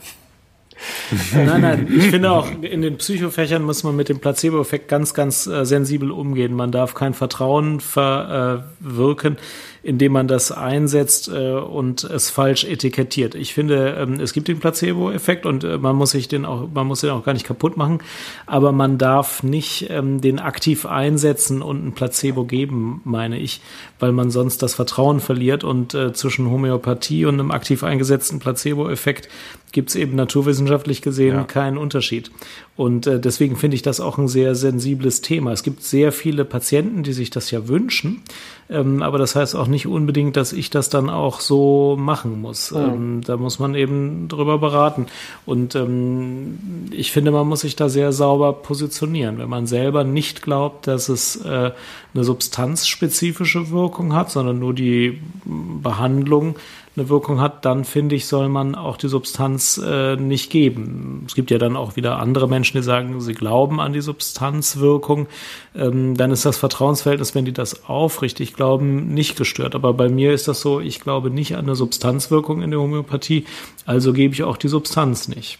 Nein, 1.33 1.61
nein, 1.61 1.87
ich 1.95 2.09
finde 2.09 2.31
auch, 2.31 2.47
in 2.61 2.81
den 2.81 2.97
Psychofächern 2.97 3.63
muss 3.63 3.83
man 3.83 3.95
mit 3.95 4.09
dem 4.09 4.19
Placebo-Effekt 4.19 4.87
ganz, 4.87 5.13
ganz 5.13 5.47
äh, 5.47 5.65
sensibel 5.65 6.11
umgehen. 6.11 6.53
Man 6.53 6.71
darf 6.71 6.93
kein 6.93 7.13
Vertrauen 7.13 7.79
verwirken, 7.79 9.37
indem 9.83 10.13
man 10.13 10.29
das 10.29 10.51
einsetzt 10.51 11.27
äh, 11.27 11.51
und 11.51 12.05
es 12.05 12.29
falsch 12.29 12.63
etikettiert. 12.63 13.35
Ich 13.35 13.53
finde, 13.53 13.97
ähm, 13.99 14.19
es 14.19 14.31
gibt 14.31 14.47
den 14.47 14.59
Placebo-Effekt 14.59 15.45
und 15.45 15.65
äh, 15.65 15.77
man 15.77 15.97
muss 15.97 16.11
sich 16.11 16.29
den 16.29 16.45
auch, 16.45 16.69
man 16.73 16.87
muss 16.87 17.01
den 17.01 17.09
auch 17.09 17.25
gar 17.25 17.33
nicht 17.33 17.45
kaputt 17.45 17.75
machen, 17.75 17.99
aber 18.45 18.71
man 18.71 18.97
darf 18.97 19.43
nicht 19.43 19.87
ähm, 19.89 20.21
den 20.21 20.39
aktiv 20.39 20.85
einsetzen 20.85 21.61
und 21.61 21.85
ein 21.85 21.91
Placebo 21.91 22.45
geben, 22.45 23.01
meine 23.03 23.37
ich, 23.37 23.59
weil 23.99 24.13
man 24.13 24.31
sonst 24.31 24.63
das 24.63 24.73
Vertrauen 24.73 25.19
verliert 25.19 25.65
und 25.65 25.93
äh, 25.93 26.13
zwischen 26.13 26.49
Homöopathie 26.49 27.25
und 27.25 27.33
einem 27.33 27.51
aktiv 27.51 27.83
eingesetzten 27.83 28.39
Placebo-Effekt 28.39 29.27
gibt 29.73 29.89
es 29.89 29.95
eben 29.95 30.15
naturwissenschaftlich 30.15 31.01
gesehen 31.01 31.35
Ja. 31.35 31.43
keinen 31.43 31.77
Unterschied. 31.77 32.31
Und 32.75 33.05
äh, 33.05 33.19
deswegen 33.19 33.55
finde 33.55 33.75
ich 33.75 33.81
das 33.81 33.99
auch 33.99 34.17
ein 34.17 34.27
sehr 34.27 34.55
sensibles 34.55 35.21
Thema. 35.21 35.51
Es 35.51 35.63
gibt 35.63 35.83
sehr 35.83 36.11
viele 36.11 36.45
Patienten, 36.45 37.03
die 37.03 37.13
sich 37.13 37.31
das 37.31 37.51
ja 37.51 37.67
wünschen, 37.67 38.21
ähm, 38.69 39.01
aber 39.01 39.17
das 39.17 39.35
heißt 39.35 39.55
auch 39.55 39.67
nicht 39.67 39.87
unbedingt, 39.87 40.37
dass 40.37 40.53
ich 40.53 40.69
das 40.69 40.89
dann 40.89 41.09
auch 41.09 41.39
so 41.39 41.95
machen 41.99 42.41
muss. 42.41 42.71
Ähm, 42.71 43.21
da 43.25 43.37
muss 43.37 43.59
man 43.59 43.75
eben 43.75 44.27
drüber 44.27 44.57
beraten. 44.57 45.07
Und 45.45 45.75
ähm, 45.75 46.89
ich 46.91 47.11
finde, 47.11 47.31
man 47.31 47.47
muss 47.47 47.61
sich 47.61 47.75
da 47.75 47.89
sehr 47.89 48.11
sauber 48.11 48.53
positionieren. 48.53 49.37
Wenn 49.37 49.49
man 49.49 49.67
selber 49.67 50.03
nicht 50.03 50.41
glaubt, 50.41 50.87
dass 50.87 51.09
es 51.09 51.35
äh, 51.37 51.71
eine 52.13 52.23
substanzspezifische 52.23 53.71
Wirkung 53.71 54.13
hat, 54.13 54.31
sondern 54.31 54.59
nur 54.59 54.73
die 54.73 55.21
Behandlung 55.45 56.55
eine 56.95 57.09
Wirkung 57.09 57.41
hat, 57.41 57.65
dann 57.65 57.85
finde 57.85 58.15
ich, 58.15 58.27
soll 58.27 58.49
man 58.49 58.75
auch 58.75 58.97
die 58.97 59.07
Substanz 59.07 59.81
äh, 59.83 60.15
nicht 60.15 60.51
geben. 60.51 61.23
Es 61.27 61.33
gibt 61.33 61.49
ja 61.49 61.57
dann 61.57 61.75
auch 61.75 61.95
wieder 61.95 62.19
andere 62.19 62.47
Menschen, 62.47 62.77
die 62.77 62.83
sagen, 62.83 63.19
sie 63.19 63.33
glauben 63.33 63.79
an 63.79 63.93
die 63.93 64.01
Substanzwirkung. 64.01 65.27
Ähm, 65.75 66.15
dann 66.15 66.31
ist 66.31 66.45
das 66.45 66.57
Vertrauensverhältnis, 66.57 67.33
wenn 67.33 67.45
die 67.45 67.53
das 67.53 67.89
aufrichtig 67.89 68.53
glauben, 68.53 69.07
nicht 69.13 69.35
gestört. 69.37 69.73
Aber 69.73 69.93
bei 69.93 70.09
mir 70.09 70.33
ist 70.33 70.47
das 70.47 70.61
so, 70.61 70.79
ich 70.79 70.99
glaube 70.99 71.31
nicht 71.31 71.55
an 71.55 71.65
eine 71.65 71.75
Substanzwirkung 71.75 72.61
in 72.61 72.69
der 72.69 72.79
Homöopathie, 72.79 73.45
also 73.85 74.13
gebe 74.13 74.33
ich 74.33 74.43
auch 74.43 74.57
die 74.57 74.67
Substanz 74.67 75.27
nicht. 75.27 75.59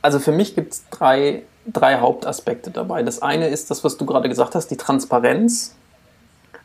Also 0.00 0.18
für 0.18 0.32
mich 0.32 0.54
gibt 0.54 0.72
es 0.72 0.84
drei, 0.90 1.42
drei 1.66 2.00
Hauptaspekte 2.00 2.70
dabei. 2.70 3.02
Das 3.02 3.20
eine 3.20 3.48
ist 3.48 3.70
das, 3.70 3.84
was 3.84 3.96
du 3.96 4.06
gerade 4.06 4.28
gesagt 4.28 4.54
hast, 4.54 4.68
die 4.68 4.76
Transparenz. 4.76 5.74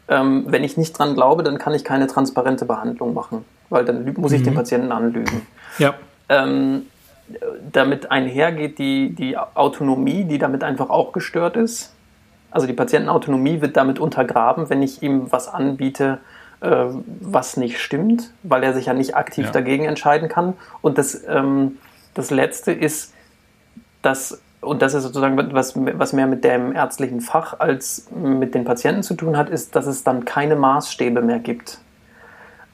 Ähm, 0.10 0.45
wenn 0.47 0.64
ich 0.64 0.78
nicht 0.78 0.97
dran 0.97 1.16
glaube, 1.16 1.43
dann 1.43 1.58
kann 1.58 1.74
ich 1.74 1.84
keine 1.84 2.08
transparente 2.08 2.66
Behandlung 2.66 3.14
machen, 3.14 3.43
weil 3.70 3.84
dann 3.84 4.14
muss 4.18 4.32
ich 4.32 4.43
den 4.43 4.53
Patienten 4.53 4.91
anlügen. 4.91 5.45
Ja. 5.80 5.95
Ähm, 6.30 6.84
damit 7.72 8.10
einhergeht 8.12 8.80
die, 8.80 9.14
die 9.14 9.38
Autonomie, 9.38 10.24
die 10.24 10.38
damit 10.38 10.64
einfach 10.64 10.89
auch 10.89 11.12
gestört 11.12 11.58
ist. 11.58 11.93
Also 12.51 12.68
die 12.68 12.74
Patientenautonomie 12.74 13.62
wird 13.62 13.76
damit 13.76 13.99
untergraben, 13.99 14.70
wenn 14.70 14.82
ich 14.82 15.03
ihm 15.03 15.32
was 15.32 15.49
anbiete, 15.49 16.20
äh, 16.62 16.86
was 17.20 17.58
nicht 17.58 17.80
stimmt, 17.80 18.32
weil 18.43 18.64
er 18.64 18.74
sich 18.74 18.86
ja 18.86 18.93
nicht 18.93 19.16
aktiv 19.16 19.47
ja. 19.47 19.51
dagegen 19.51 19.86
entscheiden 19.86 20.30
kann. 20.30 20.53
Und 20.82 20.97
das, 20.97 21.24
ähm, 21.28 21.78
das 22.14 22.32
Letzte 22.32 22.72
ist, 22.72 23.14
dass, 24.01 24.41
und 24.62 24.82
das 24.82 24.93
ist 24.93 25.03
sozusagen 25.03 25.38
was, 25.53 25.74
was 25.76 26.14
mehr 26.14 26.28
mit 26.28 26.43
dem 26.43 26.74
ärztlichen 26.74 27.22
Fach 27.22 27.60
als 27.60 28.08
mit 28.12 28.55
den 28.55 28.66
Patienten 28.66 29.03
zu 29.03 29.14
tun 29.14 29.38
hat, 29.38 29.49
ist, 29.49 29.76
dass 29.76 29.86
es 29.86 30.03
dann 30.03 30.26
keine 30.26 30.55
Maßstäbe 30.55 31.22
mehr 31.22 31.39
gibt. 31.39 31.80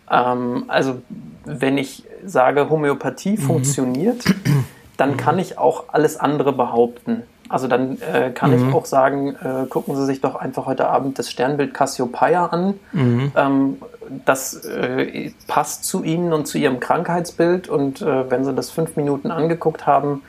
Ähm, 0.10 0.66
also 0.68 1.02
wenn 1.46 1.78
ich 1.78 2.04
sage, 2.26 2.70
Homöopathie 2.70 3.32
mhm. 3.32 3.38
funktioniert, 3.38 4.24
dann 4.98 5.18
kann 5.18 5.40
ich 5.40 5.58
auch 5.58 5.86
alles 5.90 6.18
andere 6.18 6.54
behaupten. 6.54 7.24
Also 7.50 7.68
dann 7.68 8.02
äh, 8.02 8.32
kann 8.32 8.52
mhm. 8.52 8.70
ich 8.70 8.74
auch 8.74 8.86
sagen, 8.86 9.36
äh, 9.36 9.68
gucken 9.68 9.96
Sie 9.96 10.06
sich 10.06 10.22
doch 10.22 10.36
einfach 10.36 10.66
heute 10.66 10.88
Abend 10.88 11.20
das 11.20 11.30
Sternbild 11.30 11.74
Cassiopeia 11.74 12.46
an. 12.46 12.80
Mhm. 12.94 13.32
Ähm, 13.36 13.78
das 14.26 14.56
äh, 14.66 15.32
passt 15.48 15.84
zu 15.84 16.04
Ihnen 16.04 16.34
und 16.34 16.48
zu 16.48 16.58
Ihrem 16.58 16.80
Krankheitsbild 16.80 17.68
und 17.68 18.02
äh, 18.02 18.30
wenn 18.32 18.46
Sie 18.46 18.54
das 18.54 18.72
fünf 18.72 18.96
Minuten 18.96 19.32
angeguckt 19.32 19.86
haben, 19.86 20.24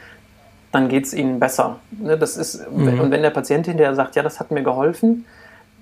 dann 0.75 0.89
geht 0.89 1.07
es 1.07 1.15
Ihnen 1.15 1.39
besser. 1.39 1.77
Ne, 1.93 2.19
das 2.19 2.37
ist, 2.37 2.69
mhm. 2.71 3.01
Und 3.01 3.11
wenn 3.11 3.23
der 3.23 3.31
Patient 3.31 3.67
hinterher 3.67 3.95
sagt, 3.95 4.17
ja, 4.17 4.23
das 4.23 4.41
hat 4.41 4.51
mir 4.51 4.63
geholfen, 4.63 5.25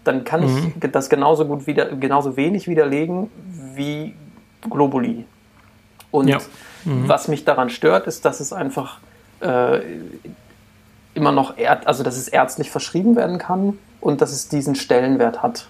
dann 0.05 0.25
kann 0.25 0.43
ich 0.43 0.51
mhm. 0.51 0.93
das 0.93 1.09
genauso 1.09 1.47
gut 1.47 1.67
wieder, 1.67 1.87
genauso 1.97 2.37
wenig 2.37 2.69
widerlegen 2.69 3.31
wie 3.75 4.15
Globuli. 4.69 5.25
Und 6.11 6.29
ja. 6.29 6.39
Mhm. 6.85 7.09
was 7.09 7.29
mich 7.29 7.45
daran 7.45 7.71
stört, 7.71 8.07
ist, 8.07 8.25
dass 8.25 8.41
es 8.41 8.53
einfach 8.53 8.99
äh, 9.41 9.81
immer 11.15 11.33
noch, 11.33 11.55
also 11.85 12.03
dass 12.03 12.17
es 12.17 12.29
ärztlich 12.29 12.71
verschrieben 12.71 13.17
werden 13.17 13.39
kann 13.39 13.79
und 14.01 14.21
dass 14.21 14.33
es 14.33 14.49
diesen 14.49 14.75
Stellenwert 14.75 15.43
hat. 15.43 15.69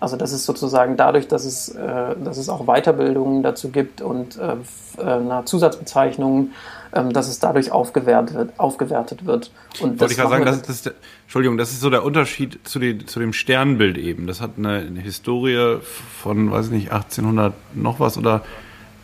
Also 0.00 0.16
das 0.16 0.32
ist 0.32 0.44
sozusagen 0.44 0.96
dadurch, 0.96 1.28
dass 1.28 1.44
es, 1.44 1.68
äh, 1.70 2.14
dass 2.22 2.38
es 2.38 2.48
auch 2.48 2.66
Weiterbildungen 2.66 3.42
dazu 3.42 3.70
gibt 3.70 4.00
und 4.00 4.38
äh, 4.38 4.54
äh 5.02 5.44
Zusatzbezeichnungen, 5.44 6.52
äh, 6.92 7.08
dass 7.08 7.28
es 7.28 7.38
dadurch 7.38 7.72
aufgewertet 7.72 8.36
wird. 8.36 8.58
Aufgewertet 8.58 9.26
wird. 9.26 9.50
Und 9.80 10.00
Wollte 10.00 10.12
ich 10.12 10.18
gerade 10.18 10.44
sagen, 10.44 10.62
das, 10.66 10.82
der, 10.82 10.94
Entschuldigung, 11.24 11.58
das 11.58 11.70
ist 11.70 11.80
so 11.80 11.90
der 11.90 12.04
Unterschied 12.04 12.60
zu, 12.64 12.78
den, 12.78 13.06
zu 13.06 13.20
dem 13.20 13.32
Sternbild 13.32 13.98
eben. 13.98 14.26
Das 14.26 14.40
hat 14.40 14.52
eine, 14.58 14.78
eine 14.78 15.00
Historie 15.00 15.78
von, 16.22 16.50
weiß 16.50 16.66
ich 16.66 16.72
nicht, 16.72 16.92
1800 16.92 17.52
noch 17.74 18.00
was 18.00 18.18
oder 18.18 18.42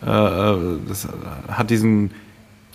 äh, 0.05 0.11
äh, 0.11 0.79
das 0.89 1.09
hat 1.49 1.71
diesen 1.71 2.11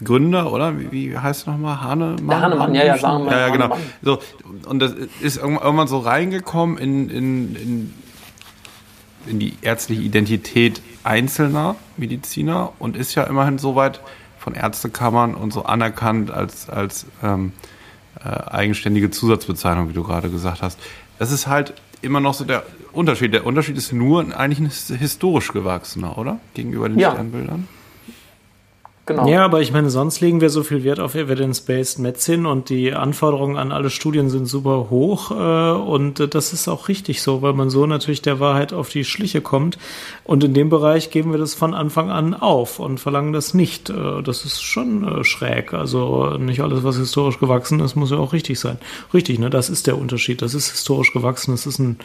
Gründer, 0.03 0.51
oder? 0.51 0.79
Wie, 0.79 0.91
wie 0.91 1.17
heißt 1.17 1.41
es 1.41 1.47
nochmal? 1.47 1.81
Hahnemann? 1.81 2.27
Der 2.27 2.41
Hahnemann, 2.41 2.73
ja, 2.73 2.85
ja, 2.85 2.95
wir 2.95 3.31
Ja, 3.31 3.39
ja, 3.39 3.49
genau. 3.49 3.77
So, 4.01 4.19
und 4.67 4.79
das 4.79 4.93
ist 5.21 5.37
irgendwann 5.37 5.87
so 5.87 5.99
reingekommen 5.99 6.77
in, 6.77 7.09
in, 7.09 7.55
in, 7.55 7.93
in 9.27 9.39
die 9.39 9.53
ärztliche 9.61 10.01
Identität 10.01 10.81
einzelner 11.03 11.75
Mediziner 11.97 12.73
und 12.79 12.95
ist 12.95 13.15
ja 13.15 13.23
immerhin 13.23 13.57
soweit 13.57 14.01
von 14.41 14.55
Ärztekammern 14.55 15.35
und 15.35 15.53
so 15.53 15.63
anerkannt 15.63 16.31
als, 16.31 16.67
als 16.67 17.05
ähm, 17.23 17.53
äh, 18.23 18.27
eigenständige 18.27 19.11
Zusatzbezeichnung, 19.11 19.89
wie 19.89 19.93
du 19.93 20.03
gerade 20.03 20.29
gesagt 20.29 20.63
hast. 20.63 20.79
Das 21.19 21.31
ist 21.31 21.45
halt 21.45 21.75
immer 22.01 22.19
noch 22.19 22.33
so 22.33 22.43
der 22.43 22.63
Unterschied. 22.91 23.33
Der 23.33 23.45
Unterschied 23.45 23.77
ist 23.77 23.93
nur 23.93 24.35
eigentlich 24.35 24.59
ein 24.89 24.97
historisch 24.97 25.53
gewachsener, 25.53 26.17
oder? 26.17 26.39
Gegenüber 26.55 26.89
den 26.89 26.97
ja. 26.97 27.11
Sternbildern. 27.11 27.67
Genau. 29.07 29.27
Ja, 29.27 29.43
aber 29.43 29.61
ich 29.61 29.71
meine, 29.71 29.89
sonst 29.89 30.21
legen 30.21 30.41
wir 30.41 30.51
so 30.51 30.61
viel 30.61 30.83
Wert 30.83 30.99
auf 30.99 31.15
Evidence-Based 31.15 31.97
Medicine 31.97 32.47
und 32.47 32.69
die 32.69 32.93
Anforderungen 32.93 33.57
an 33.57 33.71
alle 33.71 33.89
Studien 33.89 34.29
sind 34.29 34.45
super 34.45 34.91
hoch 34.91 35.31
äh, 35.31 35.71
und 35.71 36.35
das 36.35 36.53
ist 36.53 36.67
auch 36.67 36.87
richtig 36.87 37.23
so, 37.23 37.41
weil 37.41 37.53
man 37.53 37.71
so 37.71 37.87
natürlich 37.87 38.21
der 38.21 38.39
Wahrheit 38.39 38.73
auf 38.73 38.89
die 38.89 39.03
Schliche 39.03 39.41
kommt. 39.41 39.79
Und 40.23 40.43
in 40.43 40.53
dem 40.53 40.69
Bereich 40.69 41.09
geben 41.09 41.31
wir 41.31 41.39
das 41.39 41.55
von 41.55 41.73
Anfang 41.73 42.11
an 42.11 42.35
auf 42.35 42.79
und 42.79 42.99
verlangen 42.99 43.33
das 43.33 43.55
nicht. 43.55 43.89
Äh, 43.89 44.21
das 44.21 44.45
ist 44.45 44.61
schon 44.61 45.03
äh, 45.03 45.23
schräg. 45.23 45.73
Also 45.73 46.37
nicht 46.37 46.61
alles, 46.61 46.83
was 46.83 46.97
historisch 46.97 47.39
gewachsen 47.39 47.79
ist, 47.79 47.95
muss 47.95 48.11
ja 48.11 48.17
auch 48.17 48.33
richtig 48.33 48.59
sein. 48.59 48.77
Richtig, 49.15 49.39
ne? 49.39 49.49
Das 49.49 49.71
ist 49.71 49.87
der 49.87 49.97
Unterschied. 49.97 50.43
Das 50.43 50.53
ist 50.53 50.69
historisch 50.69 51.11
gewachsen. 51.11 51.51
Das 51.51 51.65
ist 51.65 51.79
ein 51.79 51.97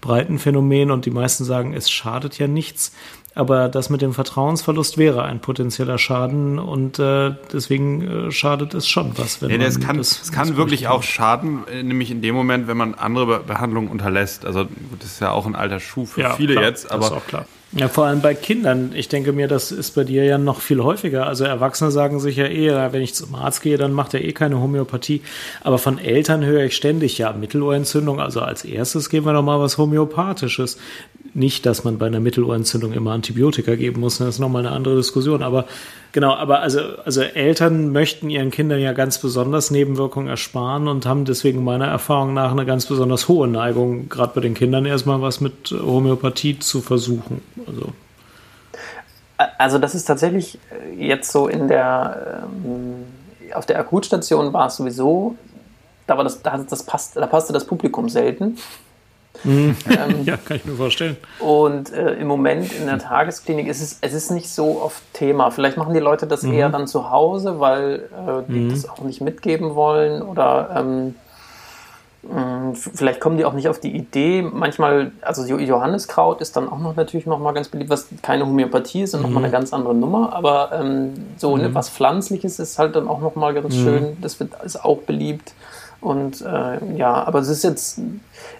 Breitenphänomen 0.00 0.90
und 0.90 1.06
die 1.06 1.10
meisten 1.10 1.44
sagen, 1.44 1.74
es 1.74 1.88
schadet 1.90 2.38
ja 2.38 2.48
nichts. 2.48 2.92
Aber 3.40 3.70
das 3.70 3.88
mit 3.88 4.02
dem 4.02 4.12
Vertrauensverlust 4.12 4.98
wäre 4.98 5.22
ein 5.22 5.40
potenzieller 5.40 5.96
Schaden 5.96 6.58
und 6.58 6.98
äh, 6.98 7.30
deswegen 7.50 8.26
äh, 8.26 8.30
schadet 8.30 8.74
es 8.74 8.86
schon 8.86 9.16
was. 9.16 9.40
Wenn 9.40 9.62
ja, 9.62 9.66
es 9.66 9.80
kann, 9.80 9.96
das, 9.96 10.20
es 10.20 10.30
kann 10.30 10.58
wirklich 10.58 10.88
auch 10.88 11.02
schaden, 11.02 11.66
äh, 11.66 11.82
nämlich 11.82 12.10
in 12.10 12.20
dem 12.20 12.34
Moment, 12.34 12.68
wenn 12.68 12.76
man 12.76 12.94
andere 12.94 13.40
Behandlungen 13.40 13.88
unterlässt. 13.88 14.44
Also 14.44 14.66
gut, 14.66 14.98
das 14.98 15.12
ist 15.12 15.20
ja 15.20 15.30
auch 15.30 15.46
ein 15.46 15.54
alter 15.54 15.80
Schuh 15.80 16.04
für 16.04 16.20
ja, 16.20 16.34
viele 16.34 16.52
klar, 16.52 16.66
jetzt, 16.66 16.90
aber 16.90 17.00
das 17.00 17.12
ist 17.12 17.16
auch 17.16 17.26
klar. 17.26 17.46
Ja, 17.72 17.86
vor 17.86 18.06
allem 18.06 18.20
bei 18.20 18.34
Kindern. 18.34 18.90
Ich 18.96 19.08
denke 19.08 19.32
mir, 19.32 19.46
das 19.46 19.70
ist 19.70 19.92
bei 19.92 20.02
dir 20.02 20.24
ja 20.24 20.38
noch 20.38 20.60
viel 20.60 20.82
häufiger. 20.82 21.26
Also 21.28 21.44
Erwachsene 21.44 21.92
sagen 21.92 22.18
sich 22.18 22.34
ja 22.34 22.46
eher, 22.46 22.92
wenn 22.92 23.00
ich 23.00 23.14
zum 23.14 23.32
Arzt 23.36 23.62
gehe, 23.62 23.78
dann 23.78 23.92
macht 23.92 24.12
er 24.12 24.24
eh 24.24 24.32
keine 24.32 24.60
Homöopathie. 24.60 25.22
Aber 25.60 25.78
von 25.78 25.98
Eltern 25.98 26.44
höre 26.44 26.64
ich 26.64 26.74
ständig, 26.74 27.18
ja, 27.18 27.32
Mittelohrentzündung, 27.32 28.20
also 28.20 28.40
als 28.40 28.64
erstes 28.64 29.08
geben 29.08 29.26
wir 29.26 29.34
doch 29.34 29.44
mal 29.44 29.60
was 29.60 29.78
Homöopathisches. 29.78 30.78
Nicht, 31.32 31.64
dass 31.64 31.84
man 31.84 31.98
bei 31.98 32.06
einer 32.06 32.18
Mittelohrentzündung 32.18 32.92
immer 32.92 33.12
Antibiotika 33.12 33.76
geben 33.76 34.00
muss, 34.00 34.18
das 34.18 34.28
ist 34.30 34.38
nochmal 34.40 34.66
eine 34.66 34.74
andere 34.74 34.96
Diskussion. 34.96 35.44
Aber 35.44 35.66
genau, 36.12 36.34
aber 36.34 36.60
also, 36.60 36.80
also 37.04 37.22
Eltern 37.22 37.92
möchten 37.92 38.30
ihren 38.30 38.50
Kindern 38.50 38.80
ja 38.80 38.92
ganz 38.92 39.18
besonders 39.18 39.70
Nebenwirkungen 39.70 40.28
ersparen 40.28 40.88
und 40.88 41.06
haben 41.06 41.24
deswegen 41.24 41.64
meiner 41.64 41.86
Erfahrung 41.86 42.34
nach 42.34 42.52
eine 42.52 42.66
ganz 42.66 42.86
besonders 42.86 43.28
hohe 43.28 43.48
Neigung, 43.48 44.08
gerade 44.08 44.32
bei 44.34 44.40
den 44.40 44.54
Kindern 44.54 44.86
erstmal 44.86 45.22
was 45.22 45.40
mit 45.40 45.70
Homöopathie 45.70 46.58
zu 46.58 46.80
versuchen. 46.80 47.42
Also. 47.66 47.92
Also 49.56 49.78
das 49.78 49.94
ist 49.94 50.04
tatsächlich 50.04 50.58
jetzt 50.98 51.32
so 51.32 51.48
in 51.48 51.68
der 51.68 52.44
ähm, 52.44 53.06
auf 53.54 53.66
der 53.66 53.78
Akutstation 53.78 54.52
war 54.52 54.66
es 54.66 54.76
sowieso, 54.76 55.36
da 56.06 56.16
war 56.16 56.24
das, 56.24 56.42
da, 56.42 56.58
das 56.58 56.82
passt, 56.82 57.16
da 57.16 57.26
passte 57.26 57.52
das 57.52 57.64
Publikum 57.64 58.08
selten. 58.08 58.58
Mhm. 59.44 59.76
Ähm, 59.88 60.22
ja, 60.24 60.36
kann 60.36 60.56
ich 60.58 60.64
mir 60.64 60.74
vorstellen. 60.74 61.16
Und 61.38 61.92
äh, 61.92 62.14
im 62.14 62.26
Moment 62.26 62.72
in 62.72 62.86
der 62.86 62.98
Tagesklinik 62.98 63.68
ist 63.68 63.80
es, 63.80 63.98
es 64.00 64.12
ist 64.12 64.30
nicht 64.30 64.50
so 64.50 64.82
oft 64.82 65.02
Thema. 65.12 65.50
Vielleicht 65.50 65.76
machen 65.76 65.94
die 65.94 66.00
Leute 66.00 66.26
das 66.26 66.42
mhm. 66.42 66.52
eher 66.52 66.68
dann 66.68 66.86
zu 66.86 67.10
Hause, 67.10 67.60
weil 67.60 68.08
äh, 68.12 68.52
die 68.52 68.60
mhm. 68.60 68.70
das 68.70 68.88
auch 68.88 69.00
nicht 69.00 69.20
mitgeben 69.20 69.74
wollen 69.74 70.22
oder 70.22 70.70
ähm, 70.76 71.14
mm, 72.22 72.74
Vielleicht 72.74 73.20
kommen 73.20 73.38
die 73.38 73.44
auch 73.44 73.54
nicht 73.54 73.68
auf 73.68 73.80
die 73.80 73.94
Idee. 73.96 74.42
Manchmal, 74.42 75.12
also 75.22 75.44
Johanniskraut 75.44 76.40
ist 76.40 76.56
dann 76.56 76.68
auch 76.68 76.78
noch 76.78 76.96
natürlich 76.96 77.26
noch 77.26 77.38
mal 77.38 77.52
ganz 77.52 77.68
beliebt, 77.68 77.90
was 77.90 78.08
keine 78.22 78.46
Homöopathie 78.46 79.02
ist 79.02 79.14
und 79.14 79.20
mhm. 79.20 79.26
noch 79.26 79.34
mal 79.34 79.44
eine 79.44 79.52
ganz 79.52 79.72
andere 79.72 79.94
Nummer. 79.94 80.34
Aber 80.34 80.70
ähm, 80.72 81.14
so 81.38 81.56
ne, 81.56 81.70
mhm. 81.70 81.74
was 81.74 81.88
Pflanzliches 81.88 82.58
ist 82.58 82.78
halt 82.78 82.94
dann 82.94 83.08
auch 83.08 83.20
noch 83.20 83.36
mal 83.36 83.54
ganz 83.54 83.74
mhm. 83.74 83.84
schön. 83.84 84.16
Das 84.20 84.38
wird 84.38 84.52
ist 84.64 84.84
auch 84.84 84.98
beliebt. 84.98 85.54
Und 86.00 86.40
äh, 86.40 86.96
ja, 86.96 87.24
aber 87.24 87.40
es 87.40 87.48
ist 87.48 87.62
jetzt, 87.62 88.00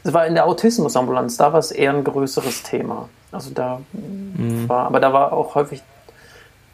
es 0.02 0.12
war 0.12 0.26
in 0.26 0.34
der 0.34 0.46
Autismusambulanz, 0.46 1.36
da 1.36 1.52
war 1.52 1.58
es 1.58 1.70
eher 1.70 1.92
ein 1.92 2.04
größeres 2.04 2.62
Thema. 2.62 3.08
Also 3.32 3.50
da 3.50 3.80
mhm. 3.92 4.68
war, 4.68 4.86
aber 4.86 5.00
da 5.00 5.12
war 5.12 5.32
auch 5.32 5.54
häufig 5.54 5.82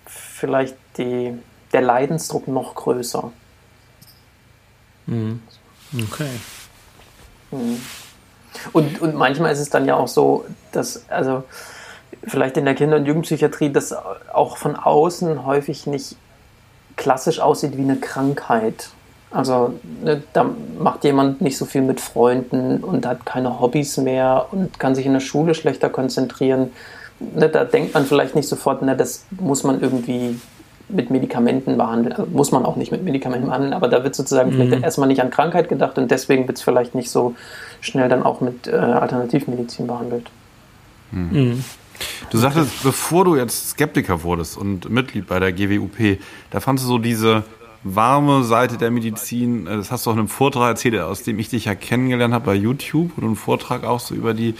vielleicht 0.06 0.76
die, 0.96 1.36
der 1.72 1.82
Leidensdruck 1.82 2.48
noch 2.48 2.74
größer. 2.74 3.30
Mhm. 5.06 5.42
Okay. 5.92 6.30
Mhm. 7.50 7.80
Und, 8.72 9.00
und 9.00 9.14
manchmal 9.14 9.52
ist 9.52 9.60
es 9.60 9.70
dann 9.70 9.86
ja 9.86 9.96
auch 9.96 10.08
so, 10.08 10.46
dass, 10.72 11.08
also 11.10 11.44
vielleicht 12.26 12.56
in 12.56 12.64
der 12.64 12.74
Kinder- 12.74 12.96
und 12.96 13.06
Jugendpsychiatrie, 13.06 13.70
das 13.72 13.94
auch 14.32 14.56
von 14.56 14.76
außen 14.76 15.44
häufig 15.44 15.86
nicht 15.86 16.16
klassisch 16.96 17.40
aussieht 17.40 17.76
wie 17.76 17.82
eine 17.82 17.96
Krankheit. 17.96 18.90
Also 19.36 19.74
ne, 20.02 20.22
da 20.32 20.50
macht 20.78 21.04
jemand 21.04 21.42
nicht 21.42 21.58
so 21.58 21.66
viel 21.66 21.82
mit 21.82 22.00
Freunden 22.00 22.78
und 22.82 23.04
hat 23.04 23.26
keine 23.26 23.60
Hobbys 23.60 23.98
mehr 23.98 24.46
und 24.50 24.78
kann 24.78 24.94
sich 24.94 25.04
in 25.04 25.12
der 25.12 25.20
Schule 25.20 25.54
schlechter 25.54 25.90
konzentrieren. 25.90 26.70
Ne, 27.20 27.50
da 27.50 27.64
denkt 27.64 27.92
man 27.92 28.06
vielleicht 28.06 28.34
nicht 28.34 28.48
sofort, 28.48 28.80
ne, 28.80 28.96
das 28.96 29.26
muss 29.38 29.62
man 29.62 29.82
irgendwie 29.82 30.40
mit 30.88 31.10
Medikamenten 31.10 31.76
behandeln. 31.76 32.14
Also 32.14 32.30
muss 32.30 32.50
man 32.50 32.64
auch 32.64 32.76
nicht 32.76 32.92
mit 32.92 33.04
Medikamenten 33.04 33.48
behandeln, 33.48 33.74
aber 33.74 33.88
da 33.88 34.02
wird 34.04 34.14
sozusagen 34.14 34.50
mhm. 34.50 34.54
vielleicht 34.54 34.82
erstmal 34.84 35.08
nicht 35.08 35.20
an 35.20 35.30
Krankheit 35.30 35.68
gedacht 35.68 35.98
und 35.98 36.10
deswegen 36.10 36.48
wird 36.48 36.56
es 36.56 36.64
vielleicht 36.64 36.94
nicht 36.94 37.10
so 37.10 37.34
schnell 37.82 38.08
dann 38.08 38.22
auch 38.22 38.40
mit 38.40 38.66
äh, 38.68 38.74
Alternativmedizin 38.74 39.86
behandelt. 39.86 40.30
Mhm. 41.10 41.28
Mhm. 41.30 41.64
Du 42.30 42.38
sagtest, 42.38 42.82
bevor 42.82 43.26
du 43.26 43.36
jetzt 43.36 43.70
Skeptiker 43.70 44.22
wurdest 44.22 44.56
und 44.56 44.88
Mitglied 44.88 45.26
bei 45.26 45.38
der 45.40 45.52
GWUP, 45.52 46.18
da 46.50 46.60
fandest 46.60 46.86
du 46.86 46.92
so 46.92 46.98
diese 46.98 47.44
warme 47.94 48.44
Seite 48.44 48.76
der 48.76 48.90
Medizin. 48.90 49.66
Äh, 49.66 49.76
das 49.76 49.90
hast 49.90 50.06
du 50.06 50.10
auch 50.10 50.14
in 50.14 50.20
einem 50.20 50.28
Vortrag 50.28 50.70
erzählt, 50.70 50.98
aus 50.98 51.22
dem 51.22 51.38
ich 51.38 51.48
dich 51.48 51.66
ja 51.66 51.74
kennengelernt 51.74 52.34
habe 52.34 52.46
bei 52.46 52.54
YouTube, 52.54 53.12
wo 53.16 53.20
du 53.20 53.26
einen 53.26 53.36
Vortrag 53.36 53.84
auch 53.84 54.00
so 54.00 54.14
über 54.14 54.34
die 54.34 54.54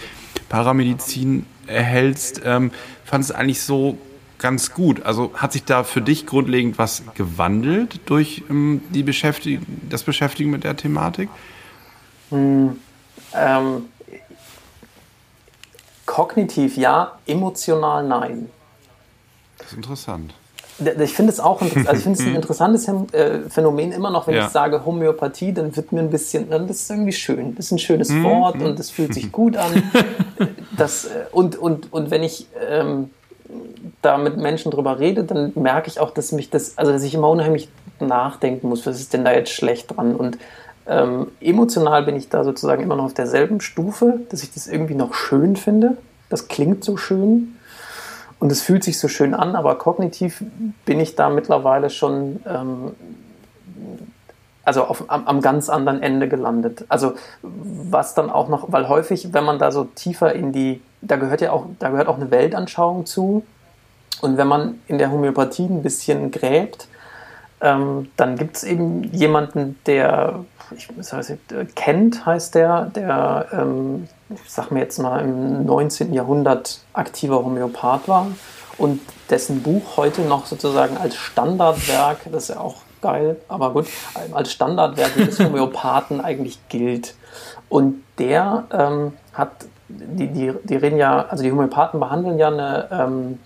Paramedizin 0.49 1.45
erhältst. 1.67 2.41
Ähm, 2.45 2.71
fand 3.03 3.23
es 3.23 3.31
eigentlich 3.31 3.61
so 3.61 3.97
ganz 4.37 4.73
gut. 4.73 5.03
Also 5.03 5.31
hat 5.35 5.51
sich 5.51 5.63
da 5.63 5.83
für 5.83 6.01
dich 6.01 6.25
grundlegend 6.25 6.77
was 6.77 7.03
gewandelt 7.15 7.99
durch 8.05 8.43
ähm, 8.49 8.81
die 8.89 9.03
Beschäftig 9.03 9.61
das 9.89 10.03
Beschäftigen 10.03 10.49
mit 10.49 10.63
der 10.63 10.77
Thematik? 10.77 11.29
Hm, 12.29 12.77
ähm, 13.33 13.85
kognitiv 16.05 16.77
ja, 16.77 17.17
emotional 17.25 18.07
nein. 18.07 18.49
Das 19.57 19.67
ist 19.67 19.77
interessant. 19.77 20.33
Ich 20.79 21.13
finde 21.13 21.31
es 21.31 21.39
auch 21.39 21.61
also 21.61 21.75
ich 21.75 22.03
finde 22.03 22.19
es 22.19 22.19
ein 22.19 22.35
interessantes 22.35 22.87
äh, 22.87 23.39
Phänomen 23.49 23.91
immer 23.91 24.11
noch, 24.11 24.27
wenn 24.27 24.35
ja. 24.35 24.45
ich 24.45 24.51
sage 24.51 24.85
Homöopathie, 24.85 25.53
dann 25.53 25.75
wird 25.75 25.91
mir 25.91 26.01
ein 26.01 26.09
bisschen, 26.09 26.49
dann 26.49 26.67
ist 26.69 26.83
es 26.83 26.89
irgendwie 26.89 27.13
schön. 27.13 27.55
Das 27.55 27.65
ist 27.65 27.71
ein 27.71 27.79
schönes 27.79 28.09
mhm. 28.09 28.23
Wort 28.23 28.61
und 28.61 28.79
es 28.79 28.91
fühlt 28.91 29.13
sich 29.13 29.31
gut 29.31 29.57
an. 29.57 29.83
Das, 30.77 31.05
äh, 31.05 31.25
und, 31.31 31.57
und, 31.57 31.91
und 31.91 32.11
wenn 32.11 32.23
ich 32.23 32.47
ähm, 32.69 33.09
da 34.01 34.17
mit 34.17 34.37
Menschen 34.37 34.71
drüber 34.71 34.99
rede, 34.99 35.23
dann 35.23 35.51
merke 35.55 35.87
ich 35.87 35.99
auch, 35.99 36.11
dass 36.11 36.31
mich 36.31 36.49
das, 36.49 36.77
also 36.77 36.91
dass 36.91 37.03
ich 37.03 37.13
immer 37.13 37.29
unheimlich 37.29 37.69
nachdenken 37.99 38.69
muss, 38.69 38.85
was 38.85 38.99
ist 38.99 39.13
denn 39.13 39.25
da 39.25 39.33
jetzt 39.33 39.51
schlecht 39.51 39.95
dran? 39.95 40.15
Und 40.15 40.37
ähm, 40.87 41.27
emotional 41.41 42.03
bin 42.03 42.15
ich 42.15 42.29
da 42.29 42.43
sozusagen 42.43 42.83
immer 42.83 42.95
noch 42.95 43.05
auf 43.05 43.13
derselben 43.13 43.61
Stufe, 43.61 44.21
dass 44.29 44.43
ich 44.43 44.53
das 44.53 44.67
irgendwie 44.67 44.95
noch 44.95 45.13
schön 45.13 45.55
finde. 45.55 45.97
Das 46.29 46.47
klingt 46.47 46.83
so 46.83 46.97
schön 46.97 47.56
und 48.39 48.51
es 48.51 48.61
fühlt 48.61 48.83
sich 48.83 48.99
so 48.99 49.07
schön 49.07 49.33
an, 49.33 49.55
aber 49.55 49.75
kognitiv 49.75 50.43
bin 50.85 50.99
ich 50.99 51.15
da 51.15 51.29
mittlerweile 51.29 51.89
schon 51.89 52.39
ähm, 52.45 52.91
also 54.67 54.83
auf, 54.83 55.05
am, 55.07 55.25
am, 55.27 55.41
ganz 55.41 55.69
anderen 55.69 56.03
Ende 56.03 56.27
gelandet. 56.27 56.83
Also 56.89 57.13
was 57.41 58.15
dann 58.15 58.29
auch 58.29 58.49
noch, 58.49 58.69
weil 58.69 58.89
häufig, 58.89 59.33
wenn 59.33 59.45
man 59.45 59.59
da 59.59 59.71
so 59.71 59.85
tiefer 59.85 60.33
in 60.33 60.51
die, 60.51 60.81
da 60.99 61.15
gehört 61.15 61.39
ja 61.39 61.53
auch, 61.53 61.67
da 61.79 61.89
gehört 61.89 62.09
auch 62.09 62.17
eine 62.17 62.31
Weltanschauung 62.31 63.05
zu. 63.05 63.45
Und 64.19 64.35
wenn 64.35 64.47
man 64.47 64.81
in 64.87 64.97
der 64.97 65.09
Homöopathie 65.09 65.67
ein 65.67 65.83
bisschen 65.83 66.31
gräbt, 66.31 66.89
ähm, 67.61 68.09
dann 68.17 68.37
gibt 68.37 68.57
es 68.57 68.63
eben 68.65 69.05
jemanden, 69.05 69.79
der, 69.85 70.43
ich 70.75 70.89
weiß 70.97 71.29
nicht, 71.29 71.75
kennt, 71.75 72.25
heißt 72.25 72.53
der, 72.53 72.87
der, 72.87 73.45
ähm, 73.53 74.09
ich 74.29 74.51
sag 74.51 74.71
mir 74.71 74.79
jetzt 74.79 74.99
mal, 74.99 75.21
im 75.21 75.65
19. 75.65 76.13
Jahrhundert 76.13 76.81
aktiver 76.93 77.43
Homöopath 77.43 78.07
war 78.07 78.27
und 78.77 78.99
dessen 79.29 79.63
Buch 79.63 79.97
heute 79.97 80.21
noch 80.21 80.45
sozusagen 80.45 80.97
als 80.97 81.15
Standardwerk, 81.15 82.19
das 82.31 82.43
ist 82.43 82.55
ja 82.55 82.59
auch 82.59 82.77
geil, 83.01 83.37
aber 83.47 83.73
gut, 83.73 83.87
als 84.33 84.51
Standardwerk 84.51 85.15
des 85.15 85.39
Homöopathen 85.43 86.21
eigentlich 86.21 86.59
gilt. 86.69 87.15
Und 87.69 88.03
der 88.17 88.65
ähm, 88.71 89.13
hat, 89.33 89.51
die, 89.87 90.27
die, 90.27 90.53
die 90.63 90.75
reden 90.75 90.97
ja, 90.97 91.25
also 91.27 91.43
die 91.43 91.51
Homöopathen 91.51 91.99
behandeln 91.99 92.37
ja 92.37 92.47
eine, 92.47 92.87
ähm, 92.91 93.39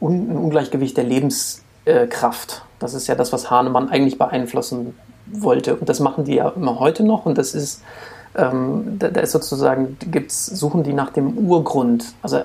un, 0.00 0.30
ein 0.30 0.36
Ungleichgewicht 0.36 0.96
der 0.96 1.04
Lebenskraft. 1.04 2.62
das 2.78 2.94
ist 2.94 3.06
ja 3.06 3.14
das, 3.14 3.32
was 3.32 3.50
Hahnemann 3.50 3.88
eigentlich 3.88 4.18
beeinflussen 4.18 4.96
wollte. 5.26 5.76
Und 5.76 5.88
das 5.88 6.00
machen 6.00 6.24
die 6.24 6.34
ja 6.34 6.48
immer 6.50 6.78
heute 6.78 7.04
noch. 7.04 7.26
Und 7.26 7.38
das 7.38 7.54
ist, 7.54 7.82
ähm, 8.34 8.98
da, 8.98 9.08
da, 9.08 9.20
ist 9.20 9.32
sozusagen, 9.32 9.96
gibt's, 10.10 10.46
suchen 10.46 10.82
die 10.82 10.92
nach 10.92 11.10
dem 11.10 11.36
Urgrund. 11.36 12.14
Also 12.22 12.42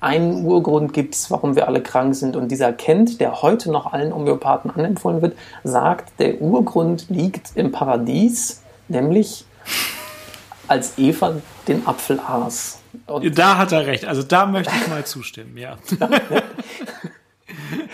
einen 0.00 0.44
Urgrund 0.44 0.92
gibt 0.92 1.14
es, 1.14 1.30
warum 1.30 1.56
wir 1.56 1.68
alle 1.68 1.82
krank 1.82 2.14
sind. 2.14 2.36
Und 2.36 2.48
dieser 2.48 2.72
Kent, 2.72 3.20
der 3.20 3.42
heute 3.42 3.70
noch 3.70 3.92
allen 3.92 4.14
Homöopathen 4.14 4.70
anempfohlen 4.70 5.22
wird, 5.22 5.36
sagt, 5.62 6.18
der 6.18 6.40
Urgrund 6.40 7.06
liegt 7.08 7.52
im 7.54 7.70
Paradies, 7.72 8.62
nämlich 8.88 9.44
als 10.68 10.98
Eva 10.98 11.34
den 11.68 11.86
Apfel 11.86 12.20
aß. 12.20 12.78
Und 13.06 13.38
da 13.38 13.58
hat 13.58 13.72
er 13.72 13.86
recht. 13.86 14.04
Also 14.06 14.22
da 14.22 14.46
möchte 14.46 14.72
ich 14.74 14.88
mal 14.88 15.04
zustimmen, 15.04 15.56
ja. 15.56 15.76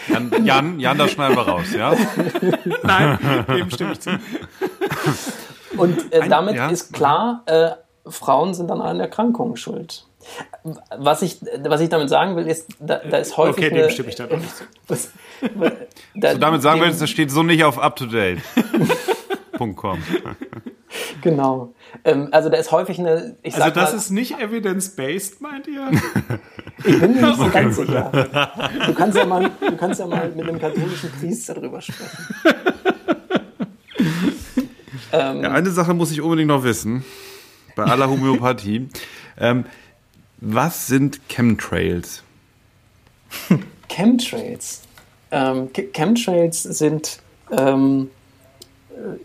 Jan, 0.09 0.45
Jan, 0.45 0.81
Jan, 0.81 0.99
das 0.99 1.13
schneiden 1.13 1.37
wir 1.37 1.49
raus, 1.49 1.67
ja? 1.75 1.95
Nein, 2.83 3.19
dem 3.49 3.71
stimme 3.71 3.93
ich 3.93 4.01
zu. 4.01 4.19
Und 5.77 6.13
äh, 6.13 6.29
damit 6.29 6.57
ja? 6.57 6.69
ist 6.69 6.93
klar, 6.93 7.43
äh, 7.47 7.71
Frauen 8.09 8.55
sind 8.55 8.71
an 8.71 8.81
allen 8.81 9.01
Erkrankungen 9.01 9.57
schuld. 9.57 10.07
Was 10.97 11.23
ich, 11.23 11.41
was 11.65 11.81
ich 11.81 11.89
damit 11.89 12.09
sagen 12.09 12.37
will, 12.37 12.47
ist, 12.49 12.69
da, 12.81 12.99
da 12.99 13.19
ist 13.19 13.37
häufig. 13.37 13.67
Okay, 13.67 13.75
dem 13.75 13.91
stimme 13.91 14.09
ich 14.09 14.17
da 14.17 14.27
doch 14.27 14.39
nicht. 14.39 14.53
Was, 14.89 15.11
da, 16.15 16.33
so 16.33 16.39
damit 16.39 16.63
sagen 16.63 16.81
willst, 16.81 17.01
das 17.01 17.11
steht 17.11 17.31
so 17.31 17.45
nicht 17.45 17.63
auf 17.63 17.79
UpToDate.com. 17.79 20.03
genau. 21.23 21.73
Ähm, 22.05 22.27
also 22.33 22.49
da 22.49 22.57
ist 22.57 22.73
häufig 22.73 22.99
eine. 22.99 23.37
Also 23.45 23.71
das 23.71 23.93
mal, 23.93 23.97
ist 23.97 24.11
nicht 24.11 24.41
evidence-based, 24.41 25.41
meint 25.41 25.69
ihr? 25.69 25.93
ich 26.85 26.99
bin 26.99 27.15
mir 27.15 27.29
nicht 27.29 27.39
so 27.39 27.49
ganz 27.53 27.77
sicher. 27.77 28.11
Du 28.87 28.95
kannst, 28.95 29.17
ja 29.17 29.25
mal, 29.25 29.49
du 29.61 29.77
kannst 29.77 30.01
ja 30.01 30.07
mal 30.07 30.29
mit 30.31 30.49
einem 30.49 30.59
katholischen 30.59 31.13
Priester 31.13 31.55
darüber 31.55 31.81
sprechen. 31.81 32.27
ähm, 35.17 35.43
ja, 35.43 35.51
eine 35.53 35.71
Sache 35.71 35.95
muss 35.95 36.11
ich 36.11 36.21
unbedingt 36.21 36.49
noch 36.49 36.65
wissen. 36.65 37.05
Bei 37.75 37.85
aller 37.85 38.09
Homöopathie. 38.09 38.89
ähm, 39.39 39.65
was 40.39 40.87
sind 40.87 41.21
Chemtrails? 41.29 42.23
Chemtrails. 43.89 44.83
Ähm, 45.31 45.71
Chemtrails 45.93 46.63
sind 46.63 47.21
ähm, 47.51 48.11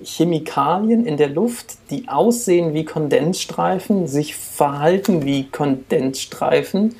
Chemikalien 0.03 1.05
in 1.05 1.17
der 1.17 1.29
Luft, 1.29 1.77
die 1.89 2.07
aussehen 2.09 2.73
wie 2.73 2.85
Kondensstreifen, 2.85 4.07
sich 4.07 4.35
verhalten 4.35 5.25
wie 5.25 5.49
Kondensstreifen, 5.49 6.95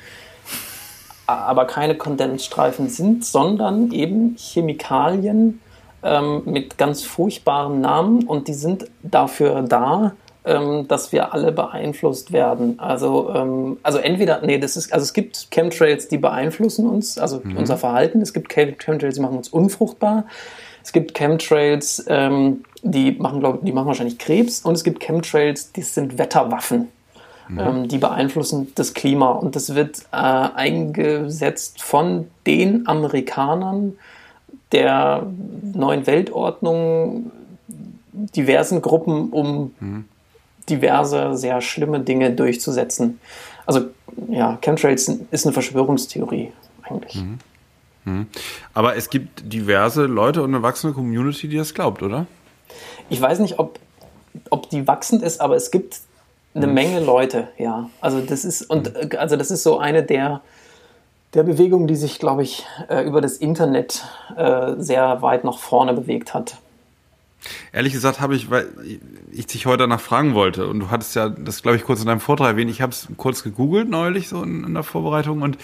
aber 1.26 1.66
keine 1.66 1.96
Kondensstreifen 1.96 2.88
sind, 2.88 3.24
sondern 3.24 3.92
eben 3.92 4.36
Chemikalien 4.36 5.60
ähm, 6.02 6.42
mit 6.44 6.78
ganz 6.78 7.02
furchtbaren 7.02 7.80
Namen 7.80 8.24
und 8.24 8.48
die 8.48 8.54
sind 8.54 8.86
dafür 9.02 9.62
da, 9.62 10.12
ähm, 10.44 10.88
dass 10.88 11.12
wir 11.12 11.32
alle 11.32 11.52
beeinflusst 11.52 12.32
werden. 12.32 12.78
Also, 12.80 13.32
ähm, 13.34 13.78
also 13.82 13.98
entweder, 13.98 14.40
nee, 14.42 14.58
das 14.58 14.76
ist, 14.76 14.92
also 14.92 15.04
es 15.04 15.12
gibt 15.12 15.50
Chemtrails, 15.50 16.08
die 16.08 16.18
beeinflussen 16.18 16.88
uns, 16.88 17.18
also 17.18 17.40
mhm. 17.44 17.56
unser 17.56 17.76
Verhalten. 17.76 18.20
Es 18.20 18.32
gibt 18.32 18.52
Chemtrails, 18.52 19.14
die 19.14 19.20
machen 19.20 19.36
uns 19.36 19.48
unfruchtbar. 19.48 20.24
Es 20.82 20.92
gibt 20.92 21.14
Chemtrails, 21.14 22.04
ähm, 22.08 22.64
die 22.82 23.12
machen, 23.12 23.38
glaub, 23.38 23.64
die 23.64 23.72
machen 23.72 23.86
wahrscheinlich 23.86 24.18
Krebs. 24.18 24.62
Und 24.62 24.74
es 24.74 24.82
gibt 24.82 25.00
Chemtrails, 25.00 25.72
die 25.72 25.82
sind 25.82 26.18
Wetterwaffen. 26.18 26.88
Mhm. 27.48 27.58
Ähm, 27.58 27.88
die 27.88 27.98
beeinflussen 27.98 28.72
das 28.74 28.94
Klima. 28.94 29.30
Und 29.30 29.54
das 29.54 29.74
wird 29.74 30.00
äh, 30.10 30.16
eingesetzt 30.16 31.82
von 31.82 32.28
den 32.46 32.88
Amerikanern 32.88 33.94
der 34.72 35.26
neuen 35.74 36.06
Weltordnung, 36.06 37.30
diversen 38.12 38.82
Gruppen, 38.82 39.30
um 39.30 39.74
mhm 39.80 40.04
diverse, 40.68 41.36
sehr 41.36 41.60
schlimme 41.60 42.00
Dinge 42.00 42.30
durchzusetzen. 42.32 43.20
Also 43.66 43.86
ja, 44.28 44.58
Chemtrails 44.60 45.08
ist 45.30 45.46
eine 45.46 45.52
Verschwörungstheorie 45.52 46.52
eigentlich. 46.82 47.14
Mhm. 47.16 47.38
Mhm. 48.04 48.26
Aber 48.74 48.96
es 48.96 49.10
gibt 49.10 49.52
diverse 49.52 50.06
Leute 50.06 50.42
und 50.42 50.54
eine 50.54 50.62
wachsende 50.62 50.94
Community, 50.94 51.48
die 51.48 51.56
das 51.56 51.72
glaubt, 51.72 52.02
oder? 52.02 52.26
Ich 53.08 53.20
weiß 53.20 53.38
nicht, 53.38 53.58
ob, 53.58 53.78
ob 54.50 54.70
die 54.70 54.86
wachsend 54.86 55.22
ist, 55.22 55.40
aber 55.40 55.56
es 55.56 55.70
gibt 55.70 56.00
eine 56.54 56.66
mhm. 56.66 56.74
Menge 56.74 57.00
Leute, 57.00 57.48
ja. 57.58 57.88
Also 58.00 58.20
das 58.20 58.44
ist, 58.44 58.62
und 58.62 58.92
mhm. 58.92 59.18
also 59.18 59.36
das 59.36 59.50
ist 59.50 59.62
so 59.62 59.78
eine 59.78 60.02
der, 60.02 60.42
der 61.34 61.42
Bewegungen, 61.42 61.86
die 61.86 61.96
sich, 61.96 62.18
glaube 62.18 62.42
ich, 62.42 62.66
äh, 62.88 63.02
über 63.02 63.20
das 63.20 63.36
Internet 63.36 64.04
äh, 64.36 64.74
sehr 64.78 65.22
weit 65.22 65.44
nach 65.44 65.58
vorne 65.58 65.94
bewegt 65.94 66.34
hat. 66.34 66.56
Ehrlich 67.72 67.92
gesagt 67.92 68.20
habe 68.20 68.36
ich, 68.36 68.50
weil 68.50 68.68
ich 69.32 69.46
dich 69.46 69.66
heute 69.66 69.78
danach 69.78 70.00
fragen 70.00 70.34
wollte 70.34 70.68
und 70.68 70.78
du 70.78 70.90
hattest 70.90 71.16
ja 71.16 71.28
das, 71.28 71.62
glaube 71.62 71.76
ich, 71.76 71.84
kurz 71.84 72.00
in 72.00 72.06
deinem 72.06 72.20
Vortrag 72.20 72.48
erwähnt. 72.48 72.70
Ich 72.70 72.82
habe 72.82 72.92
es 72.92 73.08
kurz 73.16 73.42
gegoogelt 73.42 73.88
neulich 73.88 74.28
so 74.28 74.42
in, 74.42 74.62
in 74.62 74.74
der 74.74 74.84
Vorbereitung 74.84 75.42
und 75.42 75.58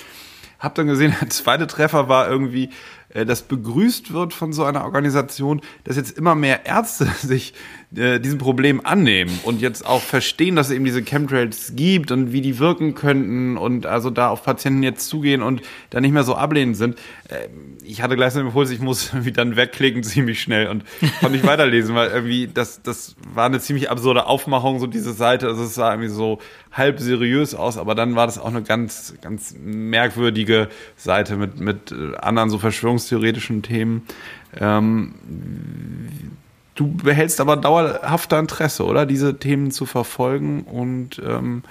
habe 0.58 0.74
dann 0.74 0.86
gesehen, 0.86 1.14
der 1.20 1.30
zweite 1.30 1.66
Treffer 1.66 2.08
war 2.08 2.28
irgendwie 2.28 2.70
das 3.14 3.42
begrüßt 3.42 4.12
wird 4.12 4.34
von 4.34 4.52
so 4.52 4.64
einer 4.64 4.84
Organisation, 4.84 5.62
dass 5.84 5.96
jetzt 5.96 6.16
immer 6.18 6.34
mehr 6.34 6.66
Ärzte 6.66 7.06
sich 7.22 7.54
äh, 7.96 8.20
diesem 8.20 8.38
Problem 8.38 8.84
annehmen 8.84 9.40
und 9.44 9.62
jetzt 9.62 9.86
auch 9.86 10.02
verstehen, 10.02 10.56
dass 10.56 10.68
es 10.68 10.74
eben 10.74 10.84
diese 10.84 11.02
Chemtrails 11.02 11.72
gibt 11.74 12.10
und 12.10 12.32
wie 12.32 12.42
die 12.42 12.58
wirken 12.58 12.94
könnten 12.94 13.56
und 13.56 13.86
also 13.86 14.10
da 14.10 14.28
auf 14.28 14.44
Patienten 14.44 14.82
jetzt 14.82 15.08
zugehen 15.08 15.40
und 15.40 15.62
da 15.88 16.00
nicht 16.00 16.12
mehr 16.12 16.24
so 16.24 16.34
ablehnend 16.34 16.76
sind. 16.76 16.98
Äh, 17.28 17.48
ich 17.82 18.02
hatte 18.02 18.16
gleich 18.16 18.34
so 18.34 18.40
den 18.40 18.48
Impuls, 18.48 18.70
ich 18.70 18.80
muss 18.80 19.08
irgendwie 19.12 19.32
dann 19.32 19.56
wegklicken 19.56 20.02
ziemlich 20.02 20.42
schnell 20.42 20.68
und 20.68 20.84
konnte 21.20 21.36
nicht 21.36 21.46
weiterlesen, 21.46 21.94
weil 21.94 22.10
irgendwie 22.10 22.46
das, 22.52 22.82
das 22.82 23.16
war 23.32 23.46
eine 23.46 23.60
ziemlich 23.60 23.90
absurde 23.90 24.26
Aufmachung, 24.26 24.80
so 24.80 24.86
diese 24.86 25.14
Seite. 25.14 25.46
Also 25.46 25.64
es 25.64 25.74
sah 25.74 25.92
irgendwie 25.92 26.10
so 26.10 26.40
halb 26.72 27.00
seriös 27.00 27.54
aus, 27.54 27.78
aber 27.78 27.94
dann 27.94 28.14
war 28.14 28.26
das 28.26 28.38
auch 28.38 28.48
eine 28.48 28.62
ganz, 28.62 29.14
ganz 29.22 29.54
merkwürdige 29.58 30.68
Seite 30.96 31.36
mit, 31.36 31.58
mit 31.58 31.92
äh, 31.92 32.16
anderen 32.18 32.50
so 32.50 32.58
verschwörungstheoretischen 32.98 33.62
Themen. 33.62 34.02
Ähm, 34.58 35.14
du 36.74 36.88
behältst 36.88 37.40
aber 37.40 37.56
dauerhafter 37.56 38.38
Interesse, 38.38 38.84
oder? 38.84 39.06
Diese 39.06 39.38
Themen 39.38 39.70
zu 39.70 39.86
verfolgen 39.86 40.62
und 40.62 41.20
ähm, 41.24 41.62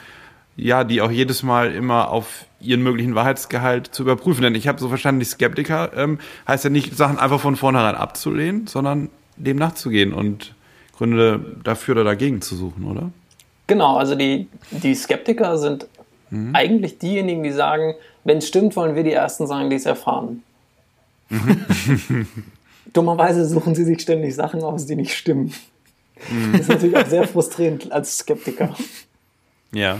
ja, 0.56 0.84
die 0.84 1.02
auch 1.02 1.12
jedes 1.12 1.44
Mal 1.44 1.72
immer 1.72 2.10
auf 2.10 2.46
ihren 2.60 2.82
möglichen 2.82 3.14
Wahrheitsgehalt 3.14 3.88
zu 3.88 4.04
überprüfen. 4.04 4.42
Denn 4.42 4.56
ich 4.56 4.68
habe 4.68 4.80
so 4.80 4.90
verstanden, 4.90 5.20
die 5.20 5.26
Skeptiker 5.26 5.92
ähm, 5.96 6.20
heißt 6.48 6.64
ja 6.64 6.70
nicht, 6.70 6.98
Sachen 6.98 7.20
einfach 7.20 7.40
von 7.40 7.56
vornherein 7.56 7.96
abzulehnen, 7.96 8.66
sondern 8.66 9.10
dem 9.36 9.58
nachzugehen 9.58 10.14
und 10.14 10.56
Gründe 10.98 11.58
dafür 11.64 11.94
oder 11.94 12.04
dagegen 12.04 12.42
zu 12.42 12.56
suchen, 12.56 12.86
oder? 12.86 13.12
Genau, 13.68 13.98
also 13.98 14.16
die, 14.16 14.48
die 14.72 14.96
Skeptiker 14.96 15.60
sind 15.60 15.86
mhm. 16.32 16.56
eigentlich 16.56 16.98
diejenigen, 16.98 17.44
die 17.44 17.52
sagen, 17.52 17.94
wenn 18.24 18.40
es 18.40 18.48
stimmt, 18.48 18.76
wollen 18.76 18.96
wir 18.96 19.04
die 19.04 19.12
Ersten 19.12 19.46
sagen, 19.46 19.70
die 19.70 19.76
es 19.76 19.86
erfahren. 19.86 20.42
Mhm. 21.30 22.28
Dummerweise 22.94 23.46
suchen 23.46 23.76
sie 23.76 23.84
sich 23.84 24.02
ständig 24.02 24.36
Sachen 24.36 24.62
aus, 24.64 24.86
die 24.86 24.96
nicht 24.96 25.14
stimmen. 25.14 25.54
Mhm. 26.30 26.52
Das 26.54 26.62
ist 26.62 26.70
natürlich 26.70 26.98
auch 26.98 27.08
sehr 27.08 27.28
frustrierend 27.28 27.92
als 27.92 28.20
Skeptiker. 28.20 28.76
Ja. 29.72 30.00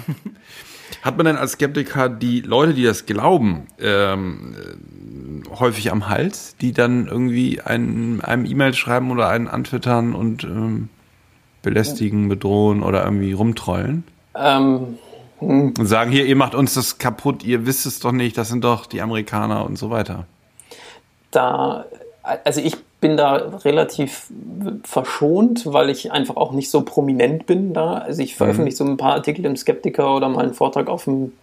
Hat 1.02 1.18
man 1.18 1.26
denn 1.26 1.36
als 1.36 1.54
Skeptiker 1.54 2.10
die 2.10 2.42
Leute, 2.42 2.74
die 2.74 2.84
das 2.84 3.06
glauben, 3.06 3.68
ähm, 3.80 4.56
häufig 5.60 5.92
am 5.92 6.10
Hals, 6.10 6.56
die 6.60 6.72
dann 6.72 7.08
irgendwie 7.08 7.62
einen, 7.62 8.22
einem 8.22 8.46
E-Mail 8.46 8.74
schreiben 8.74 9.12
oder 9.12 9.30
einen 9.30 9.48
antwittern 9.48 10.14
und 10.14 10.44
ähm, 10.44 10.90
belästigen, 11.62 12.30
bedrohen 12.30 12.84
oder 12.84 13.04
irgendwie 13.04 13.34
rumtrollen? 13.34 14.06
Ähm, 14.36 14.98
hm. 15.40 15.74
und 15.78 15.86
sagen 15.86 16.12
hier, 16.12 16.26
ihr 16.26 16.36
macht 16.36 16.56
uns 16.56 16.74
das 16.74 16.98
kaputt, 16.98 17.44
ihr 17.44 17.66
wisst 17.66 17.86
es 17.86 18.00
doch 18.00 18.12
nicht, 18.12 18.38
das 18.38 18.50
sind 18.50 18.64
doch 18.64 18.86
die 18.86 19.02
Amerikaner 19.02 19.66
und 19.66 19.78
so 19.78 19.90
weiter. 19.90 20.26
Da, 21.32 21.86
also 22.44 22.62
ich 22.62 22.78
bin 23.00 23.16
da 23.16 23.36
relativ 23.64 24.32
verschont, 24.84 25.72
weil 25.72 25.90
ich 25.90 26.12
einfach 26.12 26.36
auch 26.36 26.52
nicht 26.52 26.72
so 26.72 26.82
prominent 26.82 27.46
bin 27.46 27.74
da. 27.74 27.94
Also 27.94 28.24
ich 28.24 28.36
veröffentliche 28.36 28.84
mhm. 28.84 28.88
so 28.88 28.94
ein 28.94 28.98
paar 28.98 29.14
Artikel 29.14 29.46
im 29.46 29.56
Skeptiker 29.56 30.16
oder 30.16 30.30
mal 30.30 30.44
einen 30.44 30.56
Vortrag 30.56 30.90
auf 30.90 31.04
dem 31.04 31.34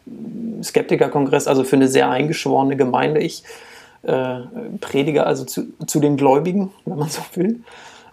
Skeptiker-Kongress, 0.63 1.47
also 1.47 1.63
für 1.63 1.77
eine 1.77 1.87
sehr 1.87 2.11
eingeschworene 2.11 2.77
Gemeinde. 2.77 3.21
Ich 3.21 3.45
äh, 4.03 4.41
predige 4.81 5.27
also 5.27 5.45
zu, 5.45 5.67
zu, 5.87 6.01
den 6.01 6.17
Gläubigen, 6.17 6.73
wenn 6.87 6.99
man 6.99 7.09
so 7.09 7.23
will. 7.35 7.61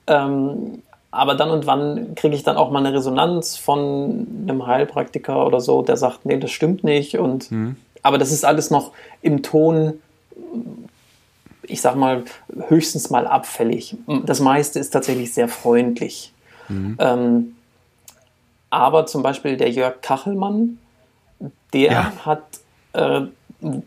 Ähm, 0.06 0.84
aber 1.10 1.36
dann 1.36 1.50
und 1.50 1.66
wann 1.66 2.16
kriege 2.16 2.36
ich 2.36 2.44
dann 2.44 2.58
auch 2.58 2.72
mal 2.72 2.80
eine 2.80 2.94
Resonanz 2.94 3.58
von 3.58 4.28
einem 4.44 4.68
Heilpraktiker 4.68 5.46
oder 5.46 5.60
so, 5.60 5.82
der 5.82 5.98
sagt, 5.98 6.26
nee, 6.26 6.38
das 6.38 6.52
stimmt 6.52 6.84
nicht. 6.84 7.18
Und 7.18 7.52
mhm. 7.52 7.76
aber 8.04 8.20
das 8.20 8.32
ist 8.32 8.46
alles 8.46 8.70
noch 8.70 8.92
im 9.22 9.42
Ton 9.42 9.96
ich 11.72 11.82
sag 11.82 11.96
mal, 11.96 12.24
höchstens 12.68 13.10
mal 13.10 13.28
abfällig. 13.28 13.96
Das 14.26 14.40
meiste 14.40 14.80
ist 14.80 14.92
tatsächlich 14.92 15.34
sehr 15.34 15.48
freundlich. 15.48 16.34
Mhm. 16.68 16.98
Ähm, 17.00 17.56
aber 18.70 19.06
zum 19.06 19.24
Beispiel 19.24 19.58
der 19.58 19.70
Jörg 19.70 20.02
Kachelmann, 20.02 20.80
der 21.74 21.92
ja. 21.92 22.14
hat 22.26 22.44
äh, 22.94 23.22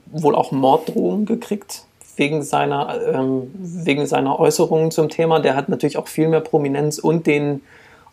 wohl 0.07 0.35
auch 0.35 0.53
Morddrohungen 0.53 1.27
gekriegt 1.27 1.85
wegen 2.17 2.43
seiner, 2.43 3.01
ähm, 3.13 3.51
wegen 3.55 4.07
seiner 4.07 4.39
Äußerungen 4.39 4.91
zum 4.91 5.09
Thema. 5.09 5.41
Der 5.41 5.57
hat 5.57 5.69
natürlich 5.69 5.97
auch 5.97 6.07
viel 6.07 6.29
mehr 6.29 6.41
Prominenz 6.41 6.99
und 6.99 7.27
den, 7.27 7.63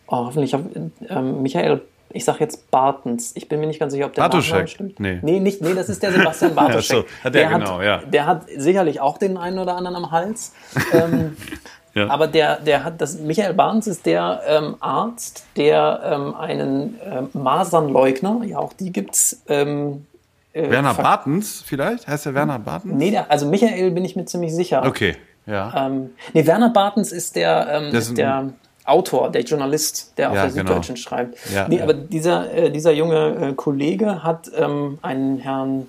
oh, 0.08 0.26
hoffentlich, 0.26 0.54
äh, 0.54 1.22
Michael 1.22 1.82
ich 2.14 2.24
sage 2.24 2.38
jetzt 2.40 2.70
Bartens. 2.70 3.32
Ich 3.34 3.48
bin 3.48 3.60
mir 3.60 3.66
nicht 3.66 3.80
ganz 3.80 3.92
sicher, 3.92 4.06
ob 4.06 4.14
der 4.14 4.28
Nachname 4.28 4.66
stimmt. 4.66 5.00
Nee. 5.00 5.18
nee, 5.22 5.40
nicht, 5.40 5.60
nee, 5.60 5.74
das 5.74 5.88
ist 5.88 6.02
der 6.02 6.12
Sebastian 6.12 6.54
Bartoschek. 6.56 6.90
ja, 6.90 7.02
so, 7.02 7.24
hat 7.24 7.34
der, 7.34 7.48
der 7.48 7.58
genau, 7.58 7.78
hat, 7.78 7.84
ja. 7.84 7.98
Der 7.98 8.26
hat 8.26 8.46
sicherlich 8.56 9.00
auch 9.00 9.18
den 9.18 9.36
einen 9.36 9.58
oder 9.58 9.76
anderen 9.76 9.96
am 9.96 10.10
Hals. 10.10 10.52
ähm, 10.92 11.36
ja. 11.94 12.08
Aber 12.08 12.26
der, 12.26 12.56
der 12.60 12.84
hat 12.84 13.00
das, 13.00 13.18
Michael 13.18 13.54
Bartens 13.54 13.86
ist 13.86 14.06
der 14.06 14.40
ähm, 14.46 14.76
Arzt, 14.80 15.44
der 15.56 16.00
ähm, 16.04 16.34
einen 16.34 16.98
ähm, 17.04 17.28
Masernleugner, 17.32 18.42
ja 18.44 18.58
auch 18.58 18.72
die 18.72 18.92
gibt's. 18.92 19.42
Ähm, 19.48 20.06
äh, 20.52 20.68
Werner 20.68 20.94
Bartens 20.94 21.62
vielleicht? 21.66 22.06
Heißt 22.06 22.26
der 22.26 22.34
Werner 22.34 22.58
Bartens? 22.58 22.94
Nee, 22.94 23.10
der, 23.10 23.30
also 23.30 23.46
Michael 23.46 23.90
bin 23.90 24.04
ich 24.04 24.16
mir 24.16 24.26
ziemlich 24.26 24.54
sicher. 24.54 24.84
Okay, 24.86 25.16
ja. 25.46 25.86
Ähm, 25.86 26.10
nee, 26.34 26.46
Werner 26.46 26.70
Bartens 26.70 27.10
ist 27.10 27.36
der, 27.36 27.68
ähm, 27.70 27.94
ist 27.94 28.16
der 28.18 28.52
Autor, 28.84 29.30
der 29.30 29.42
Journalist, 29.42 30.12
der 30.16 30.30
auf 30.30 30.36
ja, 30.36 30.46
der 30.46 30.52
genau. 30.52 30.70
Süddeutschen 30.70 30.96
schreibt. 30.96 31.38
Ja, 31.52 31.68
nee, 31.68 31.76
ja. 31.76 31.84
aber 31.84 31.94
dieser, 31.94 32.52
äh, 32.52 32.70
dieser 32.70 32.92
junge 32.92 33.50
äh, 33.50 33.52
Kollege 33.54 34.22
hat 34.22 34.50
ähm, 34.56 34.98
einen 35.02 35.38
Herrn, 35.38 35.86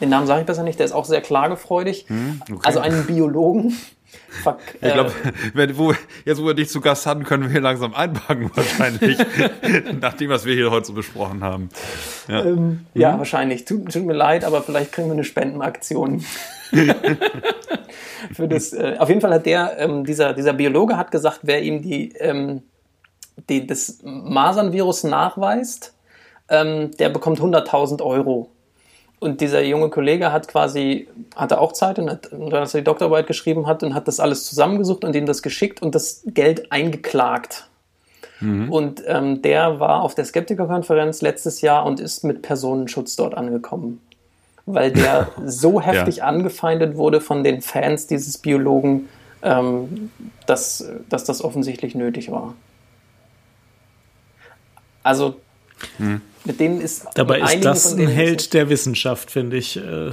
den 0.00 0.10
Namen 0.10 0.26
sage 0.26 0.40
ich 0.40 0.46
besser 0.46 0.62
nicht, 0.62 0.78
der 0.78 0.86
ist 0.86 0.92
auch 0.92 1.06
sehr 1.06 1.22
klagefreudig, 1.22 2.06
hm, 2.08 2.42
okay. 2.42 2.60
also 2.62 2.80
einen 2.80 3.06
Biologen. 3.06 3.76
Fuck, 4.42 4.58
ich 4.74 4.92
glaube, 4.92 5.12
äh, 5.24 5.66
jetzt 6.24 6.40
wo 6.42 6.46
wir 6.46 6.54
dich 6.54 6.68
zu 6.68 6.80
Gast 6.80 7.06
hatten, 7.06 7.24
können 7.24 7.44
wir 7.44 7.50
hier 7.50 7.60
langsam 7.60 7.94
einpacken 7.94 8.50
wahrscheinlich, 8.54 9.18
nach 10.00 10.14
dem, 10.14 10.30
was 10.30 10.44
wir 10.44 10.54
hier 10.54 10.70
heute 10.70 10.86
so 10.86 10.92
besprochen 10.92 11.42
haben. 11.42 11.68
Ja, 12.28 12.44
ähm, 12.44 12.54
mhm. 12.54 12.86
ja 12.94 13.18
wahrscheinlich. 13.18 13.64
Tut, 13.64 13.92
tut, 13.92 14.04
mir 14.04 14.14
leid, 14.14 14.44
aber 14.44 14.62
vielleicht 14.62 14.92
kriegen 14.92 15.08
wir 15.08 15.14
eine 15.14 15.24
Spendenaktion. 15.24 16.24
für 18.34 18.48
das, 18.48 18.72
äh, 18.72 18.96
auf 18.98 19.08
jeden 19.08 19.20
Fall 19.20 19.34
hat 19.34 19.46
der, 19.46 19.78
ähm, 19.78 20.04
dieser, 20.04 20.34
dieser 20.34 20.52
Biologe 20.52 20.96
hat 20.96 21.10
gesagt, 21.10 21.40
wer 21.42 21.62
ihm 21.62 21.82
die, 21.82 22.12
ähm, 22.12 22.62
die, 23.48 23.66
das 23.66 23.98
Masernvirus 24.02 25.04
nachweist, 25.04 25.94
ähm, 26.48 26.90
der 26.98 27.08
bekommt 27.08 27.40
100.000 27.40 28.02
Euro. 28.02 28.50
Und 29.26 29.40
dieser 29.40 29.62
junge 29.62 29.90
Kollege 29.90 30.32
hat 30.32 30.48
quasi, 30.48 31.08
hatte 31.34 31.60
auch 31.60 31.72
Zeit 31.72 31.98
und 31.98 32.08
hat, 32.10 32.32
als 32.32 32.74
er 32.74 32.80
die 32.80 32.84
Doktorarbeit 32.84 33.26
geschrieben 33.26 33.66
hat 33.66 33.82
und 33.82 33.94
hat 33.94 34.08
das 34.08 34.20
alles 34.20 34.46
zusammengesucht 34.46 35.04
und 35.04 35.14
ihm 35.14 35.26
das 35.26 35.42
geschickt 35.42 35.82
und 35.82 35.94
das 35.94 36.22
Geld 36.26 36.72
eingeklagt. 36.72 37.68
Mhm. 38.40 38.72
Und 38.72 39.02
ähm, 39.06 39.42
der 39.42 39.80
war 39.80 40.02
auf 40.02 40.14
der 40.14 40.24
Skeptikerkonferenz 40.24 41.22
letztes 41.22 41.60
Jahr 41.60 41.84
und 41.84 42.00
ist 42.00 42.24
mit 42.24 42.42
Personenschutz 42.42 43.16
dort 43.16 43.34
angekommen 43.36 44.00
weil 44.66 44.90
der 44.90 45.30
so 45.46 45.80
heftig 45.80 46.16
ja. 46.16 46.24
angefeindet 46.24 46.96
wurde 46.96 47.20
von 47.20 47.44
den 47.44 47.62
Fans 47.62 48.06
dieses 48.08 48.36
Biologen, 48.36 49.08
ähm, 49.42 50.10
dass, 50.46 50.86
dass 51.08 51.24
das 51.24 51.42
offensichtlich 51.42 51.94
nötig 51.94 52.30
war. 52.30 52.54
Also 55.02 55.36
hm. 55.98 56.20
Mit 56.46 56.60
denen 56.60 56.80
ist. 56.80 57.06
Dabei 57.14 57.40
ist 57.40 57.64
das 57.64 57.92
ein 57.92 58.06
Held 58.06 58.54
der 58.54 58.68
Wissenschaft, 58.68 59.30
finde 59.30 59.56
ich. 59.56 59.76
Äh 59.76 60.10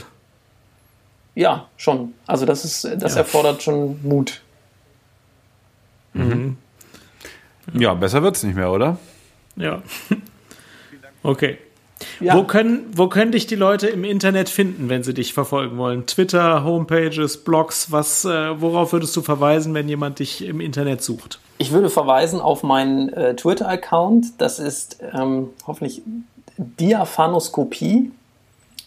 ja, 1.36 1.68
schon. 1.78 2.14
Also 2.28 2.46
das 2.46 2.66
ist, 2.66 2.86
das 3.02 3.14
ja. 3.14 3.22
erfordert 3.22 3.64
schon 3.64 4.00
Mut. 4.04 4.42
Mhm. 6.14 6.58
Ja, 7.74 7.94
besser 7.94 8.22
wird's 8.22 8.44
nicht 8.44 8.56
mehr, 8.56 8.72
oder? 8.72 8.98
Ja. 9.56 9.82
Okay. 11.26 11.58
Ja. 12.20 12.36
Wo, 12.36 12.44
können, 12.44 12.86
wo 12.96 13.08
können 13.08 13.32
dich 13.32 13.48
die 13.48 13.56
Leute 13.56 13.88
im 13.88 14.04
Internet 14.04 14.50
finden, 14.50 14.90
wenn 14.90 15.04
sie 15.04 15.14
dich 15.14 15.34
verfolgen 15.34 15.78
wollen? 15.78 16.06
Twitter, 16.06 16.64
Homepages, 16.64 17.44
Blogs, 17.44 17.92
was, 17.92 18.26
äh, 18.26 18.62
worauf 18.62 18.94
würdest 18.94 19.16
du 19.16 19.22
verweisen, 19.22 19.74
wenn 19.74 19.90
jemand 19.90 20.20
dich 20.20 20.46
im 20.46 20.62
Internet 20.62 21.02
sucht? 21.02 21.40
Ich 21.58 21.72
würde 21.72 21.90
verweisen 21.90 22.40
auf 22.42 22.62
meinen 22.64 23.12
äh, 23.14 23.36
Twitter-Account. 23.36 24.40
Das 24.40 24.60
ist 24.60 24.98
ähm, 25.14 25.50
hoffentlich 25.66 26.02
Diaphanoskopie, 26.58 28.12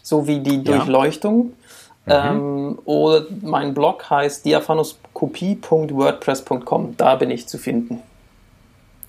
so 0.03 0.27
wie 0.27 0.39
die 0.39 0.63
Durchleuchtung. 0.63 1.53
Ja. 2.05 2.33
Mhm. 2.33 2.37
Ähm, 2.39 2.79
oder 2.85 3.25
mein 3.41 3.73
Blog 3.73 4.09
heißt 4.09 4.45
diaphanoskopie.wordpress.com. 4.45 6.95
Da 6.97 7.15
bin 7.15 7.31
ich 7.31 7.47
zu 7.47 7.57
finden. 7.57 8.01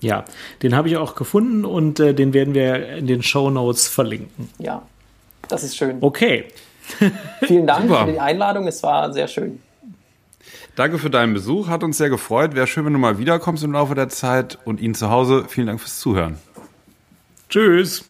Ja, 0.01 0.23
den 0.63 0.75
habe 0.75 0.87
ich 0.87 0.97
auch 0.97 1.15
gefunden 1.15 1.65
und 1.65 1.99
äh, 1.99 2.13
den 2.13 2.33
werden 2.33 2.53
wir 2.53 2.95
in 2.97 3.07
den 3.07 3.21
Show 3.21 3.49
Notes 3.49 3.87
verlinken. 3.87 4.49
Ja, 4.57 4.81
das 5.47 5.63
ist 5.63 5.75
schön. 5.75 5.97
Okay. 6.01 6.45
Vielen 7.41 7.67
Dank 7.67 7.87
Super. 7.87 8.05
für 8.05 8.11
die 8.13 8.19
Einladung, 8.19 8.67
es 8.67 8.81
war 8.81 9.13
sehr 9.13 9.27
schön. 9.27 9.59
Danke 10.75 10.97
für 10.97 11.09
deinen 11.09 11.33
Besuch, 11.33 11.67
hat 11.67 11.83
uns 11.83 11.97
sehr 11.97 12.09
gefreut. 12.09 12.55
Wäre 12.55 12.65
schön, 12.65 12.85
wenn 12.85 12.93
du 12.93 12.99
mal 12.99 13.17
wiederkommst 13.17 13.63
im 13.63 13.73
Laufe 13.73 13.95
der 13.95 14.09
Zeit 14.09 14.57
und 14.63 14.79
Ihnen 14.79 14.95
zu 14.95 15.09
Hause 15.09 15.45
vielen 15.47 15.67
Dank 15.67 15.81
fürs 15.81 15.99
Zuhören. 15.99 16.37
Tschüss. 17.49 17.97